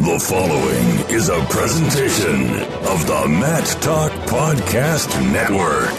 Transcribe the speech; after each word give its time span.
The 0.00 0.18
following 0.18 1.14
is 1.14 1.28
a 1.28 1.38
presentation 1.50 2.54
of 2.88 3.06
the 3.06 3.26
Mat 3.28 3.66
Talk 3.82 4.10
Podcast 4.30 5.10
Network. 5.30 5.94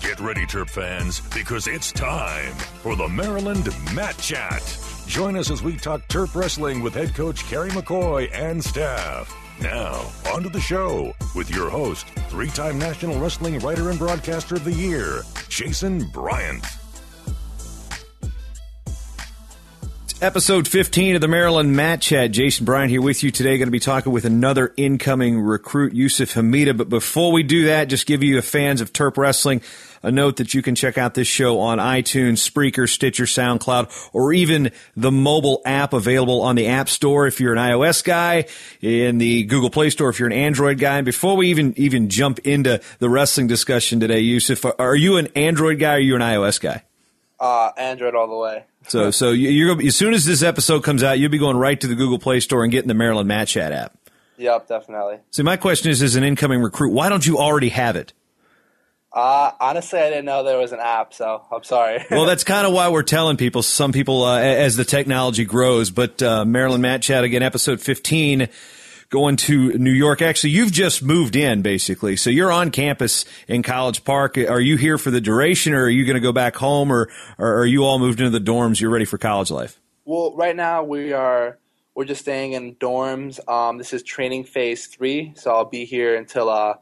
Get 0.00 0.20
ready, 0.20 0.46
Terp 0.46 0.70
fans, 0.70 1.22
because 1.34 1.66
it's 1.66 1.90
time 1.90 2.52
for 2.84 2.94
the 2.94 3.08
Maryland 3.08 3.66
Mat 3.92 4.16
Chat. 4.18 4.78
Join 5.08 5.34
us 5.34 5.50
as 5.50 5.60
we 5.60 5.76
talk 5.76 6.06
Terp 6.06 6.36
wrestling 6.36 6.84
with 6.84 6.94
head 6.94 7.16
coach 7.16 7.44
Kerry 7.46 7.70
McCoy 7.70 8.30
and 8.32 8.62
staff. 8.62 9.43
Now, 9.60 10.10
on 10.32 10.42
to 10.42 10.48
the 10.48 10.60
show 10.60 11.14
with 11.34 11.50
your 11.50 11.70
host, 11.70 12.06
three 12.28 12.48
time 12.48 12.78
National 12.78 13.18
Wrestling 13.18 13.58
Writer 13.60 13.90
and 13.90 13.98
Broadcaster 13.98 14.56
of 14.56 14.64
the 14.64 14.72
Year, 14.72 15.22
Jason 15.48 16.04
Bryant. 16.08 16.64
Episode 20.20 20.66
15 20.66 21.16
of 21.16 21.20
the 21.20 21.28
Maryland 21.28 21.76
Mat 21.76 22.00
Chat. 22.00 22.30
Jason 22.30 22.64
Bryant 22.64 22.90
here 22.90 23.02
with 23.02 23.22
you 23.22 23.30
today. 23.30 23.58
Going 23.58 23.66
to 23.66 23.72
be 23.72 23.78
talking 23.78 24.10
with 24.10 24.24
another 24.24 24.72
incoming 24.76 25.40
recruit, 25.40 25.92
Yusuf 25.92 26.34
Hemida. 26.34 26.76
But 26.76 26.88
before 26.88 27.30
we 27.30 27.42
do 27.42 27.66
that, 27.66 27.88
just 27.88 28.06
give 28.06 28.22
you 28.22 28.38
a 28.38 28.42
fans 28.42 28.80
of 28.80 28.92
Terp 28.92 29.18
Wrestling 29.18 29.60
a 30.04 30.12
note 30.12 30.36
that 30.36 30.54
you 30.54 30.62
can 30.62 30.74
check 30.74 30.98
out 30.98 31.14
this 31.14 31.26
show 31.26 31.58
on 31.60 31.78
iTunes, 31.78 32.48
Spreaker, 32.48 32.88
Stitcher, 32.88 33.24
SoundCloud, 33.24 34.10
or 34.12 34.32
even 34.32 34.70
the 34.94 35.10
mobile 35.10 35.62
app 35.64 35.94
available 35.94 36.42
on 36.42 36.56
the 36.56 36.66
App 36.66 36.88
Store 36.88 37.26
if 37.26 37.40
you're 37.40 37.54
an 37.54 37.58
iOS 37.58 38.04
guy, 38.04 38.44
in 38.82 39.18
the 39.18 39.44
Google 39.44 39.70
Play 39.70 39.90
Store 39.90 40.10
if 40.10 40.18
you're 40.18 40.28
an 40.28 40.34
Android 40.34 40.78
guy. 40.78 40.98
And 40.98 41.06
before 41.06 41.36
we 41.36 41.48
even 41.48 41.72
even 41.76 42.10
jump 42.10 42.38
into 42.40 42.80
the 42.98 43.08
wrestling 43.08 43.46
discussion 43.46 43.98
today, 43.98 44.20
Yusuf, 44.20 44.64
are 44.78 44.94
you 44.94 45.16
an 45.16 45.28
Android 45.34 45.78
guy 45.78 45.94
or 45.94 45.96
are 45.96 46.00
you 46.00 46.14
an 46.16 46.22
iOS 46.22 46.60
guy? 46.60 46.84
Uh, 47.40 47.72
Android 47.76 48.14
all 48.14 48.28
the 48.28 48.36
way. 48.36 48.64
So, 48.86 49.10
so 49.10 49.30
you're 49.30 49.80
as 49.82 49.96
soon 49.96 50.12
as 50.12 50.26
this 50.26 50.42
episode 50.42 50.84
comes 50.84 51.02
out, 51.02 51.18
you'll 51.18 51.30
be 51.30 51.38
going 51.38 51.56
right 51.56 51.80
to 51.80 51.86
the 51.86 51.94
Google 51.94 52.18
Play 52.18 52.40
Store 52.40 52.62
and 52.62 52.70
getting 52.70 52.88
the 52.88 52.94
Maryland 52.94 53.28
Mat 53.28 53.48
Chat 53.48 53.72
app. 53.72 53.96
Yep, 54.36 54.68
definitely. 54.68 55.18
See, 55.30 55.44
my 55.44 55.56
question 55.56 55.90
is, 55.90 56.02
as 56.02 56.16
an 56.16 56.24
incoming 56.24 56.60
recruit, 56.60 56.92
why 56.92 57.08
don't 57.08 57.26
you 57.26 57.38
already 57.38 57.68
have 57.70 57.96
it? 57.96 58.12
Uh, 59.14 59.52
honestly, 59.60 60.00
I 60.00 60.08
didn't 60.08 60.24
know 60.24 60.42
there 60.42 60.58
was 60.58 60.72
an 60.72 60.80
app, 60.80 61.14
so 61.14 61.44
I'm 61.52 61.62
sorry. 61.62 62.04
well, 62.10 62.24
that's 62.26 62.42
kind 62.42 62.66
of 62.66 62.72
why 62.72 62.88
we're 62.88 63.04
telling 63.04 63.36
people. 63.36 63.62
Some 63.62 63.92
people, 63.92 64.24
uh, 64.24 64.40
as 64.40 64.74
the 64.74 64.84
technology 64.84 65.44
grows, 65.44 65.90
but 65.92 66.20
uh, 66.20 66.44
Maryland 66.44 66.82
Mat 66.82 67.00
Chat 67.00 67.22
again, 67.22 67.40
episode 67.40 67.80
15, 67.80 68.48
going 69.10 69.36
to 69.36 69.78
New 69.78 69.92
York. 69.92 70.20
Actually, 70.20 70.50
you've 70.50 70.72
just 70.72 71.00
moved 71.00 71.36
in, 71.36 71.62
basically, 71.62 72.16
so 72.16 72.28
you're 72.28 72.50
on 72.50 72.72
campus 72.72 73.24
in 73.46 73.62
College 73.62 74.02
Park. 74.02 74.36
Are 74.36 74.60
you 74.60 74.76
here 74.76 74.98
for 74.98 75.12
the 75.12 75.20
duration, 75.20 75.74
or 75.74 75.84
are 75.84 75.88
you 75.88 76.04
going 76.04 76.16
to 76.16 76.20
go 76.20 76.32
back 76.32 76.56
home, 76.56 76.90
or, 76.90 77.08
or 77.38 77.58
are 77.60 77.66
you 77.66 77.84
all 77.84 78.00
moved 78.00 78.18
into 78.18 78.36
the 78.36 78.44
dorms? 78.44 78.80
You're 78.80 78.90
ready 78.90 79.04
for 79.04 79.16
college 79.16 79.52
life? 79.52 79.80
Well, 80.04 80.34
right 80.34 80.56
now 80.56 80.82
we 80.82 81.12
are. 81.12 81.58
We're 81.94 82.04
just 82.04 82.22
staying 82.22 82.54
in 82.54 82.74
dorms. 82.74 83.38
Um, 83.48 83.78
this 83.78 83.92
is 83.92 84.02
training 84.02 84.42
phase 84.42 84.88
three, 84.88 85.34
so 85.36 85.52
I'll 85.52 85.64
be 85.64 85.84
here 85.84 86.16
until 86.16 86.48
uh, 86.48 86.74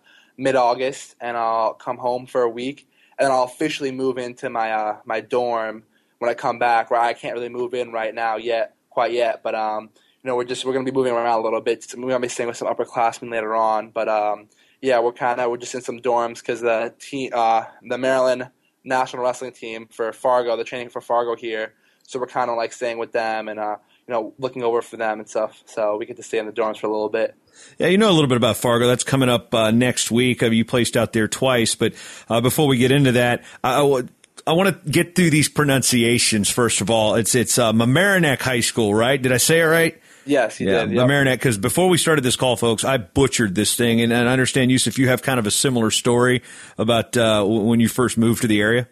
mid 0.42 0.56
August, 0.56 1.14
and 1.20 1.36
I'll 1.36 1.74
come 1.74 1.96
home 1.98 2.26
for 2.26 2.42
a 2.42 2.48
week, 2.48 2.88
and 3.18 3.26
then 3.26 3.32
I'll 3.32 3.44
officially 3.44 3.92
move 3.92 4.18
into 4.18 4.50
my 4.50 4.72
uh, 4.72 4.96
my 5.04 5.20
dorm 5.20 5.84
when 6.18 6.30
I 6.30 6.34
come 6.34 6.58
back. 6.58 6.90
Where 6.90 7.00
I 7.00 7.12
can't 7.12 7.34
really 7.34 7.48
move 7.48 7.74
in 7.74 7.92
right 7.92 8.14
now 8.14 8.36
yet, 8.36 8.74
quite 8.90 9.12
yet, 9.12 9.42
but 9.42 9.54
um, 9.54 9.90
you 10.22 10.28
know, 10.28 10.36
we're 10.36 10.44
just 10.44 10.64
we're 10.64 10.72
gonna 10.72 10.84
be 10.84 10.92
moving 10.92 11.12
around 11.12 11.38
a 11.38 11.42
little 11.42 11.60
bit. 11.60 11.86
We're 11.96 12.08
gonna 12.08 12.20
be 12.20 12.28
staying 12.28 12.48
with 12.48 12.56
some 12.56 12.68
upperclassmen 12.68 13.30
later 13.30 13.54
on, 13.54 13.90
but 13.90 14.08
um, 14.08 14.48
yeah, 14.80 14.98
we're 14.98 15.12
kind 15.12 15.40
of 15.40 15.50
we're 15.50 15.56
just 15.58 15.74
in 15.74 15.80
some 15.80 16.00
dorms 16.00 16.40
because 16.40 16.60
the 16.60 16.92
team, 16.98 17.30
uh, 17.32 17.64
the 17.82 17.96
Maryland 17.96 18.50
national 18.84 19.22
wrestling 19.22 19.52
team 19.52 19.86
for 19.92 20.12
Fargo, 20.12 20.56
the 20.56 20.64
training 20.64 20.88
for 20.88 21.00
Fargo 21.00 21.36
here, 21.36 21.74
so 22.02 22.18
we're 22.18 22.26
kind 22.26 22.50
of 22.50 22.56
like 22.56 22.72
staying 22.72 22.98
with 22.98 23.12
them 23.12 23.48
and 23.48 23.60
uh, 23.60 23.76
you 24.08 24.12
know, 24.12 24.34
looking 24.38 24.64
over 24.64 24.82
for 24.82 24.96
them 24.96 25.20
and 25.20 25.28
stuff. 25.28 25.62
So 25.66 25.96
we 25.96 26.06
get 26.06 26.16
to 26.16 26.22
stay 26.22 26.38
in 26.38 26.46
the 26.46 26.52
dorms 26.52 26.78
for 26.78 26.88
a 26.88 26.90
little 26.90 27.08
bit. 27.08 27.36
Yeah, 27.78 27.88
you 27.88 27.98
know 27.98 28.10
a 28.10 28.12
little 28.12 28.28
bit 28.28 28.36
about 28.36 28.56
Fargo. 28.56 28.86
That's 28.86 29.04
coming 29.04 29.28
up 29.28 29.54
uh, 29.54 29.70
next 29.70 30.10
week. 30.10 30.42
Uh, 30.42 30.46
you 30.46 30.64
placed 30.64 30.96
out 30.96 31.12
there 31.12 31.28
twice, 31.28 31.74
but 31.74 31.94
uh, 32.28 32.40
before 32.40 32.66
we 32.66 32.76
get 32.76 32.90
into 32.90 33.12
that, 33.12 33.42
I, 33.64 33.80
I, 33.80 34.02
I 34.46 34.52
want 34.52 34.84
to 34.84 34.90
get 34.90 35.14
through 35.14 35.30
these 35.30 35.48
pronunciations 35.48 36.50
first 36.50 36.80
of 36.80 36.90
all. 36.90 37.14
It's 37.14 37.34
it's 37.34 37.58
uh, 37.58 37.72
Mamaroneck 37.72 38.40
High 38.40 38.60
School, 38.60 38.94
right? 38.94 39.20
Did 39.20 39.32
I 39.32 39.38
say 39.38 39.60
it 39.60 39.64
right? 39.64 40.00
Yes, 40.24 40.60
you 40.60 40.70
yeah, 40.70 40.84
did. 40.84 40.92
Yep. 40.92 41.06
Mamaroneck. 41.06 41.34
Because 41.34 41.58
before 41.58 41.88
we 41.88 41.98
started 41.98 42.22
this 42.22 42.36
call, 42.36 42.56
folks, 42.56 42.84
I 42.84 42.96
butchered 42.96 43.54
this 43.54 43.74
thing, 43.74 44.00
and, 44.00 44.12
and 44.12 44.28
I 44.28 44.32
understand, 44.32 44.70
Yusuf, 44.70 44.98
you 44.98 45.08
have 45.08 45.22
kind 45.22 45.40
of 45.40 45.46
a 45.46 45.50
similar 45.50 45.90
story 45.90 46.42
about 46.78 47.16
uh, 47.16 47.44
when 47.44 47.80
you 47.80 47.88
first 47.88 48.16
moved 48.16 48.42
to 48.42 48.48
the 48.48 48.60
area. 48.60 48.88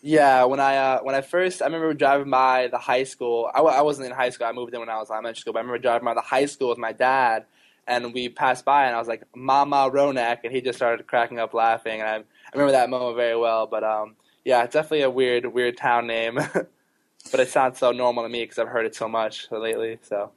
Yeah, 0.00 0.44
when 0.44 0.60
I 0.60 0.76
uh, 0.76 1.00
when 1.00 1.16
I 1.16 1.22
first, 1.22 1.60
I 1.60 1.64
remember 1.64 1.92
driving 1.92 2.30
by 2.30 2.68
the 2.68 2.78
high 2.78 3.02
school. 3.02 3.50
I 3.52 3.58
w- 3.58 3.76
I 3.76 3.82
wasn't 3.82 4.06
in 4.06 4.12
high 4.12 4.30
school. 4.30 4.46
I 4.46 4.52
moved 4.52 4.72
in 4.72 4.78
when 4.78 4.88
I 4.88 4.98
was 4.98 5.10
elementary 5.10 5.40
school. 5.40 5.52
But 5.52 5.58
I 5.58 5.62
remember 5.62 5.82
driving 5.82 6.04
by 6.04 6.14
the 6.14 6.20
high 6.20 6.46
school 6.46 6.68
with 6.68 6.78
my 6.78 6.92
dad, 6.92 7.46
and 7.88 8.12
we 8.14 8.28
passed 8.28 8.64
by, 8.64 8.86
and 8.86 8.94
I 8.94 8.98
was 8.98 9.08
like, 9.08 9.22
"Mama 9.34 9.90
Ronek," 9.92 10.40
and 10.44 10.52
he 10.52 10.60
just 10.60 10.78
started 10.78 11.06
cracking 11.06 11.38
up 11.40 11.54
laughing. 11.54 12.00
And 12.00 12.08
I, 12.08 12.14
I 12.16 12.22
remember 12.52 12.72
that 12.72 12.90
moment 12.90 13.16
very 13.16 13.36
well. 13.36 13.66
But 13.66 13.82
um, 13.82 14.14
yeah, 14.44 14.62
it's 14.62 14.74
definitely 14.74 15.02
a 15.02 15.10
weird, 15.10 15.46
weird 15.46 15.76
town 15.76 16.06
name. 16.06 16.38
but 17.30 17.40
it 17.40 17.48
sounds 17.48 17.78
so 17.78 17.90
normal 17.92 18.22
to 18.22 18.28
me 18.28 18.42
because 18.42 18.58
I've 18.58 18.68
heard 18.68 18.86
it 18.86 18.94
so 18.94 19.08
much 19.08 19.48
lately. 19.50 19.98
So 20.02 20.30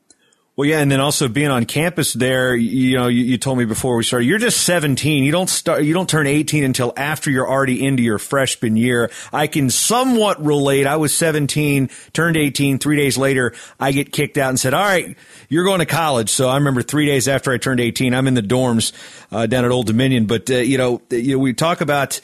well, 0.57 0.67
yeah, 0.67 0.79
and 0.79 0.91
then 0.91 1.00
also 1.00 1.29
being 1.29 1.47
on 1.47 1.63
campus 1.63 2.12
there, 2.12 2.53
you 2.53 2.97
know, 2.97 3.07
you, 3.07 3.23
you, 3.23 3.38
told 3.38 3.57
me 3.57 3.63
before 3.63 3.95
we 3.95 4.03
started, 4.03 4.25
you're 4.25 4.38
just 4.38 4.66
17. 4.66 5.23
You 5.23 5.31
don't 5.31 5.50
start, 5.50 5.84
you 5.84 5.94
don't 5.94 6.09
turn 6.09 6.28
18 6.28 6.66
until 6.66 6.91
after 6.97 7.31
you're 7.31 7.50
already 7.50 7.85
into 7.85 8.03
your 8.03 8.17
freshman 8.17 8.75
year. 8.75 9.09
I 9.31 9.47
can 9.47 9.69
somewhat 9.69 10.44
relate. 10.44 10.88
I 10.88 10.97
was 10.97 11.16
17, 11.16 11.89
turned 12.12 12.35
18. 12.35 12.79
Three 12.79 12.97
days 12.97 13.17
later, 13.17 13.53
I 13.79 13.94
get 13.94 14.12
kicked 14.12 14.38
out 14.38 14.50
and 14.50 14.59
said, 14.59 14.73
"All 14.73 14.84
right, 14.84 15.17
you're 15.47 15.63
going 15.63 15.79
to 15.79 15.85
college." 15.85 16.29
So 16.29 16.50
I 16.50 16.56
remember 16.56 16.81
three 16.81 17.06
days 17.06 17.29
after 17.29 17.53
I 17.53 17.57
turned 17.57 17.79
18, 17.79 18.13
I'm 18.13 18.28
in 18.28 18.33
the 18.33 18.41
dorms 18.41 18.91
uh, 19.31 19.45
down 19.45 19.63
at 19.63 19.72
Old 19.72 19.88
Dominion. 19.88 20.25
But 20.25 20.51
uh, 20.51 20.57
you 20.57 20.78
know, 20.78 21.01
you 21.12 21.38
know, 21.38 21.39
we 21.39 21.53
talk 21.53 21.79
about 21.79 22.19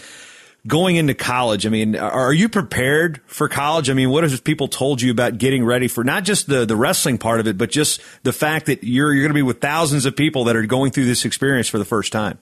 going 0.65 0.95
into 0.95 1.13
college, 1.13 1.65
I 1.65 1.69
mean, 1.69 1.95
are 1.95 2.33
you 2.33 2.49
prepared 2.49 3.21
for 3.25 3.47
college? 3.47 3.89
I 3.89 3.93
mean, 3.93 4.09
what 4.09 4.23
have 4.23 4.43
people 4.43 4.67
told 4.67 5.01
you 5.01 5.11
about 5.11 5.37
getting 5.37 5.63
ready 5.63 5.87
for 5.87 6.03
not 6.03 6.23
just 6.23 6.47
the, 6.47 6.65
the 6.65 6.75
wrestling 6.75 7.17
part 7.17 7.39
of 7.39 7.47
it, 7.47 7.57
but 7.57 7.69
just 7.69 8.01
the 8.23 8.33
fact 8.33 8.65
that 8.65 8.83
you're, 8.83 9.13
you're 9.13 9.23
going 9.23 9.29
to 9.29 9.35
be 9.35 9.41
with 9.41 9.61
thousands 9.61 10.05
of 10.05 10.15
people 10.15 10.45
that 10.45 10.55
are 10.55 10.65
going 10.65 10.91
through 10.91 11.05
this 11.05 11.25
experience 11.25 11.67
for 11.67 11.77
the 11.77 11.85
first 11.85 12.11
time? 12.11 12.39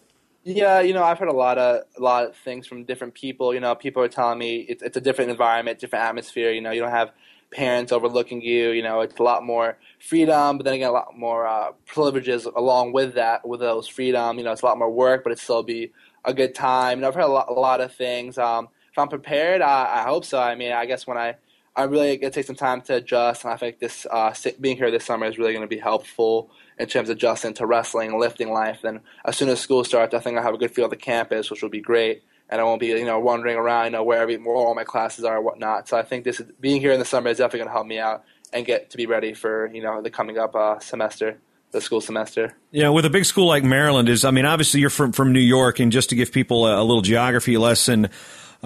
Yeah, 0.47 0.81
you 0.81 0.93
know, 0.93 1.03
I've 1.03 1.17
heard 1.17 1.27
a 1.27 1.33
lot 1.33 1.57
of 1.57 1.85
a 1.97 2.01
lot 2.01 2.25
of 2.25 2.35
things 2.35 2.67
from 2.67 2.83
different 2.83 3.15
people. 3.15 3.51
You 3.51 3.59
know, 3.59 3.73
people 3.73 4.03
are 4.03 4.07
telling 4.07 4.37
me 4.37 4.57
it's 4.57 4.83
it's 4.83 4.95
a 4.95 5.01
different 5.01 5.31
environment, 5.31 5.79
different 5.79 6.05
atmosphere. 6.05 6.51
You 6.51 6.61
know, 6.61 6.69
you 6.69 6.81
don't 6.81 6.91
have 6.91 7.09
parents 7.49 7.91
overlooking 7.91 8.43
you. 8.43 8.69
You 8.69 8.83
know, 8.83 9.01
it's 9.01 9.19
a 9.19 9.23
lot 9.23 9.43
more 9.43 9.79
freedom, 9.99 10.57
but 10.57 10.63
then 10.65 10.75
again, 10.75 10.89
a 10.89 10.91
lot 10.91 11.17
more 11.17 11.47
uh, 11.47 11.71
privileges 11.87 12.45
along 12.45 12.93
with 12.93 13.15
that, 13.15 13.47
with 13.47 13.59
those 13.59 13.87
freedom. 13.87 14.37
You 14.37 14.43
know, 14.43 14.51
it's 14.51 14.61
a 14.61 14.65
lot 14.65 14.77
more 14.77 14.91
work, 14.91 15.23
but 15.23 15.31
it 15.31 15.39
still 15.39 15.63
be 15.63 15.91
a 16.25 16.33
good 16.33 16.55
time. 16.55 16.99
And 16.99 17.05
I've 17.05 17.15
heard 17.15 17.23
a 17.23 17.27
lot, 17.27 17.49
a 17.49 17.53
lot 17.53 17.81
of 17.81 17.93
things. 17.93 18.37
Um, 18.37 18.69
if 18.91 18.97
I'm 18.97 19.07
prepared, 19.09 19.61
I, 19.61 20.01
I, 20.01 20.03
hope 20.03 20.25
so. 20.25 20.39
I 20.39 20.55
mean, 20.55 20.71
I 20.71 20.85
guess 20.85 21.05
when 21.05 21.17
I 21.17 21.35
I 21.75 21.83
really 21.83 22.17
to 22.17 22.29
take 22.29 22.45
some 22.45 22.55
time 22.55 22.81
to 22.83 22.95
adjust, 22.95 23.43
and 23.43 23.53
I 23.53 23.57
think 23.57 23.79
this 23.79 24.07
uh, 24.09 24.33
being 24.61 24.77
here 24.77 24.89
this 24.89 25.03
summer 25.03 25.25
is 25.25 25.37
really 25.37 25.51
going 25.51 25.67
to 25.67 25.75
be 25.75 25.81
helpful 25.81 26.49
in 26.79 26.87
terms 26.87 27.09
of 27.09 27.17
adjusting 27.17 27.53
to 27.55 27.65
wrestling, 27.65 28.17
lifting 28.17 28.51
life. 28.51 28.79
Then 28.81 29.01
as 29.25 29.35
soon 29.35 29.49
as 29.49 29.59
school 29.59 29.83
starts, 29.83 30.13
I 30.13 30.19
think 30.19 30.37
I'll 30.37 30.43
have 30.43 30.53
a 30.53 30.57
good 30.57 30.71
feel 30.71 30.85
of 30.85 30.91
the 30.91 30.97
campus, 30.97 31.51
which 31.51 31.61
will 31.61 31.69
be 31.69 31.81
great, 31.81 32.23
and 32.49 32.61
I 32.61 32.63
won't 32.63 32.79
be 32.79 32.87
you 32.87 33.05
know 33.05 33.19
wandering 33.19 33.57
around, 33.57 33.85
you 33.85 33.91
know 33.91 34.03
where, 34.03 34.21
every, 34.21 34.37
where 34.37 34.55
all 34.55 34.73
my 34.73 34.85
classes 34.85 35.25
are 35.25 35.35
and 35.35 35.45
whatnot. 35.45 35.89
So 35.89 35.97
I 35.97 36.03
think 36.03 36.23
this 36.23 36.41
being 36.61 36.79
here 36.79 36.93
in 36.93 36.99
the 36.99 37.05
summer 37.05 37.29
is 37.29 37.39
definitely 37.39 37.59
going 37.59 37.69
to 37.69 37.73
help 37.73 37.87
me 37.87 37.99
out 37.99 38.23
and 38.53 38.65
get 38.65 38.91
to 38.91 38.97
be 38.97 39.05
ready 39.05 39.33
for 39.33 39.69
you 39.73 39.83
know 39.83 40.01
the 40.01 40.09
coming 40.09 40.37
up 40.37 40.55
uh, 40.55 40.79
semester 40.79 41.39
the 41.75 41.81
school 41.81 42.01
semester. 42.01 42.55
Yeah, 42.71 42.89
with 42.89 43.05
a 43.05 43.09
big 43.09 43.25
school 43.25 43.47
like 43.47 43.63
Maryland 43.63 44.09
is, 44.09 44.25
I 44.25 44.31
mean, 44.31 44.45
obviously 44.45 44.79
you're 44.79 44.89
from 44.89 45.11
from 45.11 45.33
New 45.33 45.39
York, 45.39 45.79
and 45.79 45.91
just 45.91 46.09
to 46.09 46.15
give 46.15 46.31
people 46.31 46.65
a, 46.65 46.81
a 46.81 46.83
little 46.83 47.01
geography 47.01 47.57
lesson. 47.57 48.09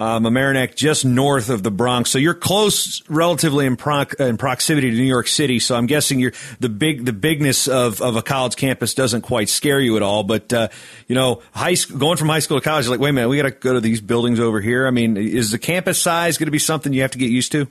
um, 0.00 0.24
Mamaroneck, 0.24 0.74
just 0.74 1.04
north 1.04 1.50
of 1.50 1.62
the 1.62 1.70
Bronx. 1.70 2.10
So 2.10 2.18
you're 2.18 2.34
close, 2.34 3.02
relatively 3.10 3.66
in, 3.66 3.76
in 4.18 4.36
proximity 4.38 4.90
to 4.90 4.96
New 4.96 5.02
York 5.02 5.26
City. 5.26 5.58
So 5.58 5.76
I'm 5.76 5.84
guessing 5.84 6.18
you're 6.18 6.32
the 6.58 6.70
big 6.70 7.04
the 7.04 7.12
bigness 7.12 7.68
of, 7.68 8.00
of 8.00 8.16
a 8.16 8.22
college 8.22 8.56
campus 8.56 8.94
doesn't 8.94 9.22
quite 9.22 9.50
scare 9.50 9.78
you 9.78 9.96
at 9.96 10.02
all. 10.02 10.22
But 10.22 10.52
uh, 10.52 10.68
you 11.06 11.14
know, 11.14 11.42
high 11.52 11.74
school, 11.74 11.98
going 11.98 12.16
from 12.16 12.28
high 12.28 12.38
school 12.38 12.58
to 12.58 12.64
college, 12.64 12.86
you're 12.86 12.94
like, 12.94 13.00
wait 13.00 13.10
a 13.10 13.12
minute, 13.12 13.28
we 13.28 13.36
got 13.36 13.42
to 13.42 13.50
go 13.50 13.74
to 13.74 13.80
these 13.80 14.00
buildings 14.00 14.40
over 14.40 14.60
here. 14.60 14.86
I 14.86 14.90
mean, 14.90 15.18
is 15.18 15.50
the 15.50 15.58
campus 15.58 16.00
size 16.00 16.38
going 16.38 16.46
to 16.46 16.52
be 16.52 16.58
something 16.58 16.92
you 16.94 17.02
have 17.02 17.10
to 17.10 17.18
get 17.18 17.30
used 17.30 17.52
to? 17.52 17.68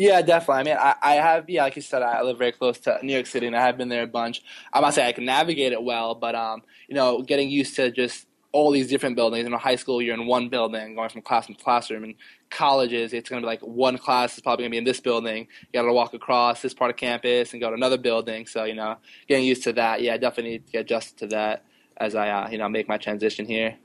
Yeah, 0.00 0.22
definitely. 0.22 0.60
I 0.60 0.64
mean, 0.64 0.76
I, 0.80 0.94
I 1.02 1.14
have, 1.16 1.50
yeah, 1.50 1.62
like 1.64 1.76
you 1.76 1.82
said, 1.82 2.00
I 2.00 2.22
live 2.22 2.38
very 2.38 2.52
close 2.52 2.78
to 2.80 2.98
New 3.02 3.12
York 3.12 3.26
City, 3.26 3.46
and 3.46 3.54
I 3.54 3.60
have 3.60 3.76
been 3.76 3.90
there 3.90 4.02
a 4.02 4.06
bunch. 4.06 4.42
I'm 4.72 4.80
not 4.80 4.94
saying 4.94 5.06
I 5.06 5.12
can 5.12 5.26
navigate 5.26 5.72
it 5.72 5.82
well, 5.82 6.14
but 6.14 6.34
um, 6.34 6.62
you 6.88 6.94
know, 6.94 7.20
getting 7.20 7.50
used 7.50 7.76
to 7.76 7.90
just 7.90 8.26
all 8.52 8.70
these 8.70 8.88
different 8.88 9.14
buildings. 9.14 9.46
In 9.46 9.52
high 9.52 9.76
school, 9.76 10.00
you're 10.00 10.14
in 10.14 10.26
one 10.26 10.48
building, 10.48 10.94
going 10.94 11.10
from 11.10 11.20
classroom 11.20 11.56
to 11.56 11.62
classroom. 11.62 12.04
And 12.04 12.14
colleges, 12.48 13.12
it's 13.12 13.28
going 13.28 13.42
to 13.42 13.44
be 13.44 13.50
like 13.50 13.60
one 13.60 13.98
class 13.98 14.34
is 14.36 14.40
probably 14.40 14.62
going 14.62 14.70
to 14.70 14.74
be 14.74 14.78
in 14.78 14.84
this 14.84 15.00
building. 15.00 15.46
You 15.70 15.80
got 15.82 15.86
to 15.86 15.92
walk 15.92 16.14
across 16.14 16.62
this 16.62 16.72
part 16.72 16.90
of 16.90 16.96
campus 16.96 17.52
and 17.52 17.60
go 17.60 17.68
to 17.68 17.74
another 17.74 17.98
building. 17.98 18.46
So 18.46 18.64
you 18.64 18.74
know, 18.74 18.96
getting 19.28 19.44
used 19.44 19.64
to 19.64 19.74
that. 19.74 20.00
Yeah, 20.00 20.14
I 20.14 20.16
definitely 20.16 20.52
need 20.52 20.66
to 20.66 20.72
get 20.72 20.80
adjusted 20.80 21.18
to 21.18 21.26
that 21.36 21.66
as 21.98 22.14
I 22.14 22.30
uh, 22.30 22.48
you 22.48 22.56
know 22.56 22.70
make 22.70 22.88
my 22.88 22.96
transition 22.96 23.44
here. 23.44 23.76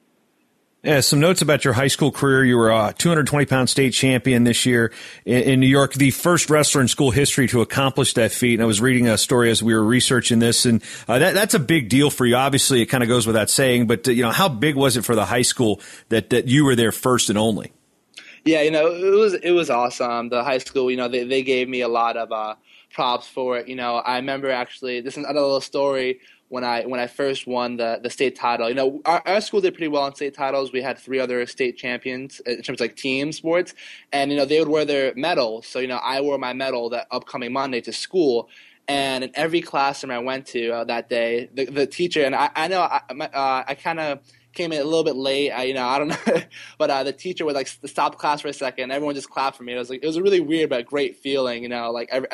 Yeah, 0.85 0.99
some 0.99 1.19
notes 1.19 1.41
about 1.41 1.65
your 1.65 1.73
high 1.73 1.87
school 1.87 2.11
career. 2.11 2.45
You 2.45 2.57
were 2.57 2.69
a 2.69 2.93
220 2.95 3.47
pound 3.47 3.71
state 3.71 3.91
champion 3.91 4.43
this 4.43 4.67
year 4.67 4.91
in, 5.25 5.41
in, 5.41 5.59
New 5.59 5.65
York, 5.65 5.93
the 5.93 6.11
first 6.11 6.47
wrestler 6.47 6.79
in 6.79 6.87
school 6.87 7.09
history 7.09 7.47
to 7.47 7.61
accomplish 7.61 8.13
that 8.13 8.31
feat. 8.31 8.53
And 8.53 8.61
I 8.61 8.67
was 8.67 8.79
reading 8.79 9.07
a 9.07 9.17
story 9.17 9.49
as 9.49 9.63
we 9.63 9.73
were 9.73 9.83
researching 9.83 10.37
this, 10.37 10.63
and 10.63 10.83
uh, 11.07 11.17
that, 11.17 11.33
that's 11.33 11.55
a 11.55 11.59
big 11.59 11.89
deal 11.89 12.11
for 12.11 12.27
you. 12.27 12.35
Obviously, 12.35 12.83
it 12.83 12.85
kind 12.85 13.01
of 13.01 13.09
goes 13.09 13.25
without 13.25 13.49
saying, 13.49 13.87
but 13.87 14.07
uh, 14.07 14.11
you 14.11 14.21
know, 14.21 14.29
how 14.29 14.47
big 14.47 14.75
was 14.75 14.95
it 14.95 15.03
for 15.03 15.15
the 15.15 15.25
high 15.25 15.41
school 15.41 15.81
that 16.09 16.29
that 16.29 16.47
you 16.47 16.65
were 16.65 16.75
there 16.75 16.91
first 16.91 17.31
and 17.31 17.37
only? 17.39 17.71
Yeah, 18.43 18.61
you 18.61 18.69
know, 18.69 18.85
it 18.85 19.09
was 19.09 19.33
it 19.33 19.51
was 19.53 19.71
awesome. 19.71 20.29
The 20.29 20.43
high 20.43 20.59
school, 20.59 20.91
you 20.91 20.97
know, 20.97 21.07
they 21.07 21.23
they 21.23 21.41
gave 21.41 21.67
me 21.67 21.81
a 21.81 21.87
lot 21.87 22.15
of 22.15 22.31
uh, 22.31 22.53
props 22.95 23.27
for 23.27 23.57
it. 23.57 23.67
You 23.67 23.75
know, 23.75 23.97
I 23.97 24.15
remember 24.15 24.49
actually 24.49 25.01
this 25.01 25.17
is 25.17 25.25
another 25.25 25.41
little 25.41 25.61
story 25.61 26.21
when 26.47 26.63
I 26.63 26.85
when 26.85 26.99
I 26.99 27.07
first 27.07 27.45
won 27.45 27.75
the 27.75 27.99
the 28.01 28.09
state 28.09 28.37
title. 28.37 28.69
You 28.69 28.75
know, 28.75 29.01
our, 29.03 29.21
our, 29.25 29.41
school 29.41 29.59
did 29.59 29.73
pretty 29.73 29.89
well 29.89 30.07
in 30.07 30.15
state 30.15 30.33
titles. 30.33 30.71
We 30.71 30.81
had 30.81 30.97
three 30.97 31.19
other 31.19 31.45
state 31.45 31.77
champions 31.77 32.39
in 32.45 32.61
terms 32.61 32.79
of 32.79 32.85
like 32.85 32.95
team 32.95 33.33
sports, 33.33 33.73
and 34.13 34.31
you 34.31 34.37
know 34.37 34.45
they 34.45 34.59
would 34.59 34.69
wear 34.69 34.85
their 34.85 35.13
medal. 35.15 35.61
So 35.61 35.79
you 35.79 35.87
know, 35.87 35.97
I 35.97 36.21
wore 36.21 36.37
my 36.37 36.53
medal 36.53 36.89
that 36.91 37.07
upcoming 37.11 37.51
Monday 37.51 37.81
to 37.81 37.93
school. 37.93 38.49
And 38.87 39.23
in 39.23 39.31
every 39.33 39.61
classroom 39.61 40.11
I 40.11 40.19
went 40.19 40.45
to 40.47 40.69
uh, 40.69 40.83
that 40.83 41.09
day, 41.09 41.49
the, 41.51 41.65
the 41.65 41.87
teacher 41.87 42.23
and 42.23 42.35
I, 42.35 42.51
I 42.55 42.67
know 42.67 42.81
I, 42.81 43.01
uh, 43.09 43.63
I 43.67 43.73
kind 43.73 43.99
of 43.99 44.19
came 44.55 44.71
in 44.71 44.81
a 44.81 44.83
little 44.83 45.03
bit 45.03 45.15
late. 45.15 45.51
I, 45.51 45.63
you 45.63 45.73
know, 45.73 45.85
I 45.85 45.99
don't 45.99 46.07
know, 46.07 46.41
but 46.77 46.89
uh, 46.89 47.03
the 47.03 47.13
teacher 47.13 47.45
would 47.45 47.55
like 47.55 47.67
stop 47.67 48.17
class 48.17 48.41
for 48.41 48.47
a 48.47 48.53
second. 48.53 48.91
Everyone 48.91 49.15
just 49.15 49.29
clapped 49.29 49.57
for 49.57 49.63
me. 49.63 49.73
It 49.73 49.77
was 49.77 49.89
like 49.89 50.03
it 50.03 50.07
was 50.07 50.17
a 50.17 50.23
really 50.23 50.39
weird 50.39 50.69
but 50.69 50.85
great 50.85 51.17
feeling. 51.17 51.63
You 51.63 51.69
know, 51.69 51.91
like 51.91 52.09
every, 52.11 52.29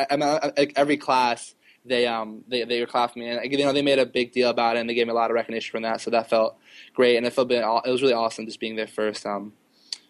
every 0.75 0.97
class 0.97 1.53
they 1.83 2.05
um 2.05 2.43
they 2.47 2.63
they 2.63 2.85
clapped 2.85 3.15
me 3.15 3.27
and 3.27 3.51
you 3.51 3.65
know 3.65 3.73
they 3.73 3.81
made 3.81 3.97
a 3.97 4.05
big 4.05 4.31
deal 4.31 4.49
about 4.51 4.77
it 4.77 4.81
and 4.81 4.89
they 4.89 4.93
gave 4.93 5.07
me 5.07 5.11
a 5.11 5.15
lot 5.15 5.31
of 5.31 5.33
recognition 5.33 5.71
from 5.71 5.81
that 5.81 5.99
so 5.99 6.11
that 6.11 6.29
felt 6.29 6.55
great 6.93 7.17
and 7.17 7.25
it 7.25 7.33
felt 7.33 7.47
been, 7.47 7.63
it 7.63 7.89
was 7.89 8.03
really 8.03 8.13
awesome 8.13 8.45
just 8.45 8.59
being 8.59 8.75
their 8.75 8.85
first 8.85 9.25
um 9.25 9.53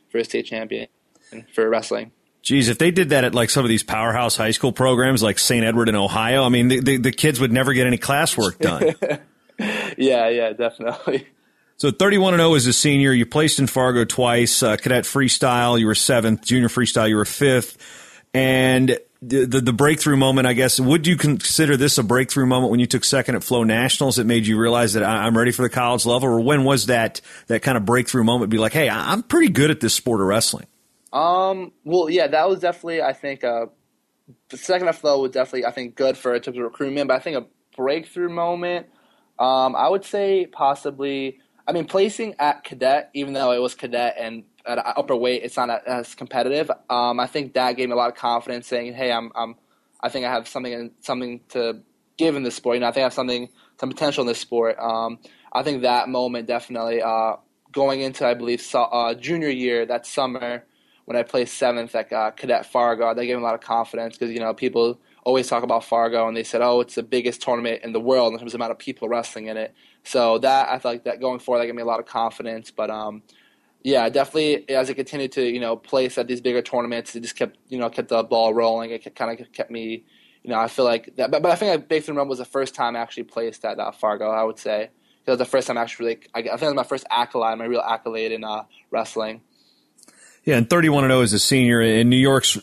first 0.10 0.32
state 0.32 0.46
champion 0.46 0.88
for 1.54 1.70
wrestling. 1.70 2.12
Geez, 2.42 2.70
if 2.70 2.80
they 2.80 2.92
did 2.92 3.10
that 3.10 3.24
at 3.24 3.36
like 3.36 3.50
some 3.50 3.64
of 3.64 3.70
these 3.70 3.84
powerhouse 3.84 4.36
high 4.36 4.52
school 4.52 4.72
programs 4.72 5.22
like 5.22 5.38
St. 5.38 5.64
Edward 5.64 5.90
in 5.90 5.96
Ohio, 5.96 6.44
I 6.44 6.50
mean, 6.50 6.70
the, 6.70 6.80
the, 6.80 6.98
the 6.98 7.12
kids 7.12 7.40
would 7.40 7.52
never 7.52 7.72
get 7.74 7.86
any 7.86 8.00
classwork 8.00 8.58
done. 8.58 8.96
yeah, 9.98 10.28
yeah, 10.28 10.52
definitely. 10.54 11.28
So 11.82 11.90
31 11.90 12.36
and 12.36 12.42
0 12.42 12.54
as 12.54 12.68
a 12.68 12.74
senior. 12.74 13.12
You 13.12 13.26
placed 13.26 13.58
in 13.58 13.66
Fargo 13.66 14.06
twice. 14.06 14.62
Uh, 14.62 14.78
cadet 14.78 15.04
freestyle, 15.04 15.80
you 15.80 15.88
were 15.88 15.96
seventh. 15.96 16.46
Junior 16.46 16.68
freestyle, 16.68 17.10
you 17.10 17.16
were 17.16 17.26
fifth. 17.26 17.76
And 18.36 19.00
the, 19.24 19.46
the, 19.46 19.62
the 19.62 19.74
breakthrough 19.74 20.16
moment, 20.16 20.46
I 20.46 20.54
guess. 20.54 20.80
Would 20.80 21.08
you 21.08 21.18
consider 21.18 21.78
this 21.78 21.98
a 21.98 22.04
breakthrough 22.04 22.46
moment 22.46 22.70
when 22.70 22.80
you 22.80 22.86
took 22.86 23.04
second 23.04 23.34
at 23.34 23.44
Flow 23.44 23.64
Nationals? 23.64 24.20
It 24.20 24.28
made 24.28 24.46
you 24.46 24.60
realize 24.60 24.94
that 24.94 25.02
I'm 25.04 25.36
ready 25.36 25.50
for 25.50 25.64
the 25.64 25.72
college 25.72 26.06
level, 26.06 26.30
or 26.30 26.40
when 26.40 26.66
was 26.66 26.86
that 26.86 27.20
that 27.48 27.64
kind 27.64 27.76
of 27.76 27.84
breakthrough 27.84 28.26
moment? 28.26 28.52
Be 28.52 28.60
like, 28.60 28.74
hey, 28.74 28.88
I'm 28.88 29.24
pretty 29.24 29.50
good 29.50 29.72
at 29.72 29.80
this 29.80 29.96
sport 29.96 30.22
of 30.22 30.28
wrestling. 30.28 30.68
Um. 31.12 31.72
Well, 31.84 32.12
yeah, 32.12 32.28
that 32.28 32.48
was 32.48 32.60
definitely, 32.60 33.02
I 33.02 33.14
think, 33.14 33.44
uh, 33.44 33.66
the 34.50 34.58
second 34.58 34.88
at 34.88 34.98
Flow 34.98 35.20
was 35.24 35.32
definitely, 35.32 35.66
I 35.66 35.72
think, 35.72 35.96
good 35.96 36.16
for 36.16 36.36
in 36.36 36.44
terms 36.44 36.60
of 36.60 36.64
recruitment. 36.64 37.08
But 37.08 37.16
I 37.16 37.20
think 37.22 37.38
a 37.38 37.48
breakthrough 37.76 38.30
moment, 38.30 38.86
um, 39.40 39.76
I 39.76 39.90
would 39.90 40.06
say 40.06 40.46
possibly. 40.46 41.40
I 41.68 41.72
mean, 41.74 41.86
placing 41.86 42.36
at 42.40 42.64
cadet, 42.64 43.10
even 43.14 43.34
though 43.34 43.52
it 43.52 43.62
was 43.62 43.76
cadet 43.76 44.16
and 44.20 44.44
at 44.66 44.78
upper 44.80 45.16
weight, 45.16 45.44
it's 45.44 45.58
not 45.58 45.70
as 45.88 46.16
competitive. 46.16 46.70
Um, 46.90 47.20
I 47.20 47.28
think 47.28 47.54
that 47.54 47.76
gave 47.78 47.90
me 47.90 47.94
a 47.94 47.98
lot 47.98 48.10
of 48.10 48.16
confidence, 48.16 48.68
saying, 48.68 48.94
"Hey, 48.94 49.12
I'm, 49.12 49.32
I'm 49.36 49.56
I 50.02 50.10
think 50.10 50.26
I 50.26 50.32
have 50.32 50.48
something 50.48 50.92
something 51.00 51.42
to 51.50 51.82
give 52.18 52.36
in 52.36 52.44
this 52.44 52.56
sport. 52.56 52.76
You 52.76 52.82
know, 52.82 52.88
I 52.88 52.92
think 52.92 53.02
I 53.02 53.06
have 53.06 53.14
something, 53.14 53.50
some 53.80 53.90
potential 53.90 54.22
in 54.22 54.28
this 54.28 54.40
sport." 54.40 54.78
Um, 54.80 55.20
I 55.54 55.64
think 55.64 55.82
that 55.82 56.10
moment 56.10 56.48
definitely 56.48 57.02
uh, 57.02 57.36
going 57.72 58.02
into, 58.02 58.26
I 58.26 58.34
believe, 58.34 58.62
so, 58.62 58.84
uh, 58.84 59.14
junior 59.14 59.50
year 59.50 59.86
that 59.86 60.06
summer 60.06 60.64
when 61.06 61.18
I 61.18 61.24
placed 61.24 61.58
seventh 61.58 61.94
at 61.96 62.14
uh, 62.14 62.32
Cadet 62.32 62.66
Fargo, 62.66 63.14
that 63.14 63.26
gave 63.26 63.36
me 63.36 63.42
a 63.42 63.46
lot 63.46 63.56
of 63.56 63.62
confidence 63.62 64.18
because 64.18 64.34
you 64.34 64.40
know 64.40 64.54
people 64.54 65.00
always 65.24 65.48
talk 65.48 65.64
about 65.64 65.84
Fargo 65.84 66.28
and 66.28 66.38
they 66.38 66.44
said, 66.44 66.62
"Oh, 66.62 66.82
it's 66.82 66.96
the 66.96 67.04
biggest 67.04 67.42
tournament 67.42 67.84
in 67.84 67.92
the 67.92 68.00
world 68.00 68.34
in 68.34 68.40
terms 68.40 68.54
of 68.54 68.60
amount 68.60 68.72
of 68.72 68.80
people 68.80 69.10
wrestling 69.10 69.48
in 69.48 69.58
it." 69.58 69.74
So 70.04 70.40
that 70.40 70.70
I 70.70 70.80
feel 70.80 70.92
like 70.92 71.04
that 71.04 71.20
going 71.20 71.40
forward, 71.40 71.62
that 71.62 71.68
gave 71.68 71.76
me 71.76 71.82
a 71.82 71.86
lot 71.86 72.00
of 72.00 72.06
confidence. 72.06 72.72
But 72.72 72.90
um, 72.90 73.24
yeah, 73.84 74.10
definitely. 74.10 74.70
As 74.70 74.90
I 74.90 74.94
continued 74.94 75.32
to 75.34 75.44
you 75.44 75.60
know 75.60 75.76
place 75.76 76.18
at 76.18 76.28
these 76.28 76.42
bigger 76.42 76.62
tournaments, 76.62 77.16
it 77.16 77.22
just 77.22 77.36
kept 77.36 77.58
you 77.70 77.78
know 77.78 77.90
kept 77.90 78.10
the 78.10 78.24
ball 78.24 78.54
rolling. 78.54 78.92
It 78.92 79.16
kind 79.16 79.40
of 79.40 79.52
kept 79.52 79.72
me, 79.72 80.04
you 80.44 80.50
know, 80.50 80.60
I 80.60 80.68
feel 80.68 80.86
like 80.86 81.16
that. 81.18 81.32
But, 81.32 81.42
but 81.42 81.52
I 81.52 81.56
think 81.56 81.70
like 81.70 81.88
Big 81.88 82.08
Run 82.10 82.28
was 82.28 82.40
the 82.40 82.46
first 82.46 82.76
time 82.76 82.96
I 82.96 83.00
actually 83.00 83.24
placed 83.24 83.64
at 83.66 83.80
uh, 83.80 83.92
Fargo. 83.92 84.30
I 84.30 84.44
would 84.44 84.60
say 84.60 84.90
it 85.26 85.30
was 85.30 85.38
the 85.38 85.46
first 85.46 85.68
time 85.68 85.78
I 85.78 85.82
actually. 85.82 86.20
I, 86.34 86.40
I 86.40 86.42
think 86.42 86.62
it 86.62 86.66
was 86.66 86.74
my 86.76 86.84
first 86.84 87.06
accolade, 87.10 87.58
my 87.58 87.66
real 87.66 87.82
accolade 87.82 88.32
in 88.32 88.44
uh, 88.44 88.64
wrestling. 88.90 89.42
Yeah, 90.44 90.58
and 90.58 90.68
31 90.68 91.04
and 91.04 91.12
0 91.12 91.22
as 91.22 91.34
a 91.34 91.40
senior 91.40 91.82
in 91.82 92.10
New 92.10 92.18
York's 92.18 92.58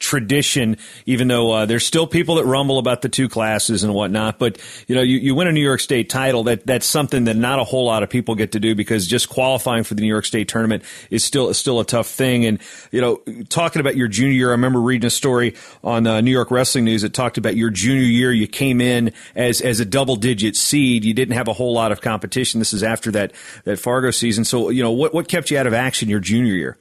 tradition, 0.00 0.78
even 1.06 1.28
though 1.28 1.52
uh, 1.52 1.66
there's 1.66 1.86
still 1.86 2.06
people 2.06 2.36
that 2.36 2.44
rumble 2.44 2.78
about 2.78 3.02
the 3.02 3.08
two 3.08 3.28
classes 3.28 3.84
and 3.84 3.94
whatnot. 3.94 4.38
But 4.38 4.58
you 4.88 4.96
know, 4.96 5.02
you, 5.02 5.18
you 5.18 5.34
win 5.34 5.46
a 5.46 5.52
New 5.52 5.62
York 5.62 5.78
State 5.78 6.08
title. 6.08 6.44
That 6.44 6.66
that's 6.66 6.86
something 6.86 7.24
that 7.24 7.36
not 7.36 7.60
a 7.60 7.64
whole 7.64 7.84
lot 7.84 8.02
of 8.02 8.10
people 8.10 8.34
get 8.34 8.52
to 8.52 8.60
do 8.60 8.74
because 8.74 9.06
just 9.06 9.28
qualifying 9.28 9.84
for 9.84 9.94
the 9.94 10.00
New 10.00 10.08
York 10.08 10.24
State 10.24 10.48
tournament 10.48 10.82
is 11.10 11.22
still 11.22 11.52
still 11.54 11.78
a 11.78 11.84
tough 11.84 12.08
thing. 12.08 12.46
And 12.46 12.58
you 12.90 13.00
know, 13.00 13.16
talking 13.48 13.80
about 13.80 13.94
your 13.94 14.08
junior 14.08 14.32
year, 14.32 14.48
I 14.48 14.52
remember 14.52 14.80
reading 14.80 15.06
a 15.06 15.10
story 15.10 15.54
on 15.84 16.06
uh, 16.06 16.20
New 16.22 16.32
York 16.32 16.50
Wrestling 16.50 16.86
News 16.86 17.02
that 17.02 17.14
talked 17.14 17.38
about 17.38 17.54
your 17.54 17.70
junior 17.70 18.02
year. 18.02 18.32
You 18.32 18.48
came 18.48 18.80
in 18.80 19.12
as 19.36 19.60
as 19.60 19.78
a 19.80 19.84
double 19.84 20.16
digit 20.16 20.56
seed. 20.56 21.04
You 21.04 21.14
didn't 21.14 21.34
have 21.34 21.46
a 21.46 21.52
whole 21.52 21.74
lot 21.74 21.92
of 21.92 22.00
competition. 22.00 22.58
This 22.58 22.72
is 22.72 22.82
after 22.82 23.10
that 23.12 23.32
that 23.64 23.78
Fargo 23.78 24.10
season. 24.10 24.44
So 24.44 24.70
you 24.70 24.82
know, 24.82 24.90
what 24.90 25.12
what 25.12 25.28
kept 25.28 25.50
you 25.50 25.58
out 25.58 25.66
of 25.66 25.74
action 25.74 26.08
your 26.08 26.20
junior 26.20 26.54
year? 26.54 26.78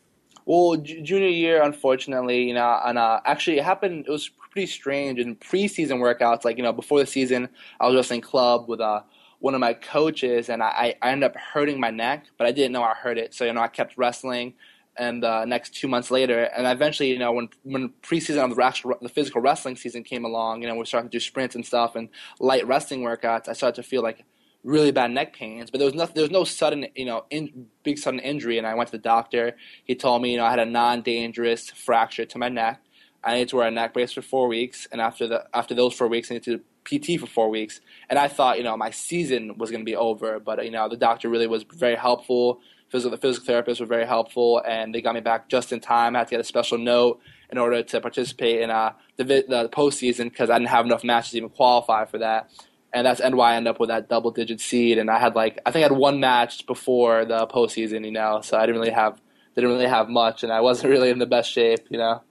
Well, 0.50 0.78
junior 0.78 1.28
year, 1.30 1.62
unfortunately, 1.62 2.42
you 2.48 2.56
know, 2.56 2.82
and 2.84 2.98
uh, 2.98 3.20
actually 3.24 3.60
it 3.60 3.64
happened. 3.64 4.06
It 4.08 4.12
was 4.12 4.30
pretty 4.30 4.66
strange 4.66 5.20
in 5.20 5.36
preseason 5.36 6.00
workouts. 6.00 6.44
Like 6.44 6.58
you 6.58 6.64
know, 6.64 6.74
before 6.74 7.00
the 7.00 7.06
season, 7.06 7.50
I 7.80 7.86
was 7.86 7.96
wrestling 7.96 8.22
club 8.22 8.68
with 8.68 8.82
uh, 8.82 9.02
one 9.38 9.54
of 9.54 9.60
my 9.60 9.76
coaches, 9.76 10.50
and 10.50 10.64
I, 10.64 10.96
I 11.04 11.12
ended 11.12 11.30
up 11.30 11.36
hurting 11.38 11.80
my 11.80 11.92
neck, 11.92 12.26
but 12.40 12.48
I 12.48 12.52
didn't 12.52 12.72
know 12.72 12.82
I 12.82 12.96
hurt 12.96 13.20
it. 13.20 13.36
So 13.36 13.46
you 13.46 13.54
know, 13.54 13.62
I 13.62 13.68
kept 13.68 13.96
wrestling, 13.96 14.56
and 14.98 15.22
the 15.22 15.32
uh, 15.32 15.46
next 15.46 15.76
two 15.76 15.88
months 15.88 16.10
later, 16.10 16.46
and 16.46 16.66
eventually, 16.66 17.12
you 17.12 17.20
know, 17.20 17.32
when 17.32 17.50
when 17.62 17.94
preseason 18.02 18.44
of 18.44 18.56
the 18.56 18.64
actual 18.64 18.96
the 19.04 19.10
physical 19.10 19.42
wrestling 19.42 19.76
season 19.76 20.04
came 20.04 20.26
along, 20.26 20.64
you 20.64 20.68
know, 20.68 20.74
we 20.74 20.86
started 20.86 21.12
to 21.12 21.16
do 21.16 21.20
sprints 21.20 21.54
and 21.54 21.64
stuff 21.64 21.96
and 21.96 22.10
light 22.40 22.66
wrestling 22.66 23.02
workouts. 23.02 23.48
I 23.48 23.54
started 23.54 23.76
to 23.84 23.88
feel 23.88 24.02
like 24.02 24.26
really 24.64 24.92
bad 24.92 25.12
neck 25.12 25.34
pains, 25.34 25.72
but 25.72 25.80
there 25.80 25.86
was 25.86 25.96
nothing. 25.96 26.16
There 26.16 26.24
was 26.24 26.32
no 26.32 26.44
sudden, 26.44 26.88
you 26.96 27.06
know, 27.06 27.26
in, 27.30 27.68
big 27.84 27.98
sudden 27.98 28.20
injury. 28.20 28.58
And 28.58 28.68
I 28.68 28.76
went 28.76 28.88
to 28.88 28.98
the 28.98 29.02
doctor. 29.02 29.56
He 29.84 29.96
told 29.96 30.22
me, 30.22 30.32
you 30.32 30.38
know, 30.38 30.46
I 30.46 30.50
had 30.50 30.60
a 30.60 30.66
non-dangerous 30.66 31.70
fracture 31.72 32.26
to 32.26 32.38
my 32.38 32.50
neck. 32.50 32.82
I 33.24 33.34
needed 33.34 33.50
to 33.50 33.58
wear 33.58 33.68
a 33.68 33.72
neck 33.72 33.94
brace 33.94 34.14
for 34.14 34.22
four 34.22 34.48
weeks, 34.48 34.88
and 34.92 35.02
after 35.02 35.28
the 35.28 35.46
after 35.54 35.74
those 35.74 35.94
four 35.94 36.08
weeks, 36.08 36.32
I 36.32 36.36
needed 36.36 36.62
to 36.86 37.00
PT 37.00 37.20
for 37.20 37.28
four 37.28 37.50
weeks. 37.50 37.82
And 38.10 38.18
I 38.18 38.28
thought, 38.28 38.58
you 38.58 38.64
know, 38.64 38.78
my 38.78 38.92
season 38.92 39.58
was 39.58 39.72
going 39.72 39.82
to 39.82 39.86
be 39.86 39.96
over, 39.96 40.40
but 40.40 40.64
you 40.64 40.72
know, 40.72 40.88
the 40.88 40.98
doctor 40.98 41.30
really 41.30 41.48
was 41.48 41.64
very 41.64 41.96
helpful. 41.96 42.62
Physical, 42.90 43.12
the 43.12 43.18
physical 43.18 43.54
therapists 43.54 43.80
were 43.80 43.86
very 43.86 44.06
helpful, 44.06 44.64
and 44.66 44.96
they 44.96 45.02
got 45.02 45.14
me 45.14 45.22
back 45.22 45.48
just 45.48 45.72
in 45.72 45.80
time. 45.80 46.16
I 46.16 46.20
had 46.20 46.28
to 46.30 46.32
get 46.32 46.40
a 46.40 46.46
special 46.46 46.78
note 46.78 47.20
in 47.52 47.58
order 47.58 47.84
to 47.84 48.02
participate 48.02 48.62
in 48.62 48.72
uh, 48.72 48.94
the, 49.18 49.24
the 49.24 49.70
postseason 49.72 50.26
because 50.26 50.50
I 50.50 50.58
didn't 50.58 50.70
have 50.70 50.86
enough 50.86 51.04
matches 51.04 51.32
to 51.32 51.38
even 51.38 51.50
qualify 51.50 52.06
for 52.06 52.20
that 52.20 52.50
and 52.94 53.06
that's 53.06 53.20
and 53.20 53.36
why 53.36 53.54
I 53.54 53.56
ended 53.56 53.72
up 53.72 53.80
with 53.80 53.90
that 53.90 54.10
double 54.10 54.32
digit 54.32 54.60
seed. 54.60 54.98
And 54.98 55.10
I 55.10 55.20
had 55.20 55.36
like 55.36 55.60
I 55.66 55.72
think 55.72 55.84
I 55.84 55.90
had 55.90 55.98
one 55.98 56.20
match 56.20 56.66
before 56.66 57.26
the 57.26 57.48
postseason, 57.48 58.06
you 58.06 58.12
know, 58.12 58.42
so 58.42 58.58
I 58.58 58.66
didn't 58.66 58.82
really 58.82 58.94
have 58.94 59.20
didn't 59.56 59.72
really 59.72 59.88
have 59.88 60.10
much, 60.10 60.44
and 60.44 60.52
I 60.52 60.62
wasn't 60.62 60.90
really 60.92 61.10
in 61.10 61.20
the 61.20 61.26
best 61.26 61.52
shape, 61.52 61.88
you 61.90 61.98
know. 61.98 62.22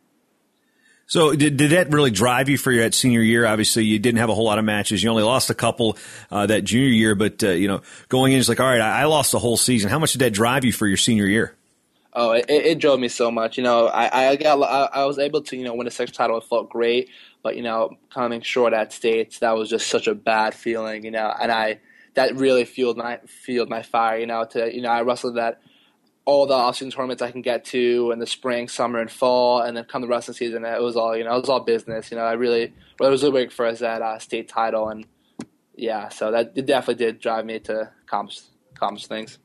So 1.06 1.32
did, 1.32 1.56
did 1.56 1.70
that 1.70 1.90
really 1.90 2.10
drive 2.10 2.50
you 2.50 2.58
for 2.58 2.70
your 2.70 2.92
senior 2.92 3.22
year? 3.22 3.46
Obviously, 3.46 3.84
you 3.84 3.98
didn't 3.98 4.18
have 4.18 4.28
a 4.28 4.34
whole 4.34 4.44
lot 4.44 4.58
of 4.58 4.66
matches. 4.66 5.02
You 5.02 5.08
only 5.08 5.22
lost 5.22 5.48
a 5.48 5.54
couple 5.54 5.96
uh, 6.30 6.44
that 6.46 6.64
junior 6.64 6.88
year, 6.88 7.14
but 7.14 7.42
uh, 7.42 7.48
you 7.48 7.66
know, 7.66 7.80
going 8.10 8.32
in, 8.32 8.38
it's 8.38 8.48
like, 8.48 8.60
all 8.60 8.66
right, 8.66 8.80
I, 8.80 9.02
I 9.02 9.04
lost 9.06 9.32
the 9.32 9.38
whole 9.38 9.56
season. 9.56 9.88
How 9.88 9.98
much 9.98 10.12
did 10.12 10.18
that 10.18 10.34
drive 10.34 10.66
you 10.66 10.72
for 10.72 10.86
your 10.86 10.98
senior 10.98 11.24
year? 11.24 11.56
Oh, 12.14 12.32
it, 12.32 12.46
it 12.48 12.78
drove 12.78 12.98
me 12.98 13.08
so 13.08 13.30
much. 13.30 13.56
You 13.58 13.64
know, 13.64 13.86
I, 13.86 14.30
I 14.30 14.36
got 14.36 14.62
I, 14.62 15.00
I 15.00 15.04
was 15.04 15.18
able 15.18 15.42
to 15.42 15.56
you 15.56 15.64
know 15.64 15.74
win 15.74 15.86
a 15.86 15.90
six 15.90 16.10
title. 16.10 16.38
It 16.38 16.44
felt 16.44 16.70
great, 16.70 17.10
but 17.42 17.56
you 17.56 17.62
know, 17.62 17.90
coming 18.12 18.40
short 18.40 18.72
at 18.72 18.92
states, 18.92 19.40
that 19.40 19.56
was 19.56 19.68
just 19.68 19.88
such 19.88 20.06
a 20.06 20.14
bad 20.14 20.54
feeling. 20.54 21.04
You 21.04 21.10
know, 21.10 21.32
and 21.40 21.52
I 21.52 21.80
that 22.14 22.34
really 22.36 22.64
fueled 22.64 22.96
my 22.96 23.20
fueled 23.26 23.68
my 23.68 23.82
fire. 23.82 24.18
You 24.18 24.26
know, 24.26 24.44
to 24.52 24.74
you 24.74 24.82
know 24.82 24.90
I 24.90 25.02
wrestled 25.02 25.36
that 25.36 25.60
all 26.28 26.46
the 26.46 26.52
off-season 26.52 26.90
tournaments 26.90 27.22
I 27.22 27.30
can 27.30 27.40
get 27.40 27.64
to 27.66 28.10
in 28.12 28.18
the 28.18 28.26
spring, 28.26 28.68
summer, 28.68 29.00
and 29.00 29.10
fall, 29.10 29.62
and 29.62 29.74
then 29.74 29.84
come 29.84 30.02
the 30.02 30.08
wrestling 30.08 30.36
season, 30.36 30.62
it 30.62 30.82
was 30.82 30.94
all 30.94 31.16
you 31.16 31.24
know, 31.24 31.34
it 31.34 31.40
was 31.40 31.48
all 31.48 31.60
business. 31.60 32.10
You 32.10 32.18
know, 32.18 32.24
I 32.24 32.32
really 32.32 32.74
well, 33.00 33.08
it 33.08 33.12
was 33.12 33.22
really 33.22 33.44
big 33.44 33.52
for 33.52 33.64
us 33.64 33.78
that 33.78 34.02
uh, 34.02 34.18
state 34.18 34.46
title, 34.46 34.90
and 34.90 35.06
yeah, 35.74 36.10
so 36.10 36.30
that 36.30 36.52
it 36.54 36.66
definitely 36.66 37.02
did 37.02 37.20
drive 37.20 37.46
me 37.46 37.60
to 37.60 37.90
accomplish 38.02 38.40
accomplish 38.74 39.06
things. 39.06 39.38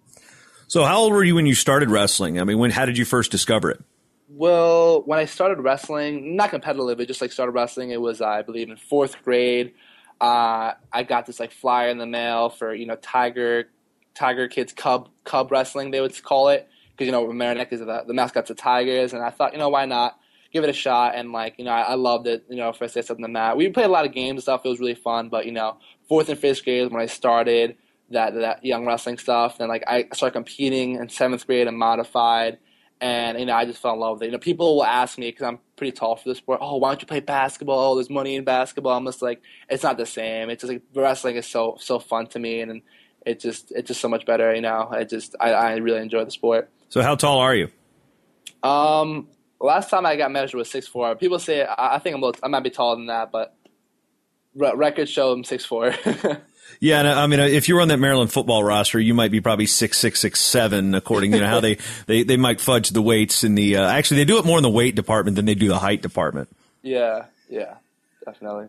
So, 0.73 0.83
how 0.85 1.01
old 1.01 1.13
were 1.13 1.23
you 1.23 1.35
when 1.35 1.45
you 1.45 1.53
started 1.53 1.91
wrestling? 1.91 2.39
I 2.39 2.45
mean, 2.45 2.57
when 2.57 2.71
how 2.71 2.87
did 2.87 2.97
you 2.97 3.05
first 3.05 3.29
discover 3.29 3.69
it? 3.69 3.79
Well, 4.27 5.03
when 5.03 5.19
I 5.19 5.25
started 5.25 5.59
wrestling, 5.59 6.35
not 6.35 6.49
competitively, 6.49 6.97
but 6.97 7.07
just 7.07 7.21
like 7.21 7.31
started 7.31 7.51
wrestling, 7.51 7.91
it 7.91 8.01
was 8.01 8.21
I 8.21 8.41
believe 8.41 8.71
in 8.71 8.77
fourth 8.77 9.21
grade. 9.23 9.75
Uh, 10.19 10.73
I 10.91 11.03
got 11.03 11.27
this 11.27 11.39
like 11.39 11.51
flyer 11.51 11.89
in 11.89 11.99
the 11.99 12.07
mail 12.07 12.49
for 12.49 12.73
you 12.73 12.87
know 12.87 12.95
Tiger 12.95 13.69
Tiger 14.15 14.47
Kids 14.47 14.73
Cub 14.73 15.09
Cub 15.25 15.51
Wrestling 15.51 15.91
they 15.91 16.01
would 16.01 16.23
call 16.23 16.49
it 16.49 16.67
because 16.93 17.05
you 17.05 17.11
know 17.11 17.23
Mamaroneck 17.27 17.71
is 17.71 17.81
the, 17.81 18.03
the 18.07 18.13
mascots 18.15 18.49
of 18.49 18.57
Tigers, 18.57 19.13
and 19.13 19.21
I 19.21 19.29
thought 19.29 19.53
you 19.53 19.59
know 19.59 19.69
why 19.69 19.85
not 19.85 20.17
give 20.51 20.63
it 20.63 20.71
a 20.71 20.73
shot, 20.73 21.13
and 21.13 21.31
like 21.31 21.59
you 21.59 21.65
know 21.65 21.71
I, 21.71 21.81
I 21.81 21.93
loved 21.93 22.25
it. 22.25 22.45
You 22.49 22.57
know, 22.57 22.73
first 22.73 22.95
said 22.95 23.05
something 23.05 23.31
that 23.33 23.57
we 23.57 23.69
played 23.69 23.85
a 23.85 23.89
lot 23.89 24.07
of 24.07 24.11
games 24.11 24.37
and 24.37 24.41
stuff. 24.41 24.61
It 24.65 24.69
was 24.69 24.79
really 24.79 24.95
fun, 24.95 25.29
but 25.29 25.45
you 25.45 25.51
know 25.51 25.77
fourth 26.09 26.29
and 26.29 26.39
fifth 26.39 26.63
grade 26.63 26.81
is 26.81 26.89
when 26.89 26.99
I 26.99 27.05
started 27.05 27.77
that 28.13 28.33
that 28.35 28.65
young 28.65 28.85
wrestling 28.85 29.17
stuff. 29.17 29.57
Then 29.57 29.69
like 29.69 29.83
I 29.87 30.07
started 30.13 30.33
competing 30.33 30.95
in 30.95 31.09
seventh 31.09 31.45
grade 31.45 31.67
and 31.67 31.77
modified, 31.77 32.57
and 33.01 33.39
you 33.39 33.45
know 33.45 33.53
I 33.53 33.65
just 33.65 33.81
fell 33.81 33.93
in 33.93 33.99
love 33.99 34.17
with 34.17 34.23
it. 34.23 34.25
You 34.27 34.31
know, 34.31 34.37
people 34.39 34.77
will 34.77 34.85
ask 34.85 35.17
me 35.17 35.29
because 35.29 35.43
I'm 35.43 35.59
pretty 35.75 35.91
tall 35.91 36.15
for 36.15 36.29
the 36.29 36.35
sport. 36.35 36.59
Oh, 36.61 36.77
why 36.77 36.89
don't 36.89 37.01
you 37.01 37.07
play 37.07 37.19
basketball? 37.19 37.91
Oh, 37.91 37.95
there's 37.95 38.09
money 38.09 38.35
in 38.35 38.43
basketball. 38.43 38.97
I'm 38.97 39.05
just 39.05 39.21
like, 39.21 39.41
it's 39.69 39.83
not 39.83 39.97
the 39.97 40.05
same. 40.05 40.49
It's 40.49 40.61
just 40.61 40.71
like 40.71 40.81
wrestling 40.95 41.35
is 41.35 41.47
so 41.47 41.77
so 41.79 41.99
fun 41.99 42.27
to 42.27 42.39
me, 42.39 42.61
and 42.61 42.81
it 43.25 43.39
just 43.39 43.71
it's 43.71 43.87
just 43.87 44.01
so 44.01 44.07
much 44.07 44.25
better. 44.25 44.53
You 44.53 44.61
know, 44.61 44.87
I 44.91 45.03
just 45.03 45.35
I, 45.39 45.51
I 45.51 45.75
really 45.75 46.01
enjoy 46.01 46.23
the 46.25 46.31
sport. 46.31 46.69
So 46.89 47.01
how 47.01 47.15
tall 47.15 47.39
are 47.39 47.55
you? 47.55 47.69
Um, 48.61 49.27
last 49.59 49.89
time 49.89 50.05
I 50.05 50.15
got 50.15 50.31
measured 50.31 50.57
was 50.57 50.69
six 50.69 50.87
four. 50.87 51.15
People 51.15 51.39
say 51.39 51.63
I, 51.63 51.95
I 51.95 51.99
think 51.99 52.15
I'm 52.15 52.23
a 52.23 52.27
little, 52.27 52.39
I 52.43 52.47
might 52.47 52.63
be 52.63 52.69
taller 52.69 52.95
than 52.95 53.07
that, 53.07 53.31
but 53.31 53.55
records 54.55 55.09
show 55.09 55.31
I'm 55.31 55.43
six 55.43 55.65
four. 55.65 55.93
Yeah, 56.79 56.99
and 56.99 57.07
I 57.07 57.27
mean, 57.27 57.39
if 57.39 57.69
you 57.69 57.75
were 57.75 57.81
on 57.81 57.87
that 57.89 57.99
Maryland 57.99 58.31
football 58.31 58.63
roster, 58.63 58.99
you 58.99 59.13
might 59.13 59.31
be 59.31 59.41
probably 59.41 59.65
six 59.65 59.97
six 59.97 60.19
six 60.19 60.39
seven, 60.39 60.95
according 60.95 61.31
to 61.31 61.37
you 61.37 61.43
know, 61.43 61.49
how 61.49 61.59
they, 61.59 61.77
they 62.07 62.23
they 62.23 62.37
might 62.37 62.59
fudge 62.59 62.89
the 62.89 63.01
weights 63.01 63.43
in 63.43 63.55
the. 63.55 63.77
Uh, 63.77 63.89
actually, 63.89 64.17
they 64.17 64.25
do 64.25 64.37
it 64.37 64.45
more 64.45 64.57
in 64.57 64.63
the 64.63 64.69
weight 64.69 64.95
department 64.95 65.35
than 65.35 65.45
they 65.45 65.55
do 65.55 65.67
the 65.67 65.79
height 65.79 66.01
department. 66.01 66.49
Yeah, 66.81 67.25
yeah, 67.49 67.75
definitely. 68.25 68.67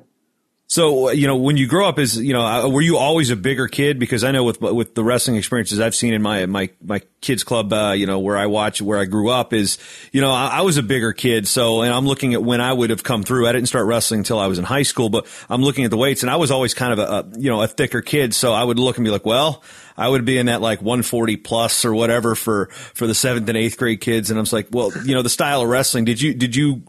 So 0.67 1.11
you 1.11 1.27
know, 1.27 1.37
when 1.37 1.57
you 1.57 1.67
grow 1.67 1.87
up, 1.87 1.99
is 1.99 2.17
you 2.17 2.33
know, 2.33 2.41
uh, 2.41 2.69
were 2.69 2.81
you 2.81 2.97
always 2.97 3.31
a 3.31 3.37
bigger 3.37 3.69
kid? 3.69 3.99
Because 3.99 4.25
I 4.25 4.31
know 4.31 4.45
with 4.45 4.61
with 4.61 4.95
the 4.95 5.05
wrestling 5.05 5.37
experiences 5.37 5.79
I've 5.79 5.95
seen 5.95 6.15
in 6.15 6.23
my 6.23 6.47
my 6.47 6.71
my 6.83 7.03
kids 7.21 7.45
club, 7.45 7.73
uh, 7.73 7.93
you 7.93 8.07
know, 8.07 8.19
where 8.19 8.37
I 8.37 8.47
watch, 8.47 8.81
where 8.81 8.99
I 8.99 9.05
grew 9.05 9.29
up, 9.29 9.53
is 9.53 9.77
you 10.11 10.23
know, 10.23 10.31
I, 10.31 10.47
I, 10.47 10.61
was 10.63 10.79
a 10.79 10.83
bigger 10.83 11.13
kid. 11.13 11.47
So, 11.47 11.83
and 11.83 11.93
I'm 11.93 12.07
looking 12.07 12.33
at 12.35 12.43
when 12.43 12.61
I 12.61 12.73
would 12.73 12.91
have 12.91 13.03
come 13.03 13.23
through. 13.23 13.47
I 13.47 13.53
didn't 13.53 13.69
start 13.69 13.87
wrestling 13.87 14.21
until 14.21 14.39
I 14.39 14.47
was 14.47 14.59
in 14.59 14.65
high 14.65 14.83
school, 14.83 15.11
but 15.11 15.27
I'm 15.51 15.63
looking 15.63 15.85
at 15.85 15.91
the 15.91 15.99
weights, 15.99 16.23
and 16.23 16.31
I 16.31 16.37
was 16.37 16.51
always 16.51 16.73
kind 16.73 16.93
of 16.95 16.99
a, 16.99 17.03
a 17.03 17.39
you 17.39 17.51
know 17.51 17.63
a 17.63 17.69
thicker 17.69 18.01
kid. 18.01 18.35
So 18.35 18.55
I 18.55 18.65
would 18.65 18.79
look 18.79 18.97
and 18.97 19.05
be 19.05 19.11
like, 19.11 19.27
well, 19.27 19.63
I 19.99 20.09
would 20.09 20.25
be 20.25 20.39
in 20.39 20.47
that 20.47 20.63
like 20.63 20.81
140 20.81 21.37
plus 21.37 21.85
or 21.85 21.95
whatever 21.95 22.35
for 22.35 22.67
for 22.95 23.07
the 23.07 23.15
seventh 23.15 23.49
and 23.49 23.59
eighth 23.59 23.77
grade 23.77 24.01
kids, 24.01 24.31
and 24.31 24.41
I'm 24.41 24.47
like, 24.51 24.69
well, 24.71 24.93
you 25.05 25.15
know, 25.15 25.23
the 25.23 25.29
style 25.29 25.61
of 25.61 25.69
wrestling. 25.69 26.07
Did 26.07 26.23
you 26.23 26.33
did 26.33 26.57
you 26.57 26.83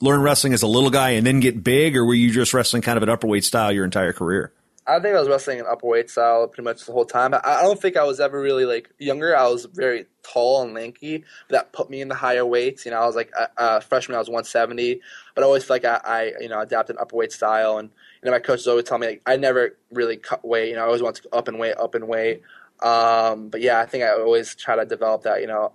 learn 0.00 0.20
wrestling 0.20 0.52
as 0.52 0.62
a 0.62 0.66
little 0.66 0.90
guy 0.90 1.10
and 1.10 1.26
then 1.26 1.40
get 1.40 1.62
big, 1.62 1.96
or 1.96 2.04
were 2.04 2.14
you 2.14 2.30
just 2.30 2.52
wrestling 2.54 2.82
kind 2.82 2.96
of 2.96 3.02
an 3.02 3.08
upperweight 3.08 3.44
style 3.44 3.72
your 3.72 3.84
entire 3.84 4.12
career? 4.12 4.52
I 4.88 5.00
think 5.00 5.16
I 5.16 5.18
was 5.18 5.28
wrestling 5.28 5.58
an 5.58 5.66
upperweight 5.66 6.10
style 6.10 6.46
pretty 6.46 6.62
much 6.62 6.86
the 6.86 6.92
whole 6.92 7.04
time. 7.04 7.34
I 7.34 7.62
don't 7.62 7.80
think 7.80 7.96
I 7.96 8.04
was 8.04 8.20
ever 8.20 8.40
really 8.40 8.64
like 8.64 8.88
younger. 8.98 9.36
I 9.36 9.48
was 9.48 9.64
very 9.64 10.06
tall 10.22 10.62
and 10.62 10.74
lanky. 10.74 11.24
That 11.48 11.72
put 11.72 11.90
me 11.90 12.00
in 12.00 12.08
the 12.08 12.14
higher 12.14 12.46
weights. 12.46 12.84
You 12.84 12.92
know, 12.92 13.00
I 13.00 13.06
was 13.06 13.16
like 13.16 13.32
a, 13.36 13.48
a 13.56 13.80
freshman. 13.80 14.14
I 14.14 14.20
was 14.20 14.28
170, 14.28 15.00
but 15.34 15.42
I 15.42 15.44
always 15.44 15.64
felt 15.64 15.82
like 15.82 16.04
I, 16.04 16.08
I, 16.08 16.32
you 16.40 16.48
know 16.48 16.60
adapted 16.60 16.96
an 16.96 17.04
upperweight 17.04 17.32
style. 17.32 17.78
And 17.78 17.90
you 18.22 18.26
know, 18.26 18.32
my 18.32 18.38
coaches 18.38 18.68
always 18.68 18.84
tell 18.84 18.98
me 18.98 19.08
like 19.08 19.22
I 19.26 19.36
never 19.36 19.76
really 19.90 20.18
cut 20.18 20.46
weight. 20.46 20.68
You 20.68 20.76
know, 20.76 20.82
I 20.82 20.86
always 20.86 21.02
want 21.02 21.16
to 21.16 21.34
up 21.34 21.48
and 21.48 21.58
weight, 21.58 21.76
up 21.76 21.96
and 21.96 22.06
weight. 22.06 22.42
Um, 22.80 23.48
but 23.48 23.62
yeah, 23.62 23.80
I 23.80 23.86
think 23.86 24.04
I 24.04 24.10
always 24.10 24.54
try 24.54 24.76
to 24.76 24.84
develop 24.84 25.22
that. 25.22 25.40
You 25.40 25.48
know, 25.48 25.72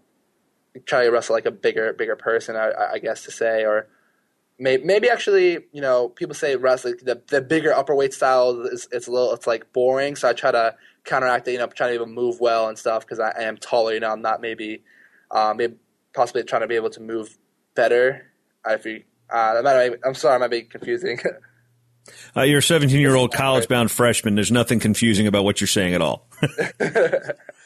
try 0.85 1.03
to 1.03 1.11
wrestle 1.11 1.35
like 1.35 1.45
a 1.45 1.51
bigger, 1.51 1.91
bigger 1.91 2.15
person. 2.15 2.55
I, 2.55 2.71
I 2.93 2.99
guess 2.99 3.25
to 3.25 3.31
say 3.31 3.65
or 3.65 3.89
maybe, 4.61 4.83
maybe 4.83 5.09
actually, 5.09 5.57
you 5.71 5.81
know, 5.81 6.07
people 6.07 6.35
say 6.35 6.55
wrestling 6.55 6.95
the 7.03 7.21
the 7.27 7.41
bigger 7.41 7.73
upper 7.73 7.95
weight 7.95 8.13
style 8.13 8.61
is 8.61 8.87
it's 8.91 9.07
a 9.07 9.11
little 9.11 9.33
it's 9.33 9.47
like 9.47 9.73
boring. 9.73 10.15
So 10.15 10.29
I 10.29 10.33
try 10.33 10.51
to 10.51 10.75
counteract 11.03 11.47
it, 11.47 11.53
you 11.53 11.57
know, 11.57 11.67
trying 11.67 11.89
to 11.89 11.95
even 11.95 12.13
move 12.13 12.39
well 12.39 12.69
and 12.69 12.77
stuff 12.77 13.03
because 13.03 13.19
I, 13.19 13.31
I, 13.31 13.43
am 13.43 13.57
taller. 13.57 13.93
You 13.93 13.99
know, 13.99 14.11
I'm 14.11 14.21
not 14.21 14.39
maybe, 14.39 14.83
uh, 15.31 15.53
maybe 15.57 15.75
possibly 16.13 16.43
trying 16.43 16.61
to 16.61 16.67
be 16.67 16.75
able 16.75 16.91
to 16.91 17.01
move 17.01 17.37
better. 17.73 18.27
I 18.63 18.77
feel, 18.77 18.99
uh, 19.29 19.63
I'm 20.05 20.13
sorry, 20.13 20.35
I 20.35 20.37
might 20.37 20.51
be 20.51 20.61
confusing. 20.63 21.19
Uh, 22.35 22.41
you're 22.41 22.59
a 22.59 22.63
17 22.63 22.99
year 22.99 23.15
old 23.15 23.31
college 23.31 23.67
bound 23.67 23.91
freshman. 23.91 24.33
There's 24.33 24.51
nothing 24.51 24.79
confusing 24.79 25.27
about 25.27 25.43
what 25.43 25.61
you're 25.61 25.67
saying 25.67 25.93
at 25.93 26.01
all. 26.01 26.27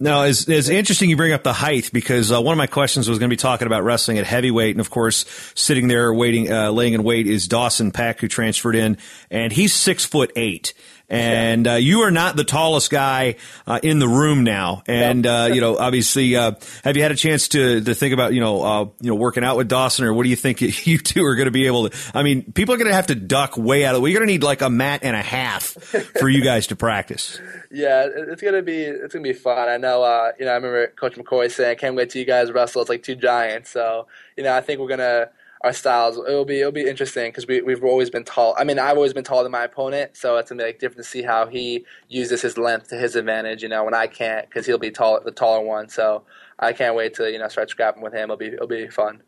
Now, 0.00 0.22
it's, 0.22 0.48
it's 0.48 0.68
interesting 0.68 1.10
you 1.10 1.16
bring 1.16 1.32
up 1.32 1.42
the 1.42 1.52
height 1.52 1.90
because 1.92 2.30
uh, 2.30 2.40
one 2.40 2.52
of 2.52 2.58
my 2.58 2.68
questions 2.68 3.08
was 3.08 3.18
going 3.18 3.28
to 3.28 3.32
be 3.32 3.38
talking 3.38 3.66
about 3.66 3.82
wrestling 3.82 4.18
at 4.18 4.24
heavyweight, 4.24 4.76
and 4.76 4.80
of 4.80 4.90
course, 4.90 5.24
sitting 5.56 5.88
there 5.88 6.14
waiting, 6.14 6.52
uh, 6.52 6.70
laying 6.70 6.94
in 6.94 7.02
wait 7.02 7.26
is 7.26 7.48
Dawson 7.48 7.90
Pack, 7.90 8.20
who 8.20 8.28
transferred 8.28 8.76
in, 8.76 8.96
and 9.28 9.52
he's 9.52 9.74
six 9.74 10.04
foot 10.04 10.30
eight 10.36 10.72
and 11.08 11.66
uh, 11.66 11.74
you 11.74 12.00
are 12.00 12.10
not 12.10 12.36
the 12.36 12.44
tallest 12.44 12.90
guy 12.90 13.36
uh, 13.66 13.80
in 13.82 13.98
the 13.98 14.08
room 14.08 14.44
now. 14.44 14.82
And 14.86 15.26
uh, 15.26 15.48
you 15.52 15.60
know, 15.60 15.76
obviously, 15.76 16.36
uh, 16.36 16.52
have 16.84 16.96
you 16.96 17.02
had 17.02 17.12
a 17.12 17.16
chance 17.16 17.48
to 17.48 17.80
to 17.80 17.94
think 17.94 18.12
about 18.12 18.34
you 18.34 18.40
know 18.40 18.62
uh, 18.62 18.84
you 19.00 19.10
know 19.10 19.14
working 19.14 19.44
out 19.44 19.56
with 19.56 19.68
Dawson, 19.68 20.04
or 20.04 20.12
what 20.12 20.24
do 20.24 20.28
you 20.28 20.36
think 20.36 20.60
you 20.86 20.98
two 20.98 21.24
are 21.24 21.34
going 21.34 21.46
to 21.46 21.52
be 21.52 21.66
able 21.66 21.88
to? 21.88 21.96
I 22.14 22.22
mean, 22.22 22.52
people 22.52 22.74
are 22.74 22.78
going 22.78 22.88
to 22.88 22.94
have 22.94 23.08
to 23.08 23.14
duck 23.14 23.56
way 23.56 23.84
out 23.84 23.94
of 23.94 24.00
the 24.00 24.00
way. 24.02 24.10
You're 24.10 24.20
going 24.20 24.28
to 24.28 24.32
need 24.32 24.42
like 24.42 24.62
a 24.62 24.70
mat 24.70 25.00
and 25.02 25.16
a 25.16 25.22
half 25.22 25.64
for 26.18 26.28
you 26.28 26.42
guys 26.42 26.66
to 26.68 26.76
practice. 26.76 27.40
Yeah, 27.70 28.06
it's 28.10 28.40
gonna 28.40 28.62
be 28.62 28.82
it's 28.82 29.12
gonna 29.12 29.22
be 29.22 29.34
fun. 29.34 29.68
I 29.68 29.76
know. 29.76 30.02
Uh, 30.02 30.32
you 30.38 30.46
know, 30.46 30.52
I 30.52 30.54
remember 30.54 30.86
Coach 30.88 31.16
McCoy 31.16 31.50
saying, 31.50 31.70
"I 31.70 31.74
can't 31.74 31.94
wait 31.94 32.10
till 32.10 32.20
you 32.20 32.26
guys 32.26 32.50
wrestle. 32.50 32.80
It's 32.80 32.88
like 32.88 33.02
two 33.02 33.14
giants." 33.14 33.70
So 33.70 34.06
you 34.36 34.44
know, 34.44 34.54
I 34.54 34.62
think 34.62 34.80
we're 34.80 34.88
gonna 34.88 35.28
our 35.62 35.72
styles. 35.72 36.16
It'll 36.16 36.44
be 36.44 36.60
it'll 36.60 36.72
be 36.72 36.86
interesting 36.86 37.30
because 37.30 37.46
we 37.46 37.60
we've 37.62 37.82
always 37.82 38.10
been 38.10 38.24
tall. 38.24 38.54
I 38.58 38.64
mean, 38.64 38.78
I've 38.78 38.96
always 38.96 39.12
been 39.12 39.24
taller 39.24 39.42
than 39.42 39.52
my 39.52 39.64
opponent, 39.64 40.16
so 40.16 40.36
it's 40.36 40.50
gonna 40.50 40.62
be 40.62 40.66
like 40.66 40.78
different 40.78 41.04
to 41.04 41.10
see 41.10 41.22
how 41.22 41.46
he 41.46 41.84
uses 42.08 42.42
his 42.42 42.58
length 42.58 42.88
to 42.88 42.96
his 42.96 43.16
advantage. 43.16 43.62
You 43.62 43.68
know, 43.68 43.84
when 43.84 43.94
I 43.94 44.06
can't 44.06 44.48
because 44.48 44.66
he'll 44.66 44.78
be 44.78 44.90
tall, 44.90 45.20
the 45.24 45.32
taller 45.32 45.64
one. 45.64 45.88
So 45.88 46.24
I 46.58 46.72
can't 46.72 46.94
wait 46.94 47.14
to 47.14 47.30
you 47.30 47.38
know 47.38 47.48
start 47.48 47.70
scrapping 47.70 48.02
with 48.02 48.12
him. 48.12 48.24
It'll 48.24 48.36
be 48.36 48.46
it'll 48.46 48.66
be 48.66 48.88
fun, 48.88 49.22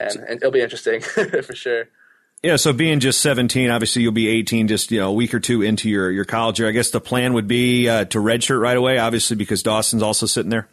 and, 0.00 0.16
and 0.16 0.36
it'll 0.36 0.50
be 0.50 0.60
interesting 0.60 1.00
for 1.42 1.54
sure. 1.54 1.88
Yeah, 2.42 2.56
so 2.56 2.74
being 2.74 3.00
just 3.00 3.22
17, 3.22 3.70
obviously 3.70 4.02
you'll 4.02 4.12
be 4.12 4.28
18 4.28 4.68
just, 4.68 4.90
you 4.90 5.00
know, 5.00 5.08
a 5.08 5.12
week 5.14 5.32
or 5.32 5.40
two 5.40 5.62
into 5.62 5.88
your, 5.88 6.10
your 6.10 6.26
college 6.26 6.58
year. 6.58 6.68
I 6.68 6.72
guess 6.72 6.90
the 6.90 7.00
plan 7.00 7.32
would 7.32 7.48
be 7.48 7.88
uh, 7.88 8.04
to 8.04 8.18
redshirt 8.18 8.60
right 8.60 8.76
away, 8.76 8.98
obviously 8.98 9.34
because 9.34 9.62
Dawson's 9.62 10.02
also 10.02 10.26
sitting 10.26 10.50
there. 10.50 10.68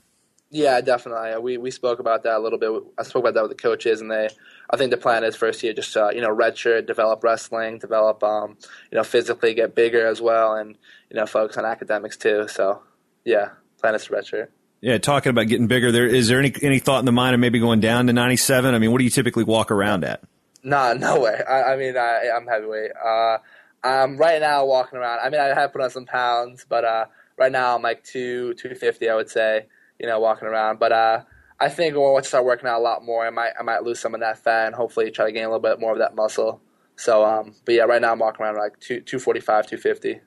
Yeah, 0.54 0.82
definitely. 0.82 1.38
We 1.42 1.58
we 1.58 1.72
spoke 1.72 2.00
about 2.00 2.24
that 2.24 2.36
a 2.36 2.40
little 2.40 2.60
bit. 2.60 2.70
I 3.00 3.04
spoke 3.04 3.24
about 3.24 3.36
that 3.36 3.44
with 3.44 3.52
the 3.52 3.62
coaches, 3.62 4.02
and 4.02 4.12
they. 4.12 4.28
I 4.70 4.76
think 4.76 4.92
the 4.92 4.98
plan 4.98 5.24
is 5.24 5.34
first 5.36 5.64
year 5.64 5.74
just 5.74 5.96
uh, 5.96 6.10
you 6.10 6.20
know 6.20 6.28
redshirt, 6.28 6.86
develop 6.86 7.24
wrestling, 7.24 7.80
develop 7.80 8.22
um, 8.22 8.58
you 8.92 8.98
know 8.98 9.04
physically, 9.06 9.54
get 9.54 9.76
bigger 9.76 10.06
as 10.06 10.20
well, 10.20 10.56
and 10.56 10.78
you 11.10 11.16
know 11.16 11.26
focus 11.26 11.56
on 11.56 11.64
academics 11.64 12.18
too. 12.18 12.50
So 12.50 12.84
yeah, 13.24 13.52
plan 13.80 13.96
is 13.96 14.04
to 14.06 14.12
redshirt. 14.12 14.48
Yeah, 14.82 14.98
talking 14.98 15.30
about 15.30 15.48
getting 15.48 15.68
bigger. 15.68 15.90
There 15.90 16.06
is 16.06 16.28
there 16.28 16.40
any 16.40 16.54
any 16.62 16.80
thought 16.80 17.00
in 17.00 17.06
the 17.06 17.14
mind 17.14 17.34
of 17.34 17.40
maybe 17.40 17.62
going 17.62 17.80
down 17.80 18.08
to 18.08 18.14
ninety 18.14 18.36
seven? 18.36 18.76
I 18.76 18.80
mean, 18.80 18.92
what 18.92 18.98
do 18.98 19.06
you 19.06 19.10
typically 19.10 19.46
walk 19.46 19.72
around 19.72 20.04
at? 20.04 20.22
Nah, 20.64 20.94
no 20.98 21.22
way. 21.22 21.40
I, 21.48 21.64
I 21.64 21.78
mean, 21.78 21.96
I, 21.96 22.30
I'm 22.36 22.46
heavyweight. 22.46 22.92
Uh, 23.02 23.38
I'm 23.86 24.18
right 24.18 24.42
now 24.42 24.66
walking 24.66 25.00
around. 25.00 25.20
I 25.24 25.30
mean, 25.30 25.40
I 25.40 25.54
have 25.54 25.72
put 25.72 25.82
on 25.82 25.92
some 25.92 26.06
pounds, 26.06 26.66
but 26.68 26.84
uh, 26.84 27.06
right 27.38 27.54
now 27.54 27.74
I'm 27.74 27.82
like 27.82 28.04
two 28.04 28.54
two 28.56 28.76
fifty, 28.76 29.10
I 29.10 29.16
would 29.16 29.30
say 29.30 29.68
you 30.02 30.08
know, 30.08 30.20
walking 30.20 30.48
around. 30.48 30.80
But 30.80 30.92
uh, 30.92 31.24
I 31.60 31.70
think 31.70 31.96
once 31.96 32.26
I 32.26 32.30
start 32.30 32.46
working 32.46 32.68
out 32.68 32.80
a 32.80 32.84
lot 32.84 33.06
more, 33.06 33.26
I 33.26 33.30
might 33.30 33.52
I 33.60 33.64
might 33.64 33.84
lose 33.84 34.00
some 34.00 34.16
of 34.16 34.22
that 34.22 34.40
fat 34.44 34.66
and 34.66 34.76
hopefully 34.76 35.12
try 35.12 35.28
to 35.28 35.32
gain 35.32 35.44
a 35.44 35.48
little 35.48 35.62
bit 35.62 35.80
more 35.80 35.94
of 35.94 36.00
that 36.00 36.16
muscle. 36.16 36.60
So, 36.96 37.24
um, 37.24 37.56
but 37.66 37.76
yeah, 37.76 37.84
right 37.84 38.02
now 38.02 38.12
I'm 38.12 38.20
walking 38.20 38.44
around 38.44 38.58
like 38.58 38.80
two 38.80 39.02
two 39.02 39.20
forty 39.20 39.40
five, 39.40 39.68
two 39.68 39.78
fifty. 39.78 40.22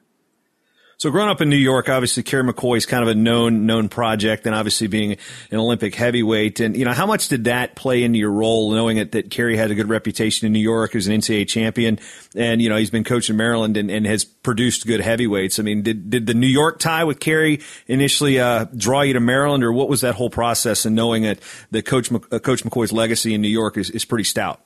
So 0.98 1.10
growing 1.10 1.28
up 1.28 1.40
in 1.40 1.50
New 1.50 1.56
York, 1.56 1.88
obviously 1.88 2.22
Kerry 2.22 2.44
McCoy 2.44 2.76
is 2.76 2.86
kind 2.86 3.02
of 3.02 3.08
a 3.08 3.14
known 3.14 3.66
known 3.66 3.88
project, 3.88 4.46
and 4.46 4.54
obviously 4.54 4.86
being 4.86 5.12
an 5.50 5.58
Olympic 5.58 5.94
heavyweight. 5.94 6.60
And 6.60 6.76
you 6.76 6.84
know, 6.84 6.92
how 6.92 7.06
much 7.06 7.28
did 7.28 7.44
that 7.44 7.74
play 7.74 8.04
into 8.04 8.18
your 8.18 8.30
role, 8.30 8.72
knowing 8.72 8.96
that, 8.96 9.12
that 9.12 9.30
Kerry 9.30 9.56
had 9.56 9.70
a 9.70 9.74
good 9.74 9.88
reputation 9.88 10.46
in 10.46 10.52
New 10.52 10.60
York 10.60 10.94
as 10.94 11.06
an 11.06 11.18
NCAA 11.18 11.48
champion, 11.48 11.98
and 12.36 12.62
you 12.62 12.68
know 12.68 12.76
he's 12.76 12.90
been 12.90 13.04
coaching 13.04 13.36
Maryland 13.36 13.76
and, 13.76 13.90
and 13.90 14.06
has 14.06 14.24
produced 14.24 14.86
good 14.86 15.00
heavyweights. 15.00 15.58
I 15.58 15.62
mean, 15.62 15.82
did 15.82 16.10
did 16.10 16.26
the 16.26 16.34
New 16.34 16.46
York 16.46 16.78
tie 16.78 17.04
with 17.04 17.20
Kerry 17.20 17.60
initially 17.86 18.38
uh, 18.38 18.66
draw 18.76 19.02
you 19.02 19.14
to 19.14 19.20
Maryland, 19.20 19.64
or 19.64 19.72
what 19.72 19.88
was 19.88 20.02
that 20.02 20.14
whole 20.14 20.30
process? 20.30 20.84
And 20.84 20.94
knowing 20.94 21.24
that 21.24 21.38
that 21.70 21.84
Coach 21.84 22.12
uh, 22.12 22.38
Coach 22.38 22.64
McCoy's 22.64 22.92
legacy 22.92 23.34
in 23.34 23.42
New 23.42 23.48
York 23.48 23.76
is, 23.76 23.90
is 23.90 24.04
pretty 24.04 24.24
stout. 24.24 24.60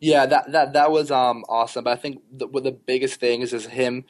Yeah, 0.00 0.26
that 0.26 0.50
that 0.50 0.72
that 0.72 0.90
was 0.90 1.12
um, 1.12 1.44
awesome. 1.48 1.84
But 1.84 1.92
I 1.92 1.96
think 1.96 2.22
the, 2.32 2.48
the 2.48 2.72
biggest 2.72 3.20
thing 3.20 3.42
is 3.42 3.52
is 3.52 3.66
him 3.66 4.04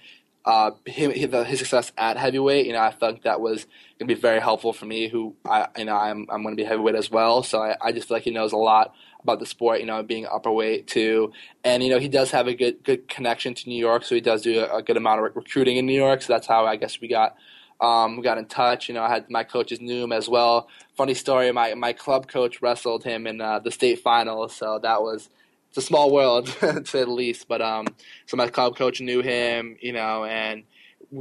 uh, 0.44 0.72
him, 0.86 1.12
his 1.12 1.58
success 1.58 1.92
at 1.96 2.16
heavyweight, 2.16 2.66
you 2.66 2.72
know, 2.72 2.80
I 2.80 2.90
felt 2.90 3.22
that 3.22 3.40
was 3.40 3.64
going 3.98 4.08
to 4.08 4.14
be 4.14 4.20
very 4.20 4.40
helpful 4.40 4.72
for 4.72 4.86
me, 4.86 5.08
who 5.08 5.36
I, 5.44 5.68
you 5.78 5.84
know, 5.84 5.96
I'm, 5.96 6.26
I'm 6.30 6.42
going 6.42 6.56
to 6.56 6.60
be 6.60 6.66
heavyweight 6.66 6.96
as 6.96 7.10
well. 7.10 7.42
So 7.42 7.62
I, 7.62 7.76
I 7.80 7.92
just 7.92 8.08
feel 8.08 8.16
like 8.16 8.24
he 8.24 8.30
knows 8.30 8.52
a 8.52 8.56
lot 8.56 8.94
about 9.22 9.38
the 9.38 9.46
sport, 9.46 9.78
you 9.78 9.86
know, 9.86 10.02
being 10.02 10.26
upper 10.26 10.50
weight 10.50 10.88
too. 10.88 11.32
And, 11.62 11.82
you 11.84 11.90
know, 11.90 12.00
he 12.00 12.08
does 12.08 12.32
have 12.32 12.48
a 12.48 12.54
good, 12.54 12.82
good 12.82 13.08
connection 13.08 13.54
to 13.54 13.68
New 13.68 13.78
York. 13.78 14.02
So 14.04 14.16
he 14.16 14.20
does 14.20 14.42
do 14.42 14.60
a, 14.60 14.78
a 14.78 14.82
good 14.82 14.96
amount 14.96 15.24
of 15.24 15.36
recruiting 15.36 15.76
in 15.76 15.86
New 15.86 15.94
York. 15.94 16.22
So 16.22 16.32
that's 16.32 16.48
how 16.48 16.66
I 16.66 16.74
guess 16.74 17.00
we 17.00 17.06
got, 17.06 17.36
um, 17.80 18.16
we 18.16 18.22
got 18.24 18.38
in 18.38 18.46
touch. 18.46 18.88
You 18.88 18.94
know, 18.94 19.02
I 19.02 19.08
had 19.10 19.30
my 19.30 19.44
coaches 19.44 19.80
knew 19.80 20.02
him 20.02 20.12
as 20.12 20.28
well. 20.28 20.68
Funny 20.96 21.14
story, 21.14 21.52
my, 21.52 21.74
my 21.74 21.92
club 21.92 22.26
coach 22.26 22.60
wrestled 22.60 23.04
him 23.04 23.28
in 23.28 23.40
uh, 23.40 23.60
the 23.60 23.70
state 23.70 24.00
finals. 24.00 24.56
So 24.56 24.80
that 24.82 25.02
was, 25.02 25.28
it's 25.72 25.78
a 25.78 25.86
small 25.86 26.12
world 26.12 26.46
to 26.60 26.84
say 26.84 27.02
the 27.02 27.10
least. 27.10 27.48
But 27.48 27.62
um, 27.62 27.86
so 28.26 28.36
my 28.36 28.46
club 28.48 28.76
coach 28.76 29.00
knew 29.00 29.22
him, 29.22 29.78
you 29.80 29.94
know, 29.94 30.24
and 30.24 30.64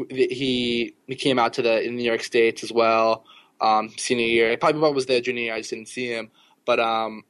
he 0.10 0.94
he 1.08 1.16
came 1.16 1.40
out 1.40 1.54
to 1.54 1.62
the 1.62 1.82
in 1.82 1.96
New 1.96 2.04
York 2.04 2.22
States 2.22 2.62
as 2.62 2.72
well. 2.72 3.24
Um, 3.62 3.90
senior 3.98 4.26
year, 4.26 4.58
probably 4.58 4.92
was 4.92 5.06
there 5.06 5.22
junior 5.22 5.44
year. 5.44 5.54
I 5.54 5.60
just 5.60 5.70
didn't 5.70 5.88
see 5.88 6.08
him, 6.08 6.32
but 6.66 6.82
um, 6.82 7.24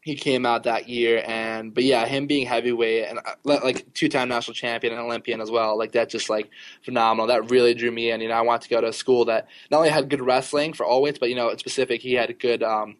he 0.00 0.16
came 0.16 0.44
out 0.44 0.64
that 0.64 0.88
year. 0.88 1.22
And 1.24 1.72
but 1.72 1.84
yeah, 1.84 2.06
him 2.06 2.26
being 2.26 2.44
heavyweight 2.44 3.06
and 3.06 3.20
uh, 3.20 3.34
like 3.44 3.86
two 3.94 4.08
time 4.08 4.28
national 4.28 4.54
champion 4.54 4.94
and 4.94 5.02
Olympian 5.02 5.40
as 5.40 5.52
well, 5.52 5.78
like 5.78 5.92
that 5.92 6.08
just 6.08 6.28
like 6.28 6.50
phenomenal. 6.82 7.28
That 7.28 7.52
really 7.52 7.72
drew 7.72 7.92
me 7.92 8.10
in. 8.10 8.20
You 8.20 8.30
know, 8.30 8.34
I 8.34 8.40
wanted 8.40 8.62
to 8.62 8.68
go 8.70 8.80
to 8.80 8.88
a 8.88 8.92
school 8.92 9.26
that 9.26 9.46
not 9.70 9.78
only 9.78 9.90
had 9.90 10.08
good 10.08 10.22
wrestling 10.22 10.72
for 10.72 10.84
all 10.84 11.02
weights, 11.02 11.20
but 11.20 11.28
you 11.28 11.36
know, 11.36 11.50
in 11.50 11.58
specific, 11.58 12.00
he 12.00 12.14
had 12.14 12.36
good. 12.40 12.64
Um, 12.64 12.96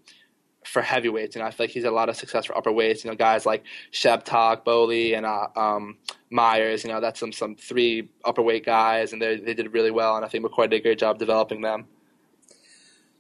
for 0.69 0.83
heavyweights, 0.83 1.37
and 1.37 1.45
I 1.45 1.51
feel 1.51 1.65
like 1.65 1.71
he's 1.71 1.85
had 1.85 1.93
a 1.93 1.95
lot 1.95 2.09
of 2.09 2.17
success 2.17 2.47
for 2.47 2.57
upper 2.57 2.73
weights. 2.73 3.05
You 3.05 3.11
know, 3.11 3.17
guys 3.17 3.47
like 3.47 3.65
Sheptock, 3.93 4.65
Bowley, 4.65 5.15
and 5.15 5.27
uh, 5.27 5.49
um, 5.57 5.97
Myers. 6.31 6.85
You 6.85 6.91
know, 6.91 7.01
that's 7.01 7.19
some 7.19 7.33
some 7.33 7.57
three 7.57 8.09
upper 8.25 8.43
weight 8.43 8.65
guys, 8.65 9.13
and 9.13 9.21
they 9.21 9.37
they 9.37 9.55
did 9.55 9.73
really 9.73 9.91
well. 9.91 10.17
And 10.17 10.25
I 10.25 10.29
think 10.29 10.45
McCoy 10.45 10.71
did 10.71 10.81
a 10.81 10.83
great 10.83 10.99
job 10.99 11.19
developing 11.19 11.63
them. 11.63 11.87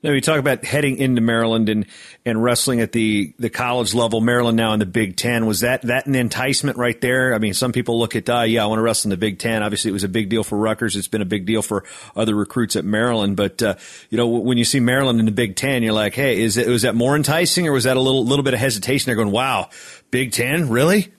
Now 0.00 0.12
you 0.12 0.20
talk 0.20 0.38
about 0.38 0.64
heading 0.64 0.96
into 0.98 1.20
Maryland 1.20 1.68
and, 1.68 1.84
and 2.24 2.40
wrestling 2.40 2.80
at 2.80 2.92
the, 2.92 3.34
the 3.38 3.50
college 3.50 3.94
level. 3.94 4.20
Maryland 4.20 4.56
now 4.56 4.72
in 4.72 4.78
the 4.78 4.86
Big 4.86 5.16
Ten 5.16 5.44
was 5.44 5.60
that 5.60 5.82
that 5.82 6.06
an 6.06 6.14
enticement 6.14 6.78
right 6.78 7.00
there? 7.00 7.34
I 7.34 7.38
mean, 7.38 7.52
some 7.52 7.72
people 7.72 7.98
look 7.98 8.14
at, 8.14 8.30
uh, 8.30 8.42
yeah, 8.42 8.62
I 8.62 8.66
want 8.66 8.78
to 8.78 8.82
wrestle 8.82 9.08
in 9.08 9.10
the 9.10 9.16
Big 9.16 9.40
Ten. 9.40 9.64
Obviously, 9.64 9.88
it 9.88 9.92
was 9.92 10.04
a 10.04 10.08
big 10.08 10.28
deal 10.28 10.44
for 10.44 10.56
Rutgers. 10.56 10.94
It's 10.94 11.08
been 11.08 11.22
a 11.22 11.26
big 11.26 11.46
deal 11.46 11.62
for 11.62 11.82
other 12.14 12.36
recruits 12.36 12.76
at 12.76 12.84
Maryland. 12.84 13.36
But 13.36 13.60
uh, 13.60 13.74
you 14.08 14.16
know, 14.16 14.28
when 14.28 14.56
you 14.56 14.64
see 14.64 14.78
Maryland 14.78 15.18
in 15.18 15.26
the 15.26 15.32
Big 15.32 15.56
Ten, 15.56 15.82
you're 15.82 15.92
like, 15.92 16.14
hey, 16.14 16.40
is 16.40 16.56
it 16.56 16.68
was 16.68 16.82
that 16.82 16.94
more 16.94 17.16
enticing, 17.16 17.66
or 17.66 17.72
was 17.72 17.84
that 17.84 17.96
a 17.96 18.00
little 18.00 18.24
little 18.24 18.44
bit 18.44 18.54
of 18.54 18.60
hesitation? 18.60 19.08
They're 19.08 19.16
going, 19.16 19.32
wow, 19.32 19.68
Big 20.12 20.30
Ten, 20.30 20.68
really? 20.68 21.12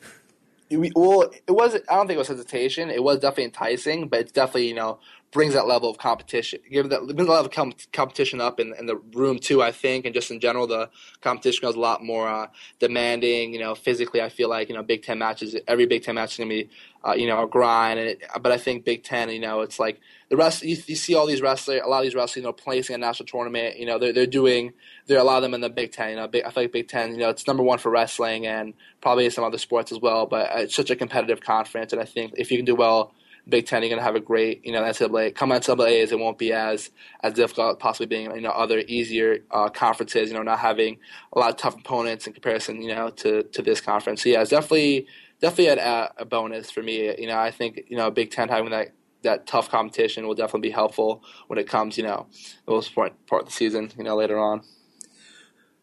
well, 0.72 1.32
it 1.48 1.52
was. 1.52 1.76
I 1.76 1.96
don't 1.96 2.08
think 2.08 2.16
it 2.16 2.20
was 2.20 2.28
hesitation. 2.28 2.90
It 2.90 3.04
was 3.04 3.20
definitely 3.20 3.46
enticing, 3.46 4.08
but 4.08 4.20
it's 4.22 4.32
definitely 4.32 4.68
you 4.68 4.76
know 4.76 5.00
brings 5.32 5.54
that 5.54 5.68
level 5.68 5.90
of 5.90 5.98
competition, 5.98 6.60
give 6.72 6.90
that 6.90 7.06
brings 7.06 7.30
a 7.30 7.32
lot 7.32 7.46
of 7.46 7.52
com- 7.52 7.74
competition 7.94 8.42
up 8.42 8.60
in, 8.60 8.74
in 8.80 8.88
the 8.88 8.96
room 9.14 9.38
too. 9.38 9.62
I 9.62 9.72
think, 9.72 10.06
and 10.06 10.14
just 10.14 10.32
in 10.32 10.40
general, 10.40 10.66
the 10.66 10.90
competition 11.22 11.62
goes 11.62 11.76
a 11.76 11.80
lot 11.80 12.04
more 12.04 12.28
uh, 12.28 12.48
demanding. 12.80 13.54
You 13.54 13.60
know, 13.60 13.76
physically, 13.76 14.22
I 14.22 14.30
feel 14.30 14.50
like 14.50 14.70
you 14.70 14.76
know 14.76 14.84
Big 14.84 15.04
Ten 15.04 15.20
matches. 15.20 15.56
Every 15.68 15.86
Big 15.86 16.04
Ten 16.04 16.16
match 16.16 16.34
is 16.34 16.38
gonna 16.38 16.50
be 16.50 16.70
uh, 17.06 17.14
you 17.14 17.28
know 17.28 17.44
a 17.44 17.48
grind. 17.48 18.00
It, 18.00 18.24
but 18.42 18.52
I 18.52 18.58
think 18.58 18.86
Big 18.86 19.04
Ten, 19.04 19.30
you 19.30 19.40
know, 19.40 19.62
it's 19.62 19.80
like 19.80 20.00
the 20.30 20.38
rest. 20.38 20.64
You, 20.64 20.78
you, 20.88 20.96
see 20.96 21.14
all 21.14 21.28
these 21.28 21.42
wrestlers, 21.42 21.82
a 21.84 21.88
lot 21.88 22.00
of 22.00 22.04
these 22.04 22.16
wrestlers, 22.16 22.38
you 22.38 22.44
know, 22.44 22.54
placing 22.54 22.96
a 22.96 22.98
national 22.98 23.28
tournament. 23.28 23.78
You 23.78 23.86
know, 23.86 24.00
they're 24.00 24.14
they're 24.14 24.26
doing. 24.26 24.74
There 25.06 25.18
are 25.18 25.22
a 25.22 25.26
lot 25.26 25.38
of 25.38 25.44
them 25.44 25.54
in 25.54 25.62
the 25.62 25.70
Big 25.70 25.92
Ten. 25.92 26.12
You 26.12 26.16
know, 26.16 26.28
big, 26.28 26.44
I 26.44 26.50
feel 26.50 26.64
like 26.64 26.72
Big 26.72 26.88
Ten. 26.88 27.12
You 27.12 27.18
know, 27.18 27.30
it's 27.30 27.46
number 27.46 27.64
one 27.64 27.78
for 27.78 27.92
wrestling 27.92 28.48
and 28.48 28.74
probably 29.02 29.30
some 29.30 29.44
other 29.44 29.60
sports 29.60 29.92
as 29.92 30.00
well. 30.00 30.26
But 30.26 30.50
it's 30.54 30.76
such 30.76 30.90
a 30.90 30.96
competitive 30.96 31.42
conference, 31.42 31.94
and 31.94 32.02
I 32.02 32.06
think 32.06 32.34
if 32.38 32.52
you 32.52 32.58
can 32.58 32.66
do 32.66 32.76
well 32.76 33.14
Big 33.50 33.66
Ten, 33.66 33.82
you're 33.82 33.90
going 33.90 34.00
to 34.00 34.06
have 34.06 34.16
a 34.16 34.20
great, 34.20 34.66
you 34.66 34.72
know, 34.72 34.82
NCAA. 34.82 35.36
Come 35.36 35.50
NCAAs, 35.50 36.12
it 36.12 36.20
won't 36.20 36.38
be 36.38 36.54
as 36.54 36.90
as 37.22 37.34
difficult, 37.34 37.80
possibly 37.80 38.08
being, 38.08 38.34
you 38.36 38.42
know, 38.42 38.52
other 38.52 38.84
easier 38.88 39.40
uh, 39.52 39.70
conferences. 39.70 40.30
You 40.30 40.36
know, 40.36 40.44
not 40.44 40.60
having 40.60 40.98
a 41.34 41.40
lot 41.40 41.50
of 41.50 41.58
tough 41.58 41.78
opponents 41.78 42.28
in 42.28 42.34
comparison, 42.34 42.82
you 42.82 42.94
know, 42.94 43.10
to 43.10 43.44
to 43.44 43.62
this 43.62 43.82
conference. 43.82 44.24
So 44.24 44.30
yeah, 44.30 44.42
it's 44.42 44.52
definitely 44.52 45.08
definitely 45.42 45.68
a, 45.68 46.14
a 46.18 46.26
bonus 46.26 46.72
for 46.72 46.84
me. 46.84 47.14
You 47.20 47.28
know, 47.28 47.38
I 47.38 47.52
think 47.52 47.86
you 47.88 47.98
know 47.98 48.12
Big 48.12 48.32
Ten 48.32 48.50
having 48.50 48.72
that 48.72 48.94
that 49.24 49.48
tough 49.48 49.70
competition 49.70 50.28
will 50.28 50.36
definitely 50.36 50.70
be 50.70 50.74
helpful 50.74 51.24
when 51.48 51.60
it 51.60 51.68
comes, 51.68 51.98
you 51.98 52.04
know, 52.04 52.28
the 52.66 52.72
most 52.72 52.90
important 52.90 53.26
part 53.28 53.42
of 53.42 53.48
the 53.50 53.54
season, 53.54 53.92
you 53.98 54.04
know, 54.04 54.16
later 54.16 54.40
on. 54.40 54.62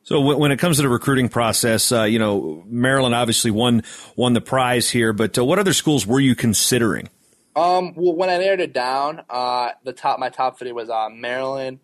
So 0.03 0.21
when 0.21 0.53
it 0.53 0.59
comes 0.59 0.77
to 0.77 0.83
the 0.83 0.89
recruiting 0.89 1.29
process, 1.29 1.91
uh, 1.91 2.05
you 2.05 2.21
know, 2.21 2.63
Maryland 2.69 3.13
obviously 3.13 3.51
won 3.51 3.83
won 4.15 4.35
the 4.35 4.41
prize 4.41 4.89
here, 4.89 5.13
but 5.13 5.37
uh, 5.37 5.45
what 5.45 5.59
other 5.59 5.73
schools 5.73 6.07
were 6.07 6.21
you 6.21 6.37
considering? 6.37 7.09
Um, 7.57 7.95
well, 7.97 8.15
when 8.15 8.29
I 8.29 8.37
narrowed 8.37 8.61
it 8.61 8.75
down, 8.75 9.23
uh, 9.31 9.71
the 9.83 9.95
top 9.95 10.19
my 10.19 10.29
top 10.29 10.59
three 10.59 10.73
was 10.73 10.91
uh, 10.91 11.09
Maryland, 11.09 11.81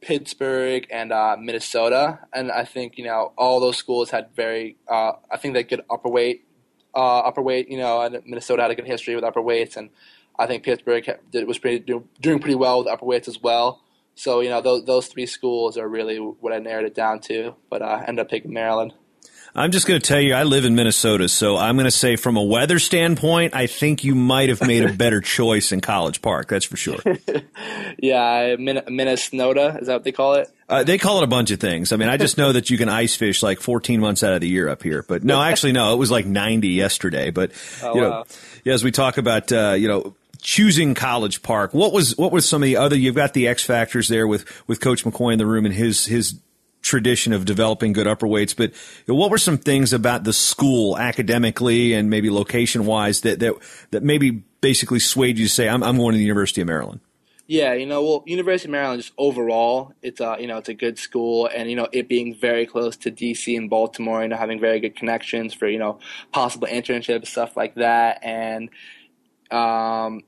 Pittsburgh, 0.00 0.86
and 0.88 1.12
uh, 1.12 1.36
Minnesota, 1.38 2.20
and 2.32 2.52
I 2.52 2.64
think 2.64 2.96
you 2.96 3.04
know 3.04 3.32
all 3.36 3.58
those 3.58 3.76
schools 3.76 4.10
had 4.10 4.28
very. 4.36 4.76
Uh, 4.88 5.12
I 5.28 5.36
think 5.36 5.54
they 5.54 5.64
good 5.64 5.82
upper 5.90 6.08
weight, 6.08 6.46
uh, 6.94 7.18
upper 7.18 7.42
weight. 7.42 7.68
You 7.68 7.78
know, 7.78 8.08
Minnesota 8.24 8.62
had 8.62 8.70
a 8.70 8.76
good 8.76 8.86
history 8.86 9.16
with 9.16 9.24
upper 9.24 9.42
weights, 9.42 9.76
and 9.76 9.90
I 10.38 10.46
think 10.46 10.62
Pittsburgh 10.62 11.04
did, 11.32 11.48
was 11.48 11.58
pretty 11.58 11.80
doing 11.80 12.38
pretty 12.38 12.54
well 12.54 12.78
with 12.78 12.86
upper 12.86 13.04
weights 13.04 13.26
as 13.26 13.42
well. 13.42 13.82
So 14.14 14.40
you 14.40 14.48
know 14.48 14.60
those 14.60 14.84
those 14.84 15.08
three 15.08 15.26
schools 15.26 15.76
are 15.76 15.88
really 15.88 16.18
what 16.18 16.52
I 16.52 16.60
narrowed 16.60 16.86
it 16.86 16.94
down 16.94 17.18
to, 17.22 17.56
but 17.68 17.82
I 17.82 18.04
ended 18.06 18.20
up 18.20 18.30
picking 18.30 18.52
Maryland. 18.52 18.94
I'm 19.56 19.70
just 19.70 19.86
going 19.86 19.98
to 19.98 20.06
tell 20.06 20.20
you, 20.20 20.34
I 20.34 20.42
live 20.42 20.66
in 20.66 20.74
Minnesota, 20.74 21.30
so 21.30 21.56
I'm 21.56 21.76
going 21.76 21.86
to 21.86 21.90
say 21.90 22.16
from 22.16 22.36
a 22.36 22.42
weather 22.42 22.78
standpoint, 22.78 23.54
I 23.54 23.66
think 23.66 24.04
you 24.04 24.14
might 24.14 24.50
have 24.50 24.60
made 24.60 24.84
a 24.84 24.92
better 24.96 25.22
choice 25.22 25.72
in 25.72 25.80
College 25.80 26.20
Park. 26.20 26.48
That's 26.48 26.66
for 26.66 26.76
sure. 26.76 27.00
yeah, 27.98 28.56
Min- 28.58 28.84
Minnesota 28.88 29.78
is 29.80 29.86
that 29.86 29.94
what 29.94 30.04
they 30.04 30.12
call 30.12 30.34
it? 30.34 30.50
Uh, 30.68 30.84
they 30.84 30.98
call 30.98 31.18
it 31.18 31.24
a 31.24 31.26
bunch 31.26 31.50
of 31.52 31.58
things. 31.58 31.90
I 31.90 31.96
mean, 31.96 32.10
I 32.10 32.18
just 32.18 32.36
know 32.36 32.52
that 32.52 32.68
you 32.68 32.76
can 32.76 32.90
ice 32.90 33.16
fish 33.16 33.42
like 33.42 33.60
14 33.60 33.98
months 33.98 34.22
out 34.22 34.34
of 34.34 34.42
the 34.42 34.48
year 34.48 34.68
up 34.68 34.82
here. 34.82 35.02
But 35.08 35.24
no, 35.24 35.40
actually, 35.40 35.72
no, 35.72 35.94
it 35.94 35.96
was 35.96 36.10
like 36.10 36.26
90 36.26 36.68
yesterday. 36.68 37.30
But 37.30 37.52
oh, 37.82 37.94
you 37.94 38.00
know, 38.02 38.10
wow. 38.10 38.24
yeah, 38.62 38.74
as 38.74 38.84
we 38.84 38.90
talk 38.90 39.16
about, 39.16 39.50
uh, 39.52 39.72
you 39.72 39.88
know 39.88 40.14
choosing 40.42 40.94
College 40.94 41.42
Park. 41.42 41.72
What 41.72 41.92
was 41.92 42.16
what 42.16 42.30
was 42.30 42.48
some 42.48 42.62
of 42.62 42.66
the 42.66 42.76
other? 42.76 42.94
You've 42.94 43.16
got 43.16 43.32
the 43.32 43.48
X 43.48 43.64
factors 43.64 44.06
there 44.08 44.28
with 44.28 44.44
with 44.68 44.80
Coach 44.80 45.02
McCoy 45.04 45.32
in 45.32 45.38
the 45.38 45.46
room 45.46 45.64
and 45.64 45.74
his 45.74 46.04
his 46.04 46.38
tradition 46.86 47.32
of 47.32 47.44
developing 47.44 47.92
good 47.92 48.06
upper 48.06 48.26
weights, 48.26 48.54
but 48.54 48.72
what 49.06 49.30
were 49.30 49.38
some 49.38 49.58
things 49.58 49.92
about 49.92 50.24
the 50.24 50.32
school 50.32 50.96
academically 50.96 51.92
and 51.92 52.08
maybe 52.08 52.30
location 52.30 52.86
wise 52.86 53.22
that, 53.22 53.40
that, 53.40 53.54
that 53.90 54.02
maybe 54.02 54.30
basically 54.60 55.00
swayed 55.00 55.38
you 55.38 55.46
to 55.46 55.52
say, 55.52 55.68
I'm, 55.68 55.82
I'm 55.82 55.96
going 55.98 56.12
to 56.12 56.18
the 56.18 56.24
University 56.24 56.60
of 56.60 56.68
Maryland? 56.68 57.00
Yeah, 57.48 57.74
you 57.74 57.86
know, 57.86 58.02
well, 58.02 58.22
University 58.26 58.68
of 58.68 58.72
Maryland 58.72 59.02
just 59.02 59.12
overall, 59.16 59.92
it's 60.02 60.20
a 60.20 60.36
you 60.40 60.48
know 60.48 60.58
it's 60.58 60.68
a 60.68 60.74
good 60.74 60.98
school, 60.98 61.46
and 61.46 61.70
you 61.70 61.76
know 61.76 61.86
it 61.92 62.08
being 62.08 62.34
very 62.34 62.66
close 62.66 62.96
to 62.98 63.12
DC 63.12 63.56
and 63.56 63.70
Baltimore, 63.70 64.22
you 64.22 64.28
know 64.28 64.36
having 64.36 64.58
very 64.58 64.80
good 64.80 64.96
connections 64.96 65.54
for 65.54 65.68
you 65.68 65.78
know 65.78 66.00
possible 66.32 66.66
internships 66.66 67.28
stuff 67.28 67.56
like 67.56 67.76
that, 67.76 68.18
and 68.24 68.68
um, 69.52 70.24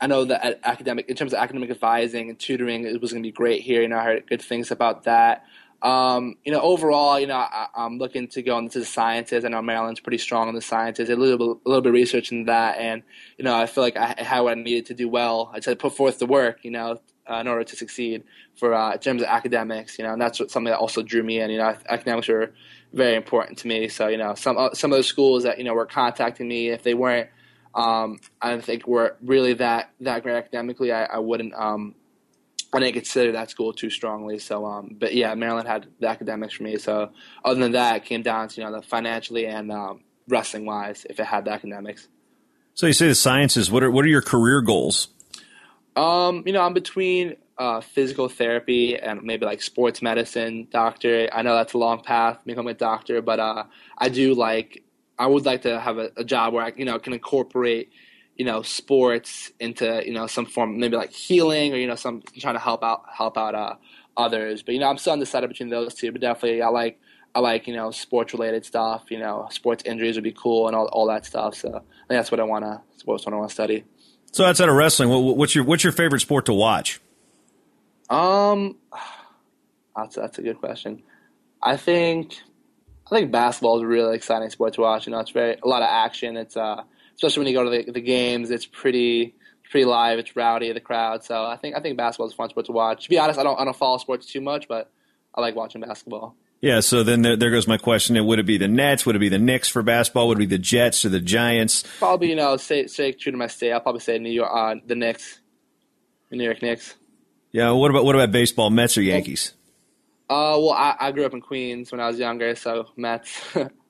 I 0.00 0.06
know 0.06 0.24
that 0.24 0.60
academic 0.64 1.10
in 1.10 1.14
terms 1.14 1.34
of 1.34 1.40
academic 1.40 1.68
advising 1.68 2.30
and 2.30 2.38
tutoring, 2.38 2.84
it 2.84 3.02
was 3.02 3.12
going 3.12 3.22
to 3.22 3.26
be 3.26 3.32
great 3.32 3.60
here. 3.60 3.82
You 3.82 3.88
know, 3.88 3.98
I 3.98 4.04
heard 4.04 4.26
good 4.26 4.40
things 4.40 4.70
about 4.70 5.04
that. 5.04 5.44
Um, 5.82 6.36
you 6.44 6.52
know, 6.52 6.60
overall, 6.60 7.18
you 7.18 7.26
know, 7.26 7.34
I, 7.34 7.66
am 7.74 7.98
looking 7.98 8.28
to 8.28 8.42
go 8.42 8.56
into 8.56 8.78
the 8.78 8.84
sciences. 8.84 9.44
I 9.44 9.48
know 9.48 9.60
Maryland's 9.60 9.98
pretty 9.98 10.18
strong 10.18 10.48
in 10.48 10.54
the 10.54 10.62
sciences. 10.62 11.10
A 11.10 11.16
little 11.16 11.60
a 11.64 11.68
little 11.68 11.82
bit 11.82 11.88
of 11.88 11.94
research 11.94 12.30
in 12.30 12.44
that, 12.44 12.78
and 12.78 13.02
you 13.36 13.44
know, 13.44 13.56
I 13.56 13.66
feel 13.66 13.82
like 13.82 13.96
I 13.96 14.14
had 14.16 14.40
what 14.42 14.56
I 14.56 14.60
needed 14.60 14.86
to 14.86 14.94
do 14.94 15.08
well. 15.08 15.50
I 15.52 15.58
said 15.58 15.80
put 15.80 15.96
forth 15.96 16.20
the 16.20 16.26
work, 16.26 16.60
you 16.62 16.70
know, 16.70 17.00
uh, 17.28 17.34
in 17.34 17.48
order 17.48 17.64
to 17.64 17.76
succeed 17.76 18.22
for 18.56 18.74
uh, 18.74 18.92
in 18.92 19.00
terms 19.00 19.22
of 19.22 19.28
academics. 19.28 19.98
You 19.98 20.04
know, 20.04 20.12
and 20.12 20.22
that's 20.22 20.38
what, 20.38 20.52
something 20.52 20.70
that 20.70 20.78
also 20.78 21.02
drew 21.02 21.24
me 21.24 21.40
in. 21.40 21.50
You 21.50 21.58
know, 21.58 21.76
academics 21.88 22.28
were 22.28 22.52
very 22.92 23.16
important 23.16 23.58
to 23.58 23.66
me. 23.66 23.88
So 23.88 24.06
you 24.06 24.18
know, 24.18 24.36
some 24.36 24.56
uh, 24.56 24.74
some 24.74 24.92
of 24.92 24.98
the 24.98 25.04
schools 25.04 25.42
that 25.42 25.58
you 25.58 25.64
know 25.64 25.74
were 25.74 25.86
contacting 25.86 26.46
me, 26.46 26.68
if 26.68 26.84
they 26.84 26.94
weren't, 26.94 27.28
um, 27.74 28.20
I 28.40 28.50
don't 28.50 28.64
think 28.64 28.86
were 28.86 29.16
really 29.20 29.54
that 29.54 29.90
that 30.00 30.22
great 30.22 30.36
academically, 30.36 30.92
I, 30.92 31.06
I 31.06 31.18
wouldn't. 31.18 31.54
Um, 31.54 31.96
I 32.74 32.80
didn't 32.80 32.94
consider 32.94 33.32
that 33.32 33.50
school 33.50 33.72
too 33.72 33.90
strongly. 33.90 34.38
So, 34.38 34.64
um, 34.64 34.96
but 34.98 35.14
yeah, 35.14 35.34
Maryland 35.34 35.68
had 35.68 35.88
the 36.00 36.08
academics 36.08 36.54
for 36.54 36.62
me. 36.62 36.78
So, 36.78 37.10
other 37.44 37.60
than 37.60 37.72
that, 37.72 37.96
it 37.96 38.04
came 38.04 38.22
down 38.22 38.48
to 38.48 38.60
you 38.60 38.66
know 38.66 38.72
the 38.72 38.82
financially 38.82 39.46
and 39.46 39.70
um, 39.70 40.00
wrestling 40.28 40.64
wise, 40.64 41.06
if 41.10 41.20
it 41.20 41.26
had 41.26 41.44
the 41.44 41.52
academics. 41.52 42.08
So 42.74 42.86
you 42.86 42.92
say 42.92 43.08
the 43.08 43.14
sciences. 43.14 43.70
What 43.70 43.82
are 43.82 43.90
what 43.90 44.04
are 44.04 44.08
your 44.08 44.22
career 44.22 44.62
goals? 44.62 45.08
Um, 45.94 46.42
you 46.46 46.52
know, 46.52 46.62
I'm 46.62 46.72
between 46.72 47.36
uh, 47.58 47.80
physical 47.80 48.28
therapy 48.28 48.96
and 48.98 49.22
maybe 49.22 49.44
like 49.44 49.60
sports 49.62 50.00
medicine 50.00 50.68
doctor. 50.70 51.28
I 51.32 51.42
know 51.42 51.54
that's 51.54 51.74
a 51.74 51.78
long 51.78 52.02
path, 52.02 52.42
becoming 52.46 52.70
a 52.70 52.78
doctor, 52.78 53.20
but 53.20 53.38
uh, 53.38 53.64
I 53.98 54.08
do 54.08 54.34
like. 54.34 54.84
I 55.18 55.26
would 55.26 55.44
like 55.44 55.62
to 55.62 55.78
have 55.78 55.98
a, 55.98 56.10
a 56.16 56.24
job 56.24 56.54
where 56.54 56.64
I, 56.64 56.72
you 56.74 56.86
know, 56.86 56.98
can 56.98 57.12
incorporate, 57.12 57.92
you 58.36 58.44
know, 58.44 58.62
sports 58.62 59.52
into 59.60 60.02
you 60.04 60.12
know 60.12 60.26
some 60.26 60.46
form, 60.46 60.78
maybe 60.78 60.96
like 60.96 61.12
healing 61.12 61.72
or 61.72 61.76
you 61.76 61.86
know 61.86 61.94
some 61.94 62.22
trying 62.38 62.54
to 62.54 62.60
help 62.60 62.82
out 62.82 63.02
help 63.12 63.36
out 63.36 63.54
uh, 63.54 63.74
others. 64.16 64.62
But 64.62 64.74
you 64.74 64.80
know, 64.80 64.88
I'm 64.88 64.98
still 64.98 65.12
undecided 65.12 65.48
between 65.48 65.68
those 65.68 65.94
two. 65.94 66.12
But 66.12 66.20
definitely, 66.20 66.62
I 66.62 66.68
like 66.68 66.98
I 67.34 67.40
like 67.40 67.66
you 67.66 67.74
know 67.74 67.90
sports 67.90 68.32
related 68.32 68.64
stuff. 68.64 69.04
You 69.10 69.18
know, 69.18 69.48
sports 69.50 69.84
injuries 69.84 70.16
would 70.16 70.24
be 70.24 70.32
cool 70.32 70.66
and 70.66 70.76
all 70.76 70.86
all 70.86 71.06
that 71.08 71.26
stuff. 71.26 71.54
So 71.54 71.68
I 71.68 71.72
think 71.72 71.84
that's 72.08 72.30
what 72.30 72.40
I 72.40 72.44
want 72.44 72.64
to. 72.64 72.80
What's 73.04 73.26
what 73.26 73.34
I 73.34 73.36
want 73.36 73.50
to 73.50 73.54
study. 73.54 73.84
So 74.32 74.44
outside 74.44 74.68
of 74.68 74.74
wrestling, 74.74 75.10
what's 75.10 75.54
your 75.54 75.64
what's 75.64 75.84
your 75.84 75.92
favorite 75.92 76.20
sport 76.20 76.46
to 76.46 76.54
watch? 76.54 77.00
Um, 78.08 78.76
that's 79.96 80.16
that's 80.16 80.38
a 80.38 80.42
good 80.42 80.58
question. 80.58 81.02
I 81.62 81.76
think 81.76 82.34
I 83.06 83.16
think 83.16 83.30
basketball 83.30 83.76
is 83.76 83.82
a 83.82 83.86
really 83.86 84.16
exciting 84.16 84.48
sport 84.50 84.74
to 84.74 84.80
watch. 84.80 85.06
You 85.06 85.12
know, 85.12 85.20
it's 85.20 85.30
very 85.30 85.56
a 85.62 85.68
lot 85.68 85.82
of 85.82 85.88
action. 85.90 86.36
It's 86.36 86.56
uh, 86.56 86.82
especially 87.14 87.40
when 87.40 87.52
you 87.52 87.58
go 87.58 87.64
to 87.64 87.84
the, 87.84 87.92
the 87.92 88.00
games, 88.00 88.50
it's 88.50 88.66
pretty 88.66 89.34
pretty 89.70 89.86
live. 89.86 90.18
It's 90.18 90.36
rowdy, 90.36 90.70
the 90.72 90.80
crowd. 90.80 91.24
So 91.24 91.44
I 91.44 91.56
think 91.56 91.76
I 91.76 91.80
think 91.80 91.96
basketball 91.96 92.26
is 92.26 92.32
a 92.32 92.36
fun 92.36 92.50
sport 92.50 92.66
to 92.66 92.72
watch. 92.72 93.04
To 93.04 93.10
be 93.10 93.18
honest, 93.18 93.38
I 93.38 93.42
don't 93.42 93.58
I 93.58 93.64
don't 93.64 93.76
follow 93.76 93.98
sports 93.98 94.26
too 94.26 94.40
much, 94.40 94.68
but 94.68 94.90
I 95.34 95.40
like 95.40 95.56
watching 95.56 95.80
basketball. 95.80 96.36
Yeah, 96.60 96.78
so 96.78 97.02
then 97.02 97.22
there, 97.22 97.36
there, 97.36 97.50
goes 97.50 97.66
my 97.66 97.76
question. 97.76 98.24
Would 98.24 98.38
it 98.38 98.46
be 98.46 98.56
the 98.56 98.68
Nets? 98.68 99.04
Would 99.04 99.16
it 99.16 99.18
be 99.18 99.28
the 99.28 99.38
Knicks 99.38 99.68
for 99.68 99.82
basketball? 99.82 100.28
Would 100.28 100.38
it 100.38 100.46
be 100.48 100.56
the 100.56 100.58
Jets 100.58 101.04
or 101.04 101.08
the 101.08 101.18
Giants? 101.18 101.82
Probably, 101.98 102.30
you 102.30 102.36
know, 102.36 102.56
say, 102.56 102.86
say 102.86 103.10
true 103.10 103.32
to 103.32 103.38
my 103.38 103.48
state. 103.48 103.72
I'll 103.72 103.80
probably 103.80 104.00
say 104.00 104.16
New 104.20 104.30
York, 104.30 104.48
uh, 104.54 104.76
the 104.86 104.94
Knicks, 104.94 105.40
the 106.30 106.36
New 106.36 106.44
York 106.44 106.62
Knicks. 106.62 106.94
Yeah. 107.50 107.72
What 107.72 107.90
about 107.90 108.04
what 108.04 108.14
about 108.14 108.30
baseball? 108.30 108.70
Mets 108.70 108.96
or 108.96 109.02
Yankees? 109.02 109.54
Uh, 110.30 110.54
well, 110.56 110.70
I, 110.70 110.94
I 111.00 111.10
grew 111.10 111.26
up 111.26 111.34
in 111.34 111.40
Queens 111.40 111.90
when 111.90 112.00
I 112.00 112.06
was 112.06 112.18
younger, 112.20 112.54
so 112.54 112.86
Mets. 112.96 113.42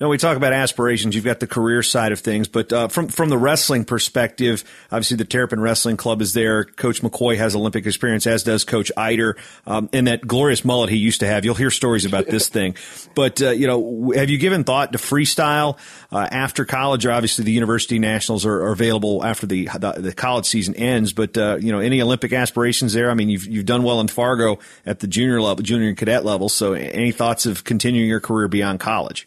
Now 0.00 0.08
we 0.08 0.16
talk 0.16 0.38
about 0.38 0.54
aspirations. 0.54 1.14
You've 1.14 1.26
got 1.26 1.40
the 1.40 1.46
career 1.46 1.82
side 1.82 2.12
of 2.12 2.20
things, 2.20 2.48
but 2.48 2.72
uh, 2.72 2.88
from 2.88 3.08
from 3.08 3.28
the 3.28 3.36
wrestling 3.36 3.84
perspective, 3.84 4.64
obviously 4.90 5.18
the 5.18 5.26
Terrapin 5.26 5.60
Wrestling 5.60 5.98
Club 5.98 6.22
is 6.22 6.32
there. 6.32 6.64
Coach 6.64 7.02
McCoy 7.02 7.36
has 7.36 7.54
Olympic 7.54 7.84
experience, 7.84 8.26
as 8.26 8.42
does 8.42 8.64
Coach 8.64 8.90
Eider, 8.96 9.36
um, 9.66 9.90
and 9.92 10.06
that 10.06 10.26
glorious 10.26 10.64
mullet 10.64 10.88
he 10.88 10.96
used 10.96 11.20
to 11.20 11.26
have. 11.26 11.44
You'll 11.44 11.54
hear 11.54 11.70
stories 11.70 12.06
about 12.06 12.28
this 12.28 12.48
thing, 12.48 12.76
but 13.14 13.42
uh, 13.42 13.50
you 13.50 13.66
know, 13.66 14.12
have 14.16 14.30
you 14.30 14.38
given 14.38 14.64
thought 14.64 14.92
to 14.92 14.98
freestyle 14.98 15.76
uh, 16.10 16.26
after 16.30 16.64
college? 16.64 17.04
Or 17.04 17.12
obviously 17.12 17.44
the 17.44 17.52
university 17.52 17.98
nationals 17.98 18.46
are, 18.46 18.62
are 18.62 18.72
available 18.72 19.22
after 19.22 19.46
the, 19.46 19.66
the, 19.66 19.92
the 19.98 20.12
college 20.14 20.46
season 20.46 20.74
ends, 20.76 21.12
but 21.12 21.36
uh, 21.36 21.58
you 21.60 21.72
know, 21.72 21.80
any 21.80 22.00
Olympic 22.00 22.32
aspirations 22.32 22.94
there? 22.94 23.10
I 23.10 23.14
mean, 23.14 23.28
you've 23.28 23.46
you've 23.46 23.66
done 23.66 23.82
well 23.82 24.00
in 24.00 24.08
Fargo 24.08 24.60
at 24.86 25.00
the 25.00 25.06
junior 25.06 25.42
level, 25.42 25.62
junior 25.62 25.88
and 25.88 25.98
cadet 25.98 26.24
level. 26.24 26.48
So, 26.48 26.72
any 26.72 27.12
thoughts 27.12 27.44
of 27.44 27.64
continuing 27.64 28.08
your 28.08 28.20
career 28.20 28.48
beyond 28.48 28.80
college? 28.80 29.26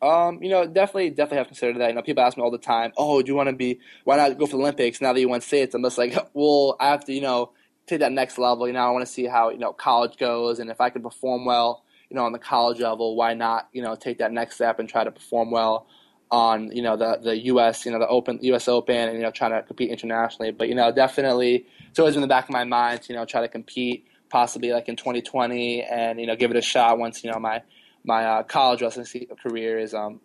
Um, 0.00 0.42
you 0.42 0.48
know, 0.48 0.66
definitely, 0.66 1.10
definitely 1.10 1.38
have 1.38 1.46
considered 1.48 1.78
that. 1.78 1.88
You 1.88 1.94
know, 1.94 2.02
people 2.02 2.22
ask 2.22 2.36
me 2.36 2.42
all 2.42 2.50
the 2.50 2.58
time, 2.58 2.92
"Oh, 2.96 3.20
do 3.20 3.28
you 3.28 3.34
want 3.34 3.48
to 3.48 3.54
be? 3.54 3.80
Why 4.04 4.16
not 4.16 4.38
go 4.38 4.46
for 4.46 4.56
the 4.56 4.62
Olympics 4.62 5.00
now 5.00 5.12
that 5.12 5.20
you 5.20 5.28
won 5.28 5.40
states?" 5.40 5.74
I'm 5.74 5.82
just 5.82 5.98
like, 5.98 6.16
well, 6.34 6.76
I 6.78 6.88
have 6.88 7.04
to, 7.06 7.12
you 7.12 7.20
know, 7.20 7.50
take 7.86 8.00
that 8.00 8.12
next 8.12 8.38
level. 8.38 8.66
You 8.66 8.74
know, 8.74 8.80
I 8.80 8.90
want 8.90 9.04
to 9.04 9.12
see 9.12 9.26
how 9.26 9.50
you 9.50 9.58
know 9.58 9.72
college 9.72 10.16
goes, 10.16 10.60
and 10.60 10.70
if 10.70 10.80
I 10.80 10.90
can 10.90 11.02
perform 11.02 11.44
well, 11.44 11.84
you 12.10 12.16
know, 12.16 12.24
on 12.24 12.32
the 12.32 12.38
college 12.38 12.80
level, 12.80 13.16
why 13.16 13.34
not, 13.34 13.68
you 13.72 13.82
know, 13.82 13.96
take 13.96 14.18
that 14.18 14.32
next 14.32 14.56
step 14.56 14.78
and 14.78 14.88
try 14.88 15.04
to 15.04 15.10
perform 15.10 15.50
well 15.50 15.86
on, 16.30 16.70
you 16.70 16.82
know, 16.82 16.96
the 16.96 17.18
the 17.22 17.36
U.S. 17.46 17.84
you 17.84 17.90
know 17.92 17.98
the 17.98 18.08
Open 18.08 18.38
U.S. 18.42 18.68
Open, 18.68 18.96
and 18.96 19.16
you 19.16 19.22
know, 19.22 19.30
trying 19.30 19.50
to 19.52 19.62
compete 19.62 19.90
internationally. 19.90 20.52
But 20.52 20.68
you 20.68 20.74
know, 20.74 20.92
definitely, 20.92 21.66
it's 21.90 21.98
always 21.98 22.14
in 22.14 22.22
the 22.22 22.28
back 22.28 22.44
of 22.44 22.50
my 22.50 22.64
mind 22.64 23.02
to 23.02 23.12
you 23.12 23.18
know 23.18 23.24
try 23.24 23.40
to 23.40 23.48
compete, 23.48 24.06
possibly 24.30 24.70
like 24.72 24.88
in 24.88 24.96
2020, 24.96 25.82
and 25.82 26.20
you 26.20 26.26
know, 26.26 26.36
give 26.36 26.50
it 26.50 26.56
a 26.56 26.62
shot 26.62 26.98
once 26.98 27.24
you 27.24 27.32
know 27.32 27.38
my 27.40 27.62
my 28.08 28.24
uh, 28.24 28.42
college 28.42 28.80
wrestling 28.80 29.06
career 29.42 29.78
is 29.78 29.92
um, 29.92 30.20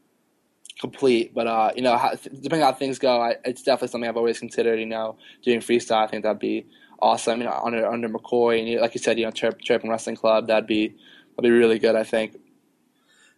complete. 0.79 1.33
But 1.33 1.47
uh, 1.47 1.71
you 1.75 1.81
know, 1.81 1.97
how, 1.97 2.11
depending 2.11 2.63
on 2.63 2.73
how 2.73 2.79
things 2.79 2.97
go, 2.97 3.21
I, 3.21 3.35
it's 3.43 3.61
definitely 3.61 3.89
something 3.89 4.09
I've 4.09 4.17
always 4.17 4.39
considered. 4.39 4.79
You 4.79 4.85
know, 4.87 5.17
doing 5.43 5.59
freestyle, 5.59 6.03
I 6.03 6.07
think 6.07 6.23
that'd 6.23 6.39
be 6.39 6.65
awesome. 6.99 7.39
You 7.39 7.45
know, 7.45 7.61
under 7.63 7.85
under 7.85 8.09
McCoy 8.09 8.59
and 8.61 8.81
like 8.81 8.95
you 8.95 9.01
said, 9.01 9.19
you 9.19 9.25
know, 9.25 9.31
Terrapin 9.31 9.89
Wrestling 9.89 10.15
Club, 10.15 10.47
that'd 10.47 10.65
be 10.65 10.95
that'd 11.35 11.43
be 11.43 11.51
really 11.51 11.77
good. 11.77 11.95
I 11.95 12.03
think. 12.03 12.39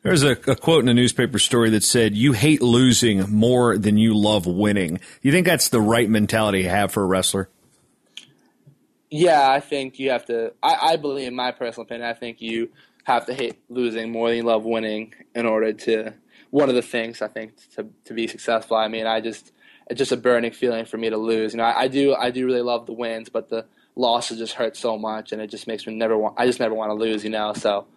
There's 0.04 0.22
a, 0.22 0.34
a, 0.34 0.56
quote 0.56 0.84
in 0.84 0.88
a 0.88 0.94
newspaper 0.94 1.40
story 1.40 1.72
that 1.72 1.84
said, 1.84 2.16
"You 2.16 2.34
hate 2.34 2.62
losing 2.62 3.28
more 3.32 3.76
than 3.76 3.98
you 3.98 4.16
love 4.16 4.46
winning." 4.46 4.98
Do 4.98 5.02
you 5.24 5.32
think 5.32 5.48
that's 5.48 5.70
the 5.70 5.82
right 5.82 6.08
mentality 6.08 6.62
to 6.62 6.70
have 6.70 6.92
for 6.92 7.02
a 7.02 7.08
wrestler? 7.08 7.50
Yeah, 9.10 9.50
I 9.50 9.62
think 9.62 9.98
you 9.98 10.12
have 10.12 10.26
to. 10.26 10.54
I, 10.62 10.92
I 10.92 10.96
believe, 10.98 11.28
in 11.28 11.36
my 11.36 11.52
personal 11.52 11.86
opinion, 11.86 12.08
I 12.08 12.14
think 12.14 12.40
you 12.40 12.70
have 13.06 13.26
to 13.28 13.34
hate 13.34 13.62
losing 13.70 14.12
more 14.12 14.30
than 14.30 14.38
you 14.38 14.44
love 14.44 14.66
winning 14.66 15.14
in 15.34 15.46
order 15.46 15.72
to 15.74 16.14
one 16.50 16.70
of 16.70 16.76
the 16.76 16.82
things 16.82 17.22
I 17.22 17.28
think 17.28 17.54
to 17.76 17.88
to 18.06 18.14
be 18.14 18.28
successful. 18.28 18.78
I 18.78 18.88
mean, 18.88 19.08
I 19.08 19.22
just 19.22 19.52
it's 19.90 19.98
just 19.98 20.12
a 20.12 20.18
burning 20.18 20.52
feeling 20.52 20.86
for 20.86 20.98
me 20.98 21.10
to 21.10 21.18
lose. 21.18 21.54
You 21.54 21.58
know, 21.58 21.64
I, 21.64 21.84
I 21.84 21.88
do 21.88 22.14
I 22.16 22.32
do 22.32 22.46
really 22.46 22.62
love 22.62 22.86
the 22.86 22.94
wins, 22.94 23.30
but 23.30 23.50
the 23.50 23.66
losses 23.96 24.40
just 24.40 24.54
hurt 24.54 24.76
so 24.76 24.98
much, 24.98 25.32
and 25.32 25.42
it 25.42 25.48
just 25.48 25.68
makes 25.68 25.86
me 25.88 25.96
never 25.96 26.18
want. 26.18 26.36
I 26.38 26.46
just 26.46 26.60
never 26.60 26.76
want 26.76 26.90
to 26.90 26.96
lose. 26.96 27.24
You 27.24 27.30
know, 27.30 27.54
so 27.54 27.88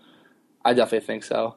I 0.64 0.74
definitely 0.74 1.06
think 1.06 1.24
so. 1.24 1.56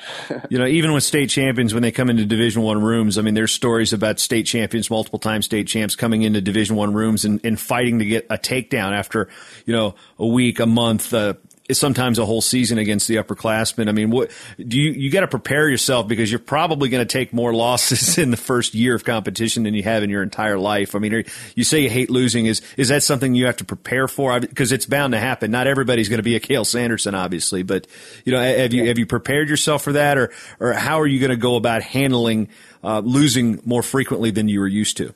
you 0.48 0.58
know, 0.58 0.66
even 0.66 0.92
with 0.92 1.04
state 1.04 1.28
champions, 1.28 1.74
when 1.74 1.82
they 1.82 1.92
come 1.92 2.08
into 2.08 2.24
Division 2.24 2.62
One 2.62 2.82
rooms, 2.82 3.18
I 3.18 3.22
mean, 3.22 3.34
there's 3.34 3.52
stories 3.52 3.92
about 3.92 4.20
state 4.20 4.44
champions, 4.44 4.90
multiple 4.90 5.18
time 5.18 5.42
state 5.42 5.66
champs 5.66 5.96
coming 5.96 6.22
into 6.22 6.40
Division 6.40 6.76
One 6.76 6.94
rooms 6.94 7.24
and, 7.24 7.40
and 7.44 7.60
fighting 7.60 7.98
to 7.98 8.04
get 8.04 8.26
a 8.30 8.38
takedown 8.38 8.92
after, 8.92 9.28
you 9.66 9.74
know, 9.74 9.94
a 10.18 10.26
week, 10.26 10.60
a 10.60 10.66
month, 10.66 11.12
uh, 11.12 11.34
sometimes 11.70 12.18
a 12.18 12.26
whole 12.26 12.40
season 12.40 12.78
against 12.78 13.08
the 13.08 13.16
upperclassmen. 13.16 13.88
I 13.88 13.92
mean, 13.92 14.10
what 14.10 14.30
do 14.58 14.78
you 14.78 14.92
you 14.92 15.10
got 15.10 15.20
to 15.20 15.28
prepare 15.28 15.68
yourself 15.68 16.08
because 16.08 16.30
you're 16.30 16.38
probably 16.38 16.88
going 16.88 17.06
to 17.06 17.10
take 17.10 17.32
more 17.32 17.54
losses 17.62 18.18
in 18.18 18.30
the 18.30 18.36
first 18.36 18.74
year 18.74 18.94
of 18.94 19.04
competition 19.04 19.62
than 19.62 19.74
you 19.74 19.82
have 19.82 20.02
in 20.02 20.10
your 20.10 20.22
entire 20.22 20.58
life. 20.58 20.94
I 20.94 20.98
mean, 20.98 21.24
you 21.54 21.64
say 21.64 21.80
you 21.80 21.90
hate 21.90 22.10
losing. 22.10 22.46
Is 22.46 22.62
is 22.76 22.88
that 22.88 23.02
something 23.02 23.34
you 23.34 23.46
have 23.46 23.58
to 23.58 23.64
prepare 23.64 24.08
for? 24.08 24.38
Because 24.40 24.72
it's 24.72 24.86
bound 24.86 25.12
to 25.12 25.18
happen. 25.18 25.50
Not 25.50 25.66
everybody's 25.66 26.08
going 26.08 26.18
to 26.18 26.24
be 26.24 26.36
a 26.36 26.40
Cael 26.40 26.66
Sanderson, 26.66 27.14
obviously, 27.14 27.62
but 27.62 27.86
you 28.24 28.32
know, 28.32 28.40
have 28.40 28.72
you 28.72 28.88
have 28.88 28.98
you 28.98 29.06
prepared 29.06 29.48
yourself 29.48 29.82
for 29.82 29.92
that, 29.92 30.18
or 30.18 30.32
or 30.60 30.72
how 30.72 31.00
are 31.00 31.06
you 31.06 31.20
going 31.20 31.30
to 31.30 31.36
go 31.36 31.56
about 31.56 31.82
handling 31.82 32.48
uh, 32.82 33.00
losing 33.00 33.60
more 33.64 33.82
frequently 33.82 34.30
than 34.30 34.48
you 34.48 34.60
were 34.60 34.68
used 34.68 34.96
to? 34.96 35.14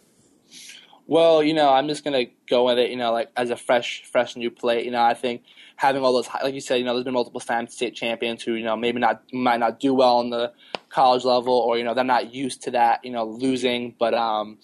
Well, 1.09 1.43
you 1.43 1.55
know, 1.55 1.73
I'm 1.73 1.87
just 1.87 2.03
gonna 2.03 2.25
go 2.49 2.65
with 2.65 2.79
it. 2.79 2.91
You 2.91 2.97
know, 2.97 3.13
like 3.13 3.31
as 3.37 3.51
a 3.51 3.57
fresh, 3.57 4.05
fresh 4.11 4.37
new 4.37 4.51
plate. 4.51 4.85
You 4.85 4.91
know, 4.91 5.03
I 5.03 5.15
think 5.15 5.43
having 5.77 6.03
all 6.03 6.12
those, 6.12 6.29
like 6.43 6.55
you 6.55 6.61
said, 6.61 6.77
you 6.77 6.85
know, 6.85 6.95
there's 6.95 7.05
been 7.05 7.15
multiple 7.15 7.41
times 7.41 7.75
state 7.75 7.95
champions 7.95 8.43
who, 8.43 8.55
you 8.55 8.65
know, 8.65 8.77
maybe 8.77 8.99
not 8.99 9.23
might 9.33 9.61
not 9.61 9.79
do 9.79 9.95
well 9.95 10.19
on 10.19 10.31
the 10.31 10.53
college 10.89 11.25
level, 11.25 11.55
or 11.55 11.79
you 11.79 11.85
know, 11.85 11.95
they're 11.95 12.05
not 12.05 12.35
used 12.35 12.62
to 12.62 12.71
that, 12.73 13.05
you 13.05 13.12
know, 13.12 13.25
losing. 13.25 13.95
But 13.99 14.15
um, 14.15 14.59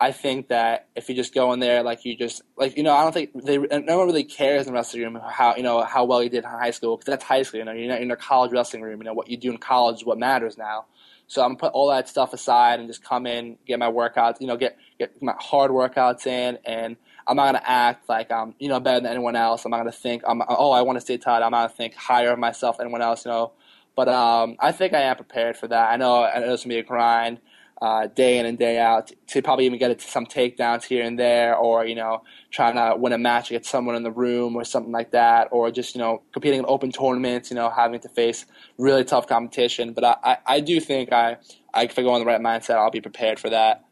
I 0.00 0.10
think 0.10 0.48
that 0.48 0.88
if 0.96 1.08
you 1.08 1.14
just 1.14 1.34
go 1.34 1.52
in 1.52 1.60
there, 1.60 1.82
like 1.82 2.04
you 2.04 2.16
just, 2.16 2.42
like 2.56 2.76
you 2.76 2.82
know, 2.82 2.94
I 2.94 3.02
don't 3.02 3.12
think 3.12 3.30
they, 3.44 3.58
no 3.58 3.98
one 3.98 4.06
really 4.06 4.24
cares 4.24 4.66
in 4.66 4.72
the 4.72 4.76
wrestling 4.76 5.02
room 5.02 5.20
how 5.30 5.54
you 5.54 5.62
know 5.62 5.82
how 5.82 6.04
well 6.04 6.22
you 6.22 6.30
did 6.30 6.44
in 6.44 6.50
high 6.50 6.70
school 6.70 6.96
because 6.96 7.10
that's 7.10 7.24
high 7.24 7.42
school. 7.42 7.58
You 7.58 7.66
know, 7.66 7.72
you're 7.72 7.88
not 7.88 8.00
in 8.00 8.10
a 8.10 8.16
college 8.16 8.52
wrestling 8.52 8.82
room. 8.82 9.00
You 9.00 9.04
know, 9.04 9.14
what 9.14 9.28
you 9.28 9.36
do 9.36 9.50
in 9.50 9.58
college 9.58 9.96
is 9.96 10.04
what 10.04 10.18
matters 10.18 10.56
now. 10.56 10.86
So 11.26 11.42
I'm 11.42 11.50
gonna 11.50 11.58
put 11.58 11.72
all 11.72 11.88
that 11.90 12.08
stuff 12.08 12.32
aside 12.32 12.80
and 12.80 12.88
just 12.88 13.04
come 13.04 13.26
in, 13.26 13.58
get 13.66 13.78
my 13.78 13.90
workouts, 13.90 14.40
you 14.40 14.46
know, 14.46 14.56
get 14.56 14.76
get 14.98 15.22
my 15.22 15.34
hard 15.38 15.70
workouts 15.70 16.26
in, 16.26 16.58
and 16.64 16.96
I'm 17.26 17.36
not 17.36 17.46
gonna 17.46 17.62
act 17.64 18.08
like 18.08 18.30
I'm, 18.30 18.54
you 18.58 18.68
know, 18.68 18.80
better 18.80 19.00
than 19.00 19.10
anyone 19.10 19.36
else. 19.36 19.64
I'm 19.64 19.70
not 19.70 19.78
gonna 19.78 19.92
think, 19.92 20.22
I'm, 20.26 20.42
oh, 20.48 20.72
I 20.72 20.82
want 20.82 20.96
to 20.96 21.00
stay 21.00 21.18
tight. 21.18 21.42
I'm 21.42 21.50
not 21.52 21.68
gonna 21.68 21.68
think 21.70 21.94
higher 21.94 22.32
of 22.32 22.38
myself 22.38 22.78
than 22.78 22.86
anyone 22.86 23.02
else, 23.02 23.24
you 23.24 23.30
know. 23.30 23.52
But 23.94 24.08
um, 24.08 24.56
I 24.60 24.72
think 24.72 24.94
I 24.94 25.02
am 25.02 25.16
prepared 25.16 25.56
for 25.56 25.68
that. 25.68 25.90
I 25.90 25.96
know, 25.96 26.24
it's 26.24 26.64
gonna 26.64 26.74
be 26.74 26.78
a 26.78 26.82
grind. 26.82 27.40
Uh, 27.80 28.06
day 28.06 28.38
in 28.38 28.46
and 28.46 28.58
day 28.58 28.78
out 28.78 29.08
to, 29.08 29.16
to 29.26 29.42
probably 29.42 29.66
even 29.66 29.76
get 29.76 30.00
some 30.00 30.24
takedowns 30.24 30.84
here 30.84 31.02
and 31.02 31.18
there, 31.18 31.56
or 31.56 31.84
you 31.84 31.96
know, 31.96 32.22
trying 32.52 32.76
to 32.76 32.94
win 32.96 33.12
a 33.12 33.18
match 33.18 33.50
against 33.50 33.68
someone 33.68 33.96
in 33.96 34.04
the 34.04 34.10
room 34.12 34.54
or 34.54 34.62
something 34.62 34.92
like 34.92 35.10
that, 35.10 35.48
or 35.50 35.68
just 35.72 35.96
you 35.96 36.00
know, 36.00 36.22
competing 36.32 36.60
in 36.60 36.64
open 36.68 36.92
tournaments, 36.92 37.50
you 37.50 37.56
know, 37.56 37.68
having 37.68 37.98
to 37.98 38.08
face 38.08 38.46
really 38.78 39.02
tough 39.02 39.26
competition. 39.26 39.94
But 39.94 40.04
I, 40.04 40.16
I, 40.22 40.38
I 40.46 40.60
do 40.60 40.78
think 40.78 41.12
I, 41.12 41.38
if 41.74 41.98
I 41.98 42.02
go 42.02 42.14
in 42.14 42.20
the 42.20 42.24
right 42.26 42.40
mindset, 42.40 42.76
I'll 42.76 42.92
be 42.92 43.00
prepared 43.00 43.40
for 43.40 43.50
that. 43.50 43.84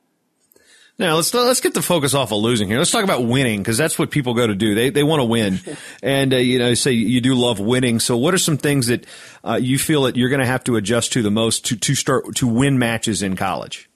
Now 1.01 1.17
let's 1.17 1.33
let's 1.33 1.63
get 1.63 1.73
the 1.73 1.81
focus 1.81 2.13
off 2.13 2.31
of 2.31 2.41
losing 2.41 2.69
here. 2.69 2.77
Let's 2.77 2.91
talk 2.91 3.05
about 3.05 3.25
winning 3.25 3.61
because 3.61 3.79
that's 3.79 3.99
what 3.99 4.11
people 4.11 4.35
go 4.35 4.47
to 4.47 4.55
do. 4.55 4.75
They 4.75 4.91
they 4.91 5.03
want 5.03 5.21
to 5.21 5.25
win, 5.25 5.59
and 6.03 6.35
uh, 6.35 6.37
you 6.37 6.59
know, 6.59 6.75
say 6.75 6.93
you 6.93 7.23
do 7.23 7.35
love 7.35 7.59
winning. 7.59 8.01
So, 8.01 8.19
what 8.19 8.35
are 8.35 8.39
some 8.39 8.59
things 8.59 8.89
that 8.89 9.07
uh, 9.43 9.55
you 9.55 9.79
feel 9.79 10.03
that 10.03 10.17
you're 10.17 10.29
going 10.29 10.43
to 10.43 10.47
have 10.47 10.63
to 10.65 10.77
adjust 10.77 11.15
to 11.15 11.23
the 11.23 11.31
most 11.31 11.65
to 11.65 11.77
to 11.77 11.95
start 11.95 12.35
to 12.37 12.47
win 12.47 12.79
matches 12.79 13.23
in 13.23 13.35
college? 13.35 13.89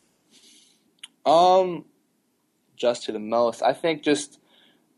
Um, 1.26 1.84
adjust 2.74 3.04
to 3.04 3.12
the 3.12 3.18
most. 3.18 3.62
I 3.62 3.74
think 3.74 4.02
just 4.02 4.40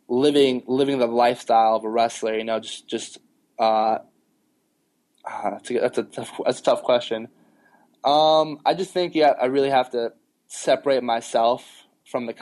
living 0.07 0.63
living 0.69 1.01
the 1.01 1.09
lifestyle 1.09 1.75
of 1.75 1.83
a 1.83 1.89
wrestler. 1.89 2.39
You 2.39 2.45
know, 2.45 2.61
just 2.61 2.87
just 2.87 3.19
uh, 3.59 3.99
uh 5.25 5.51
that's, 5.51 5.71
a, 5.73 5.81
that's 5.81 5.99
a 5.99 6.03
tough, 6.05 6.41
that's 6.45 6.61
a 6.61 6.63
tough 6.63 6.83
question. 6.85 7.27
Um, 8.05 8.61
I 8.65 8.75
just 8.75 8.93
think 8.93 9.17
yeah, 9.17 9.35
I 9.43 9.47
really 9.47 9.71
have 9.71 9.91
to 9.91 10.13
separate 10.47 11.03
myself 11.03 11.86
from 12.07 12.27
the 12.27 12.35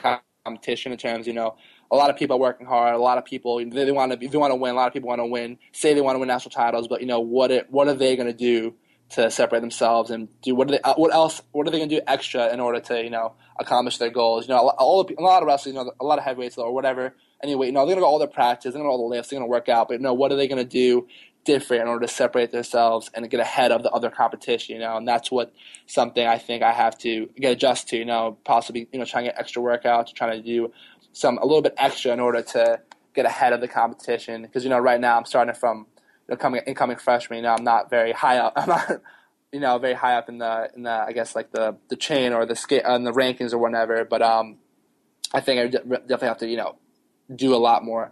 competition 0.45 0.91
in 0.91 0.97
terms, 0.97 1.27
you 1.27 1.33
know, 1.33 1.55
a 1.91 1.95
lot 1.95 2.09
of 2.09 2.17
people 2.17 2.37
are 2.37 2.39
working 2.39 2.65
hard. 2.65 2.95
A 2.95 2.97
lot 2.97 3.17
of 3.17 3.25
people 3.25 3.57
they, 3.57 3.85
they 3.85 3.91
want 3.91 4.11
to 4.11 4.27
they 4.27 4.37
want 4.37 4.51
to 4.51 4.55
win. 4.55 4.73
A 4.73 4.75
lot 4.75 4.87
of 4.87 4.93
people 4.93 5.09
want 5.09 5.19
to 5.19 5.25
win. 5.25 5.57
Say 5.71 5.93
they 5.93 6.01
want 6.01 6.15
to 6.15 6.19
win 6.19 6.27
national 6.27 6.51
titles, 6.51 6.87
but 6.87 7.01
you 7.01 7.07
know 7.07 7.19
what? 7.19 7.51
It, 7.51 7.67
what 7.69 7.87
are 7.87 7.93
they 7.93 8.15
going 8.15 8.27
to 8.27 8.33
do 8.33 8.75
to 9.07 9.29
separate 9.29 9.59
themselves 9.59 10.09
and 10.09 10.27
do 10.41 10.55
what 10.55 10.67
are 10.67 10.71
they? 10.71 10.79
Uh, 10.79 10.95
what 10.95 11.13
else? 11.13 11.41
What 11.51 11.67
are 11.67 11.71
they 11.71 11.77
going 11.77 11.89
to 11.89 11.95
do 11.97 12.01
extra 12.07 12.51
in 12.51 12.59
order 12.59 12.79
to 12.79 13.03
you 13.03 13.09
know 13.09 13.33
accomplish 13.59 13.97
their 13.97 14.09
goals? 14.09 14.47
You 14.47 14.55
know, 14.55 14.69
all 14.77 15.07
a 15.17 15.21
lot 15.21 15.43
of 15.43 15.47
wrestlers, 15.47 15.75
you 15.75 15.83
know, 15.83 15.91
a 15.99 16.05
lot 16.05 16.17
of 16.17 16.25
heavyweights 16.25 16.57
or 16.57 16.73
whatever. 16.73 17.15
Anyway, 17.43 17.67
you 17.67 17.71
know, 17.71 17.81
they're 17.81 17.95
going 17.95 17.97
to 17.97 18.01
go 18.01 18.07
all 18.07 18.19
their 18.19 18.27
practice, 18.27 18.73
they're 18.73 18.81
going 18.81 18.85
to 18.85 18.91
all 18.91 19.09
the 19.09 19.15
lifts, 19.15 19.29
they're 19.29 19.39
going 19.39 19.47
to 19.47 19.51
work 19.51 19.69
out. 19.69 19.87
But 19.89 19.95
you 19.95 19.99
know, 19.99 20.13
what 20.13 20.31
are 20.31 20.35
they 20.35 20.47
going 20.47 20.63
to 20.63 20.69
do 20.69 21.07
different 21.45 21.83
in 21.83 21.87
order 21.87 22.05
to 22.05 22.11
separate 22.11 22.51
themselves 22.51 23.09
and 23.13 23.29
get 23.29 23.39
ahead 23.39 23.71
of 23.71 23.83
the 23.83 23.91
other 23.91 24.09
competition? 24.09 24.75
You 24.75 24.81
know, 24.81 24.97
and 24.97 25.07
that's 25.07 25.31
what 25.31 25.53
something 25.85 26.25
I 26.25 26.37
think 26.37 26.63
I 26.63 26.71
have 26.71 26.97
to 26.99 27.29
get 27.37 27.51
adjust 27.53 27.87
to. 27.89 27.97
You 27.97 28.05
know, 28.05 28.37
possibly 28.43 28.87
you 28.91 28.99
know 28.99 29.05
trying 29.05 29.25
to 29.25 29.31
get 29.31 29.39
extra 29.39 29.61
workouts, 29.61 30.13
trying 30.13 30.41
to 30.41 30.43
do 30.45 30.71
some 31.13 31.37
a 31.37 31.45
little 31.45 31.61
bit 31.61 31.73
extra 31.77 32.11
in 32.11 32.19
order 32.19 32.41
to 32.41 32.81
get 33.13 33.25
ahead 33.25 33.53
of 33.53 33.61
the 33.61 33.67
competition. 33.67 34.41
Because 34.41 34.63
you 34.63 34.69
know, 34.69 34.79
right 34.79 34.99
now 34.99 35.17
I'm 35.17 35.25
starting 35.25 35.55
from 35.55 35.87
you 36.27 36.33
know, 36.33 36.37
coming 36.37 36.61
incoming 36.67 36.97
freshman. 36.97 37.37
You 37.37 37.43
know, 37.43 37.55
I'm 37.57 37.63
not 37.63 37.89
very 37.89 38.11
high 38.11 38.37
up. 38.37 38.53
I'm 38.57 38.67
not 38.67 39.01
you 39.51 39.59
know 39.61 39.77
very 39.77 39.93
high 39.93 40.15
up 40.15 40.27
in 40.27 40.37
the 40.37 40.69
in 40.75 40.83
the 40.83 40.91
I 40.91 41.13
guess 41.13 41.35
like 41.35 41.51
the 41.51 41.77
the 41.89 41.95
chain 41.95 42.33
or 42.33 42.45
the 42.45 42.55
scale 42.55 42.81
on 42.85 43.03
the 43.03 43.13
rankings 43.13 43.53
or 43.53 43.57
whatever. 43.57 44.03
But 44.03 44.21
um, 44.21 44.57
I 45.33 45.39
think 45.41 45.59
I 45.59 45.67
definitely 45.67 46.27
have 46.27 46.39
to 46.39 46.47
you 46.47 46.57
know 46.57 46.75
do 47.33 47.55
a 47.55 47.57
lot 47.57 47.83
more. 47.83 48.11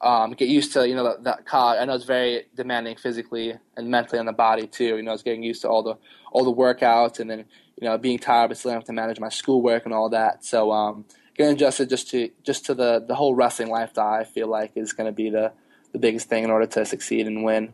Um, 0.00 0.32
get 0.32 0.48
used 0.48 0.72
to 0.74 0.86
you 0.86 0.94
know 0.94 1.04
that, 1.04 1.24
that 1.24 1.46
cog. 1.46 1.78
I 1.78 1.84
know 1.84 1.94
it's 1.94 2.04
very 2.04 2.46
demanding 2.54 2.96
physically 2.96 3.54
and 3.76 3.88
mentally 3.88 4.18
on 4.18 4.26
the 4.26 4.32
body 4.32 4.66
too. 4.66 4.96
You 4.96 5.02
know, 5.02 5.12
it's 5.12 5.22
getting 5.22 5.42
used 5.42 5.62
to 5.62 5.68
all 5.68 5.82
the 5.82 5.96
all 6.32 6.44
the 6.44 6.52
workouts 6.52 7.18
and 7.18 7.30
then 7.30 7.44
you 7.80 7.88
know 7.88 7.96
being 7.96 8.18
tired 8.18 8.48
but 8.48 8.58
still 8.58 8.72
having 8.72 8.86
to 8.86 8.92
manage 8.92 9.18
my 9.20 9.30
schoolwork 9.30 9.84
and 9.84 9.94
all 9.94 10.10
that. 10.10 10.44
So 10.44 10.70
um, 10.70 11.06
getting 11.36 11.54
adjusted 11.54 11.88
just 11.88 12.10
to 12.10 12.30
just 12.42 12.66
to 12.66 12.74
the 12.74 13.04
the 13.06 13.14
whole 13.14 13.34
wrestling 13.34 13.70
lifestyle, 13.70 14.12
I 14.12 14.24
feel 14.24 14.48
like 14.48 14.72
is 14.74 14.92
going 14.92 15.06
to 15.06 15.12
be 15.12 15.30
the 15.30 15.52
the 15.92 15.98
biggest 15.98 16.28
thing 16.28 16.44
in 16.44 16.50
order 16.50 16.66
to 16.66 16.84
succeed 16.84 17.26
and 17.26 17.42
win. 17.44 17.72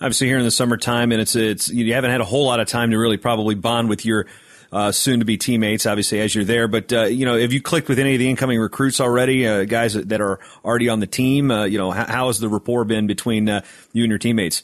Obviously, 0.00 0.26
here 0.26 0.38
in 0.38 0.44
the 0.44 0.50
summertime, 0.50 1.10
and 1.10 1.20
it's 1.20 1.34
it's 1.34 1.70
you 1.70 1.94
haven't 1.94 2.10
had 2.10 2.20
a 2.20 2.24
whole 2.24 2.46
lot 2.46 2.60
of 2.60 2.68
time 2.68 2.90
to 2.90 2.98
really 2.98 3.16
probably 3.16 3.54
bond 3.54 3.88
with 3.88 4.04
your 4.04 4.26
uh, 4.72 4.92
soon 4.92 5.20
to 5.20 5.24
be 5.24 5.36
teammates, 5.36 5.86
obviously, 5.86 6.20
as 6.20 6.34
you're 6.34 6.44
there. 6.44 6.68
But, 6.68 6.92
uh, 6.92 7.04
you 7.04 7.24
know, 7.24 7.38
have 7.38 7.52
you 7.52 7.60
clicked 7.60 7.88
with 7.88 7.98
any 7.98 8.14
of 8.14 8.18
the 8.18 8.28
incoming 8.28 8.58
recruits 8.58 9.00
already, 9.00 9.46
uh, 9.46 9.64
guys 9.64 9.94
that 9.94 10.20
are 10.20 10.40
already 10.64 10.88
on 10.88 11.00
the 11.00 11.06
team? 11.06 11.50
Uh, 11.50 11.64
you 11.64 11.78
know, 11.78 11.90
how, 11.90 12.06
how, 12.06 12.26
has 12.28 12.40
the 12.40 12.48
rapport 12.48 12.84
been 12.84 13.06
between 13.06 13.48
uh, 13.48 13.62
you 13.92 14.04
and 14.04 14.10
your 14.10 14.18
teammates? 14.18 14.62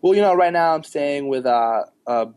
Well, 0.00 0.14
you 0.14 0.22
know, 0.22 0.34
right 0.34 0.52
now 0.52 0.74
I'm 0.74 0.84
staying 0.84 1.28
with 1.28 1.44
uh, 1.44 1.84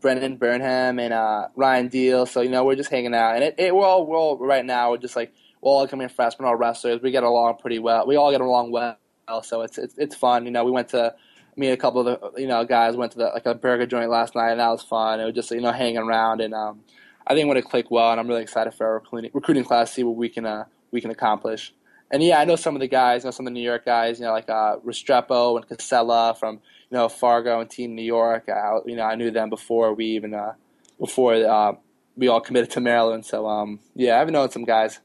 Brendan 0.00 0.36
Burnham 0.36 0.98
and 0.98 1.48
Ryan 1.54 1.88
Deal. 1.88 2.26
So, 2.26 2.40
you 2.40 2.50
know, 2.50 2.64
we're 2.64 2.76
just 2.76 2.90
hanging 2.90 3.14
out. 3.14 3.36
And 3.36 3.44
it, 3.44 3.54
it, 3.58 3.74
we're, 3.74 3.86
all, 3.86 4.06
we're 4.06 4.18
all, 4.18 4.36
right 4.38 4.64
now, 4.64 4.90
we're 4.90 4.98
just 4.98 5.14
like, 5.14 5.32
we're 5.60 5.70
all 5.70 5.86
coming 5.86 6.08
freshmen, 6.08 6.48
all 6.48 6.56
wrestlers. 6.56 7.00
We 7.02 7.12
get 7.12 7.22
along 7.22 7.58
pretty 7.58 7.78
well. 7.78 8.06
We 8.06 8.16
all 8.16 8.32
get 8.32 8.40
along 8.40 8.72
well. 8.72 8.96
So 9.42 9.62
it's, 9.62 9.78
it's, 9.78 9.94
it's 9.96 10.16
fun. 10.16 10.44
You 10.44 10.50
know, 10.50 10.64
we 10.64 10.72
went 10.72 10.88
to, 10.88 11.14
me 11.56 11.68
and 11.68 11.74
a 11.74 11.76
couple 11.76 12.06
of 12.06 12.06
the 12.34 12.40
you 12.40 12.46
know 12.46 12.64
guys 12.64 12.96
went 12.96 13.12
to 13.12 13.18
the, 13.18 13.24
like 13.26 13.46
a 13.46 13.54
burger 13.54 13.86
joint 13.86 14.10
last 14.10 14.34
night, 14.34 14.52
and 14.52 14.60
that 14.60 14.68
was 14.68 14.82
fun. 14.82 15.20
It 15.20 15.24
was 15.24 15.34
just 15.34 15.50
you 15.50 15.60
know 15.60 15.72
hanging 15.72 15.98
around, 15.98 16.40
and 16.40 16.54
um, 16.54 16.80
I 17.26 17.34
think 17.34 17.46
it 17.46 17.54
would 17.54 17.64
click 17.64 17.90
well, 17.90 18.10
and 18.10 18.20
I'm 18.20 18.28
really 18.28 18.42
excited 18.42 18.74
for 18.74 18.86
our 18.86 18.94
recruiting, 18.94 19.30
recruiting 19.34 19.64
class, 19.64 19.90
to 19.90 19.94
see 19.94 20.04
what 20.04 20.16
we 20.16 20.28
can 20.28 20.46
uh, 20.46 20.64
we 20.90 21.00
can 21.00 21.10
accomplish. 21.10 21.72
And 22.10 22.22
yeah, 22.22 22.38
I 22.38 22.44
know 22.44 22.56
some 22.56 22.76
of 22.76 22.80
the 22.80 22.88
guys, 22.88 23.22
you 23.22 23.28
know 23.28 23.30
some 23.30 23.46
of 23.46 23.52
the 23.52 23.58
New 23.58 23.64
York 23.64 23.84
guys, 23.84 24.18
you 24.18 24.26
know 24.26 24.32
like 24.32 24.48
uh, 24.48 24.76
Restrepo 24.84 25.56
and 25.56 25.68
Casella 25.68 26.34
from 26.38 26.56
you 26.90 26.96
know 26.96 27.08
Fargo 27.08 27.60
and 27.60 27.70
Team 27.70 27.94
New 27.94 28.02
York. 28.02 28.48
I, 28.48 28.78
you 28.86 28.96
know 28.96 29.04
I 29.04 29.14
knew 29.14 29.30
them 29.30 29.50
before 29.50 29.94
we 29.94 30.06
even 30.06 30.34
uh, 30.34 30.54
before 30.98 31.34
uh, 31.34 31.72
we 32.16 32.28
all 32.28 32.40
committed 32.40 32.70
to 32.72 32.80
Maryland. 32.80 33.26
So 33.26 33.46
um, 33.46 33.80
yeah, 33.94 34.20
I've 34.20 34.30
known 34.30 34.50
some 34.50 34.64
guys 34.64 35.00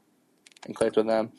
and 0.64 0.74
clicked 0.74 0.96
with 0.96 1.06
them. 1.06 1.32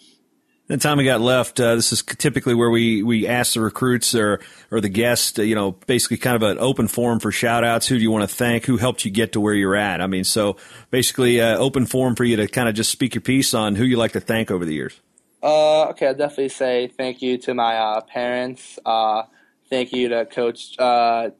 The 0.69 0.77
time 0.77 0.99
we 0.99 1.03
got 1.03 1.19
left, 1.19 1.59
uh, 1.59 1.73
this 1.73 1.91
is 1.91 2.03
typically 2.03 2.53
where 2.53 2.69
we, 2.69 3.01
we 3.01 3.27
ask 3.27 3.55
the 3.55 3.61
recruits 3.61 4.13
or, 4.13 4.39
or 4.69 4.79
the 4.79 4.87
guest, 4.87 5.39
uh, 5.39 5.41
you 5.41 5.55
know, 5.55 5.71
basically 5.71 6.17
kind 6.17 6.35
of 6.35 6.43
an 6.43 6.59
open 6.59 6.87
forum 6.87 7.19
for 7.19 7.31
shout 7.31 7.63
outs. 7.63 7.87
Who 7.87 7.97
do 7.97 8.03
you 8.03 8.11
want 8.11 8.29
to 8.29 8.35
thank? 8.35 8.65
Who 8.65 8.77
helped 8.77 9.03
you 9.03 9.09
get 9.09 9.31
to 9.31 9.41
where 9.41 9.55
you're 9.55 9.75
at? 9.75 9.99
I 9.99 10.05
mean, 10.05 10.23
so 10.23 10.57
basically, 10.91 11.41
uh, 11.41 11.57
open 11.57 11.87
forum 11.87 12.15
for 12.15 12.23
you 12.23 12.35
to 12.35 12.47
kind 12.47 12.69
of 12.69 12.75
just 12.75 12.91
speak 12.91 13.15
your 13.15 13.21
piece 13.23 13.55
on 13.55 13.77
who 13.77 13.83
you 13.83 13.97
like 13.97 14.11
to 14.11 14.19
thank 14.19 14.51
over 14.51 14.63
the 14.63 14.75
years. 14.75 15.01
Uh, 15.41 15.85
okay, 15.85 16.05
I'll 16.05 16.13
definitely 16.13 16.49
say 16.49 16.87
thank 16.87 17.23
you 17.23 17.39
to 17.39 17.55
my 17.55 17.75
uh, 17.75 18.01
parents. 18.01 18.77
Uh, 18.85 19.23
thank 19.71 19.91
you 19.91 20.09
to 20.09 20.27
Coach 20.27 20.77
John 20.77 21.33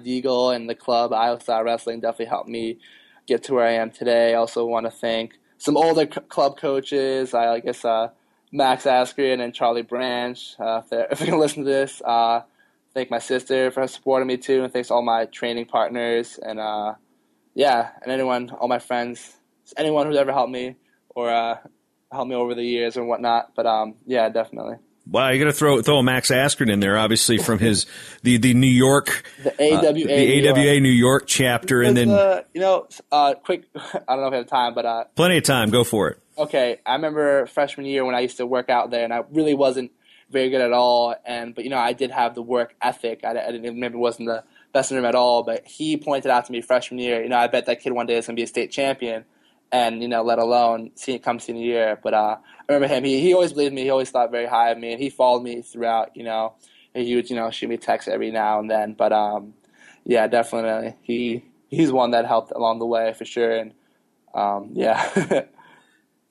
Deagle 0.00 0.56
and 0.56 0.66
the 0.66 0.74
club, 0.74 1.12
Iowa 1.12 1.40
Style 1.40 1.62
Wrestling. 1.62 2.00
Definitely 2.00 2.26
helped 2.26 2.48
me 2.48 2.78
get 3.26 3.42
to 3.44 3.52
where 3.52 3.66
I 3.66 3.72
am 3.72 3.90
today. 3.90 4.32
I 4.32 4.36
also 4.36 4.64
want 4.64 4.86
to 4.86 4.90
thank 4.90 5.38
some 5.58 5.76
older 5.76 6.08
c- 6.10 6.22
club 6.28 6.56
coaches. 6.56 7.34
I, 7.34 7.52
I 7.52 7.60
guess 7.60 7.84
uh, 7.84 8.08
Max 8.52 8.84
Askren 8.84 9.42
and 9.42 9.54
Charlie 9.54 9.82
Branch. 9.82 10.54
Uh, 10.58 10.82
if, 10.90 10.92
if, 11.12 11.20
you 11.20 11.26
can 11.26 11.38
listen 11.38 11.64
to 11.64 11.70
this, 11.70 12.02
uh, 12.04 12.42
thank 12.94 13.10
my 13.10 13.18
sister 13.18 13.70
for 13.70 13.86
supporting 13.88 14.28
me 14.28 14.36
too, 14.36 14.62
and 14.62 14.72
thanks 14.72 14.90
all 14.90 15.02
my 15.02 15.24
training 15.26 15.66
partners 15.66 16.38
and 16.40 16.60
uh, 16.60 16.94
yeah, 17.54 17.90
and 18.02 18.12
anyone, 18.12 18.50
all 18.50 18.68
my 18.68 18.78
friends, 18.78 19.36
anyone 19.76 20.06
who's 20.06 20.16
ever 20.16 20.32
helped 20.32 20.52
me 20.52 20.76
or 21.14 21.30
uh, 21.30 21.58
helped 22.10 22.28
me 22.28 22.36
over 22.36 22.54
the 22.54 22.64
years 22.64 22.96
and 22.96 23.08
whatnot. 23.08 23.52
But 23.54 23.66
um, 23.66 23.94
yeah, 24.06 24.28
definitely. 24.28 24.76
Wow, 25.04 25.30
you 25.30 25.40
got 25.40 25.50
to 25.50 25.52
throw 25.52 25.82
throw 25.82 25.98
a 25.98 26.02
Max 26.02 26.30
Askren 26.30 26.70
in 26.70 26.78
there, 26.78 26.96
obviously 26.96 27.38
from 27.38 27.58
his 27.58 27.86
the 28.22 28.36
the 28.36 28.54
New 28.54 28.68
York 28.68 29.24
the 29.42 29.50
AWA 29.60 29.88
uh, 29.88 29.92
the 29.92 30.48
AWA 30.48 30.80
New 30.80 30.90
York 30.90 31.24
chapter, 31.26 31.82
and 31.82 31.96
then 31.96 32.10
uh, 32.10 32.42
you 32.54 32.60
know, 32.60 32.86
uh, 33.10 33.34
quick. 33.34 33.64
I 33.74 34.00
don't 34.08 34.20
know 34.20 34.26
if 34.28 34.32
I 34.32 34.36
have 34.36 34.46
time, 34.46 34.74
but 34.74 34.86
uh, 34.86 35.04
plenty 35.16 35.38
of 35.38 35.42
time. 35.42 35.70
Go 35.70 35.82
for 35.82 36.08
it. 36.08 36.20
Okay, 36.38 36.80
I 36.86 36.94
remember 36.94 37.46
freshman 37.46 37.86
year 37.86 38.04
when 38.04 38.14
I 38.14 38.20
used 38.20 38.38
to 38.38 38.46
work 38.46 38.70
out 38.70 38.90
there, 38.90 39.04
and 39.04 39.12
I 39.12 39.22
really 39.30 39.54
wasn't 39.54 39.92
very 40.30 40.48
good 40.48 40.62
at 40.62 40.72
all. 40.72 41.14
And 41.26 41.54
but 41.54 41.64
you 41.64 41.70
know, 41.70 41.78
I 41.78 41.92
did 41.92 42.10
have 42.10 42.34
the 42.34 42.42
work 42.42 42.74
ethic. 42.80 43.20
I, 43.24 43.30
I 43.30 43.52
didn't 43.52 43.78
maybe 43.78 43.96
wasn't 43.96 44.28
the 44.28 44.44
best 44.72 44.90
in 44.90 44.98
him 44.98 45.04
at 45.04 45.14
all, 45.14 45.42
but 45.42 45.66
he 45.66 45.96
pointed 45.98 46.30
out 46.30 46.46
to 46.46 46.52
me 46.52 46.62
freshman 46.62 46.98
year. 46.98 47.22
You 47.22 47.28
know, 47.28 47.36
I 47.36 47.48
bet 47.48 47.66
that 47.66 47.80
kid 47.80 47.92
one 47.92 48.06
day 48.06 48.16
is 48.16 48.26
gonna 48.26 48.36
be 48.36 48.42
a 48.42 48.46
state 48.46 48.70
champion 48.70 49.24
and 49.70 50.02
you 50.02 50.08
know, 50.08 50.22
let 50.22 50.38
alone 50.38 50.90
see 50.94 51.18
come 51.18 51.38
senior 51.38 51.64
year. 51.64 52.00
But 52.02 52.14
uh, 52.14 52.36
I 52.68 52.72
remember 52.72 52.94
him. 52.94 53.04
He 53.04 53.20
he 53.20 53.34
always 53.34 53.52
believed 53.52 53.74
me. 53.74 53.82
He 53.82 53.90
always 53.90 54.10
thought 54.10 54.30
very 54.30 54.46
high 54.46 54.70
of 54.70 54.78
me, 54.78 54.92
and 54.92 55.00
he 55.02 55.10
followed 55.10 55.42
me 55.42 55.62
throughout. 55.62 56.16
You 56.16 56.24
know, 56.24 56.54
he 56.94 57.14
would 57.14 57.28
you 57.28 57.36
know 57.36 57.50
shoot 57.50 57.68
me 57.68 57.76
texts 57.76 58.08
every 58.08 58.30
now 58.30 58.58
and 58.58 58.70
then. 58.70 58.94
But 58.94 59.12
um, 59.12 59.54
yeah, 60.04 60.26
definitely 60.28 60.96
he 61.02 61.44
he's 61.68 61.92
one 61.92 62.12
that 62.12 62.26
helped 62.26 62.52
along 62.52 62.78
the 62.78 62.86
way 62.86 63.12
for 63.12 63.24
sure. 63.26 63.54
And 63.54 63.74
um, 64.34 64.70
yeah. 64.72 65.44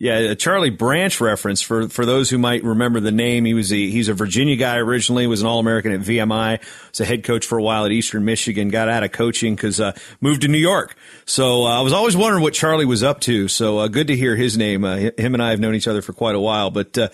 Yeah, 0.01 0.17
a 0.31 0.35
Charlie 0.35 0.71
Branch 0.71 1.21
reference 1.21 1.61
for 1.61 1.87
for 1.87 2.07
those 2.07 2.27
who 2.31 2.39
might 2.39 2.63
remember 2.63 2.99
the 2.99 3.11
name. 3.11 3.45
He 3.45 3.53
was 3.53 3.71
a 3.71 3.75
he's 3.75 4.07
a 4.07 4.15
Virginia 4.15 4.55
guy 4.55 4.77
originally. 4.77 5.27
Was 5.27 5.41
an 5.41 5.47
All 5.47 5.59
American 5.59 5.91
at 5.91 5.99
VMI. 5.99 6.59
Was 6.89 6.99
a 7.01 7.05
head 7.05 7.23
coach 7.23 7.45
for 7.45 7.59
a 7.59 7.61
while 7.61 7.85
at 7.85 7.91
Eastern 7.91 8.25
Michigan. 8.25 8.69
Got 8.69 8.89
out 8.89 9.03
of 9.03 9.11
coaching 9.11 9.53
because 9.53 9.79
uh, 9.79 9.91
moved 10.19 10.41
to 10.41 10.47
New 10.47 10.57
York. 10.57 10.95
So 11.25 11.65
uh, 11.67 11.77
I 11.77 11.81
was 11.81 11.93
always 11.93 12.17
wondering 12.17 12.41
what 12.41 12.55
Charlie 12.55 12.85
was 12.85 13.03
up 13.03 13.19
to. 13.21 13.47
So 13.47 13.77
uh, 13.77 13.89
good 13.89 14.07
to 14.07 14.15
hear 14.15 14.35
his 14.35 14.57
name. 14.57 14.83
Uh, 14.83 15.11
him 15.19 15.35
and 15.35 15.43
I 15.43 15.51
have 15.51 15.59
known 15.59 15.75
each 15.75 15.87
other 15.87 16.01
for 16.01 16.13
quite 16.13 16.33
a 16.33 16.39
while. 16.39 16.71
But 16.71 16.97
uh, 16.97 17.09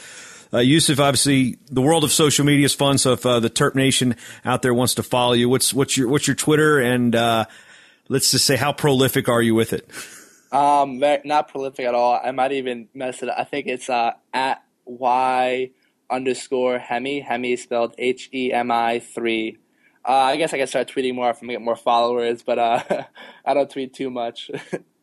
uh, 0.54 0.60
Yusuf, 0.60 0.97
obviously, 0.97 1.58
the 1.69 1.82
world 1.82 2.06
of 2.06 2.13
social 2.13 2.45
media 2.45 2.63
is 2.63 2.73
fun. 2.73 3.00
So 3.00 3.12
if 3.12 3.23
the 3.23 3.50
Terp 3.50 3.76
Nation 3.76 4.15
out 4.45 4.62
there 4.62 4.73
wants 4.73 4.93
to 4.93 5.04
follow 5.04 5.34
you, 5.34 5.50
what's 5.50 5.73
what's 5.73 5.97
your 5.97 6.08
what's 6.08 6.26
your 6.26 6.38
Twitter 6.38 6.80
and 6.80 7.13
let's 8.08 8.32
just 8.32 8.45
say 8.45 8.56
how 8.56 8.71
prolific 8.71 9.28
are 9.28 9.41
you 9.41 9.56
with 9.56 9.73
it? 9.73 9.91
Um, 10.51 11.03
not 11.25 11.49
prolific 11.49 11.86
at 11.86 11.93
all. 11.93 12.19
I 12.23 12.31
might 12.31 12.53
even 12.53 12.88
mess 12.93 13.21
it 13.21 13.29
up. 13.29 13.36
I 13.38 13.43
think 13.43 13.67
it's 13.67 13.89
uh, 13.89 14.13
at 14.33 14.63
y 14.86 15.71
underscore 16.10 16.79
hemi. 16.79 17.19
Hemi 17.19 17.55
spelled 17.57 17.95
H 17.97 18.29
E 18.33 18.51
M 18.53 18.71
I 18.71 18.99
three. 18.99 19.57
Uh, 20.07 20.12
I 20.12 20.38
guess 20.38 20.53
I 20.53 20.57
can 20.57 20.67
start 20.67 20.88
tweeting 20.88 21.15
more 21.15 21.29
if 21.29 21.43
I 21.43 21.47
get 21.47 21.62
more 21.62 21.75
followers, 21.75 22.41
but 22.41 22.57
uh, 22.57 22.83
I 23.45 23.53
don't 23.53 23.69
tweet 23.69 23.93
too 23.93 24.10
much. 24.10 24.49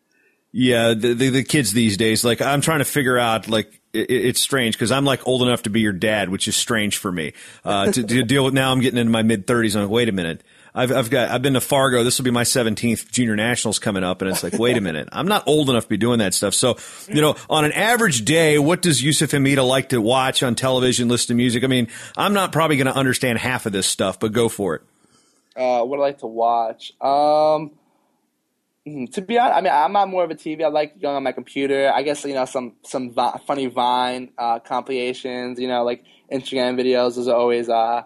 yeah, 0.53 0.95
the, 0.95 1.13
the, 1.13 1.29
the 1.29 1.45
kids 1.45 1.75
these 1.75 1.99
days, 1.99 2.25
like 2.25 2.41
I'm 2.41 2.63
trying 2.63 2.79
to 2.79 2.87
figure 2.87 3.19
out, 3.19 3.47
like 3.47 3.83
it, 3.93 4.11
it's 4.11 4.41
strange 4.41 4.77
because 4.77 4.91
I'm 4.91 5.05
like 5.05 5.27
old 5.29 5.43
enough 5.43 5.65
to 5.65 5.71
be 5.71 5.81
your 5.81 5.93
dad, 5.93 6.31
which 6.31 6.49
is 6.49 6.57
strange 6.57 6.97
for 6.97 7.13
me 7.13 7.35
uh, 7.67 7.93
to, 7.93 8.03
to 8.03 8.23
deal 8.23 8.47
with. 8.47 8.55
Now 8.55 8.73
I'm 8.73 8.81
getting 8.81 8.99
into 8.99 9.13
my 9.13 9.23
mid 9.23 9.47
30s. 9.47 9.77
I'm 9.77 9.83
like, 9.83 9.91
wait 9.91 10.09
a 10.09 10.13
minute 10.13 10.43
I've, 10.77 10.91
I've 10.91 11.09
got, 11.09 11.31
I've 11.31 11.43
been 11.43 11.55
to 11.55 11.61
Fargo. 11.61 12.03
This 12.03 12.19
will 12.19 12.25
be 12.25 12.33
my 12.33 12.43
17th 12.43 13.11
junior 13.13 13.37
nationals 13.37 13.79
coming 13.79 14.03
up. 14.03 14.23
And 14.23 14.31
it's 14.31 14.43
like, 14.43 14.59
wait 14.59 14.77
a 14.77 14.81
minute. 14.81 15.09
I'm 15.13 15.29
not 15.29 15.47
old 15.47 15.71
enough 15.71 15.85
to 15.85 15.89
be 15.89 15.97
doing 15.97 16.19
that 16.19 16.35
stuff. 16.35 16.53
So, 16.53 16.77
you 17.09 17.21
know, 17.21 17.37
on 17.49 17.65
an 17.65 17.71
average 17.73 18.25
day, 18.25 18.59
what 18.59 18.83
does 18.83 19.01
Yusuf 19.01 19.31
Hemida 19.31 19.67
like 19.67 19.91
to 19.91 20.01
watch 20.01 20.43
on 20.43 20.57
television, 20.57 21.09
listen 21.09 21.29
to 21.29 21.35
music? 21.35 21.63
I 21.63 21.69
mean, 21.69 21.87
I'm 22.17 22.33
not 22.33 22.51
probably 22.51 22.77
going 22.77 22.89
to 22.89 22.97
understand 22.97 23.39
half 23.39 23.67
of 23.67 23.73
this 23.73 23.87
stuff, 23.87 24.19
but 24.19 24.33
go 24.33 24.49
for 24.49 24.75
it. 24.75 24.83
Uh, 25.57 25.85
what 25.85 25.99
I 26.01 26.03
like 26.03 26.19
to 26.19 26.27
watch. 26.27 26.93
Um, 27.01 27.71
hmm, 28.85 29.05
to 29.07 29.23
be 29.23 29.39
honest, 29.39 29.57
I 29.57 29.61
mean, 29.61 29.73
I'm 29.73 29.93
not 29.93 30.09
more 30.09 30.25
of 30.25 30.31
a 30.33 30.35
TV. 30.35 30.65
I 30.65 30.69
like 30.69 31.01
going 31.01 31.15
on 31.15 31.23
my 31.23 31.31
computer. 31.31 31.93
I 31.95 32.03
guess 32.03 32.25
you 32.25 32.35
know 32.35 32.45
some 32.45 32.73
some 32.83 33.13
vi- 33.13 33.41
funny 33.47 33.67
Vine 33.67 34.33
uh, 34.37 34.59
compilations. 34.59 35.61
You 35.61 35.69
know, 35.69 35.85
like 35.85 36.03
Instagram 36.33 36.75
videos. 36.77 37.25
Are 37.29 37.35
always 37.37 37.69
uh, 37.69 38.03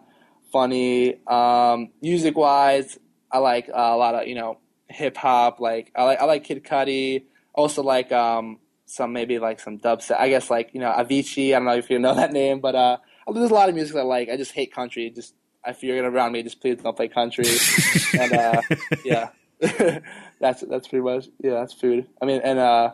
funny. 0.53 1.17
Um, 1.27 1.91
music 2.03 2.37
wise, 2.37 2.99
I 3.31 3.39
like 3.39 3.69
uh, 3.69 3.73
a 3.75 3.97
lot 3.97 4.15
of 4.15 4.27
you 4.27 4.35
know 4.35 4.59
hip 4.89 5.17
hop. 5.17 5.61
Like 5.61 5.93
I 5.95 6.05
like 6.05 6.21
I 6.21 6.25
like 6.25 6.45
Kid 6.45 6.65
Cudi. 6.65 7.25
Also 7.55 7.83
like 7.83 8.13
um, 8.13 8.59
some 8.87 9.13
maybe 9.13 9.39
like 9.39 9.61
some 9.61 9.79
dubstep. 9.79 10.19
I 10.19 10.29
guess 10.29 10.51
like 10.51 10.71
you 10.73 10.81
know 10.81 10.91
Avicii. 10.91 11.49
I 11.49 11.59
don't 11.59 11.65
know 11.65 11.77
if 11.77 11.91
you 11.91 11.99
know 11.99 12.15
that 12.17 12.33
name, 12.33 12.61
but 12.61 12.75
uh, 12.75 12.99
there's 13.33 13.51
a 13.51 13.55
lot 13.55 13.69
of 13.69 13.75
music 13.75 13.97
I 13.97 14.03
like. 14.03 14.29
I 14.29 14.37
just 14.37 14.53
hate 14.53 14.73
country. 14.73 15.11
Just 15.11 15.35
if 15.67 15.83
you're 15.83 15.97
gonna 15.97 16.15
around 16.15 16.33
me, 16.33 16.43
just 16.43 16.61
please 16.61 16.79
don't 16.79 16.97
play 16.97 17.09
country. 17.09 17.45
and 18.19 18.33
uh, 18.33 18.63
yeah, 19.05 19.31
that's 20.41 20.63
that's 20.63 20.89
pretty 20.89 21.03
much 21.03 21.27
yeah. 21.43 21.55
That's 21.55 21.75
food. 21.75 22.07
I 22.21 22.27
mean, 22.27 22.41
and 22.43 22.59
uh, 22.59 22.93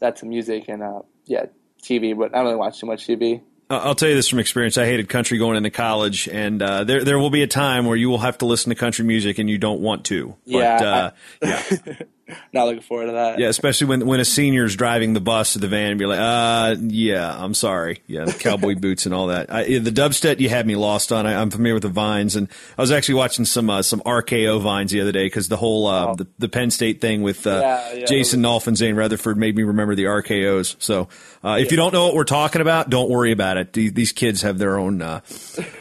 that's 0.00 0.22
music 0.22 0.68
and 0.68 0.82
uh, 0.82 1.02
yeah, 1.26 1.46
TV. 1.82 2.16
But 2.16 2.34
I 2.34 2.38
don't 2.38 2.46
really 2.46 2.56
watch 2.56 2.80
too 2.80 2.86
much 2.86 3.06
TV. 3.06 3.42
I'll 3.70 3.94
tell 3.94 4.08
you 4.08 4.16
this 4.16 4.28
from 4.28 4.40
experience. 4.40 4.76
I 4.76 4.84
hated 4.84 5.08
country 5.08 5.38
going 5.38 5.56
into 5.56 5.70
college, 5.70 6.28
and 6.28 6.60
uh, 6.60 6.82
there 6.84 7.04
there 7.04 7.18
will 7.20 7.30
be 7.30 7.42
a 7.42 7.46
time 7.46 7.86
where 7.86 7.96
you 7.96 8.10
will 8.10 8.18
have 8.18 8.36
to 8.38 8.46
listen 8.46 8.70
to 8.70 8.74
country 8.74 9.04
music 9.04 9.38
and 9.38 9.48
you 9.48 9.58
don't 9.58 9.80
want 9.80 10.04
to. 10.06 10.34
But, 10.44 10.52
Yeah, 10.52 10.76
uh, 10.82 11.10
I- 11.42 11.46
yeah, 11.46 11.92
Not 12.52 12.66
looking 12.66 12.82
forward 12.82 13.06
to 13.06 13.12
that. 13.12 13.38
yeah. 13.38 13.48
Especially 13.48 13.86
when 13.86 14.06
when 14.06 14.20
a 14.20 14.24
senior's 14.24 14.76
driving 14.76 15.12
the 15.12 15.20
bus 15.20 15.56
or 15.56 15.60
the 15.60 15.68
van, 15.68 15.92
and 15.92 16.00
you're 16.00 16.08
like, 16.08 16.20
uh, 16.20 16.76
yeah, 16.80 17.34
I'm 17.42 17.54
sorry, 17.54 18.02
yeah, 18.06 18.24
the 18.24 18.32
cowboy 18.32 18.74
boots 18.80 19.06
and 19.06 19.14
all 19.14 19.28
that. 19.28 19.52
I, 19.52 19.78
the 19.78 19.90
dubstep 19.90 20.40
you 20.40 20.48
had 20.48 20.66
me 20.66 20.76
lost 20.76 21.12
on. 21.12 21.26
I, 21.26 21.40
I'm 21.40 21.50
familiar 21.50 21.74
with 21.74 21.82
the 21.84 21.88
vines, 21.88 22.36
and 22.36 22.48
I 22.76 22.80
was 22.82 22.90
actually 22.92 23.14
watching 23.16 23.44
some 23.44 23.70
uh, 23.70 23.82
some 23.82 24.00
RKO 24.00 24.60
vines 24.60 24.90
the 24.90 25.00
other 25.00 25.12
day 25.12 25.26
because 25.26 25.48
the 25.48 25.56
whole 25.56 25.86
uh, 25.86 26.14
the, 26.14 26.26
the 26.38 26.48
Penn 26.48 26.70
State 26.70 27.00
thing 27.00 27.22
with 27.22 27.46
uh, 27.46 27.50
Oh. 27.50 27.62
Yeah, 27.62 27.92
yeah. 27.92 28.04
Jason 28.06 28.42
Nolf 28.42 28.66
and 28.66 28.76
Zain 28.76 28.94
Retherford 28.94 29.36
made 29.36 29.54
me 29.56 29.62
remember 29.62 29.94
the 29.94 30.04
RKOs. 30.04 30.76
So 30.78 31.08
uh, 31.44 31.58
if 31.60 31.70
you 31.70 31.76
don't 31.76 31.92
know 31.92 32.06
what 32.06 32.14
we're 32.14 32.24
talking 32.24 32.60
about, 32.62 32.88
don't 32.90 33.10
worry 33.10 33.32
about 33.32 33.56
it. 33.56 33.72
These 33.72 34.12
kids 34.12 34.42
have 34.42 34.58
their 34.58 34.78
own 34.78 35.02
uh, 35.02 35.20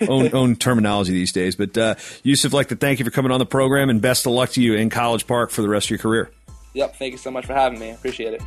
own 0.08 0.34
own 0.34 0.56
terminology 0.56 1.14
these 1.14 1.32
days. 1.32 1.56
But 1.56 1.78
uh, 1.78 1.96
Yusuf, 2.24 2.54
like 2.54 2.68
to 2.70 2.76
thank 2.76 3.00
you 3.00 3.06
for 3.06 3.12
coming 3.12 3.32
on 3.32 3.40
the 3.40 3.46
program, 3.46 3.90
and 3.90 4.02
best 4.02 4.26
of 4.26 4.34
luck 4.34 4.50
to 4.52 4.62
you 4.62 4.74
in 4.74 4.90
College 4.90 5.26
Park 5.28 5.52
for 5.52 5.62
the 5.62 5.70
rest 5.70 5.88
of 5.88 5.92
your 5.92 6.00
career. 6.00 6.32
Yep. 6.74 6.96
Thank 6.96 7.12
you 7.14 7.18
so 7.18 7.32
much 7.32 7.46
for 7.46 7.54
having 7.54 7.80
me. 7.80 7.92
Appreciate 7.92 8.34
it. 8.34 8.42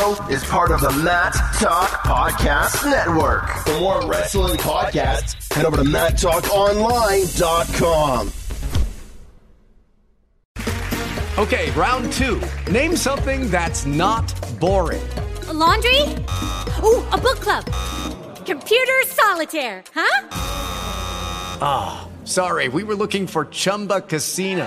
Show 0.00 0.16
is 0.30 0.42
part 0.44 0.70
of 0.70 0.80
the 0.80 0.90
Mat 1.04 1.34
Talk 1.60 1.90
Podcast 2.04 2.88
Network. 2.88 3.46
For 3.66 3.78
more 3.80 4.08
wrestling 4.08 4.56
podcasts, 4.56 5.52
head 5.52 5.66
over 5.66 5.76
to 5.76 5.84
MatTalkOnline.com. 5.84 8.32
Okay, 11.38 11.70
round 11.72 12.10
two. 12.14 12.40
Name 12.70 12.96
something 12.96 13.50
that's 13.50 13.84
not 13.84 14.32
boring. 14.58 15.06
A 15.48 15.52
laundry? 15.52 16.00
Ooh, 16.82 17.04
a 17.12 17.18
book 17.18 17.40
club. 17.40 17.66
Computer 18.46 19.02
solitaire, 19.04 19.84
huh? 19.94 20.28
Ah, 21.60 22.08
sorry, 22.24 22.68
we 22.68 22.84
were 22.84 22.94
looking 22.94 23.26
for 23.26 23.44
Chumba 23.44 24.00
Casino. 24.00 24.66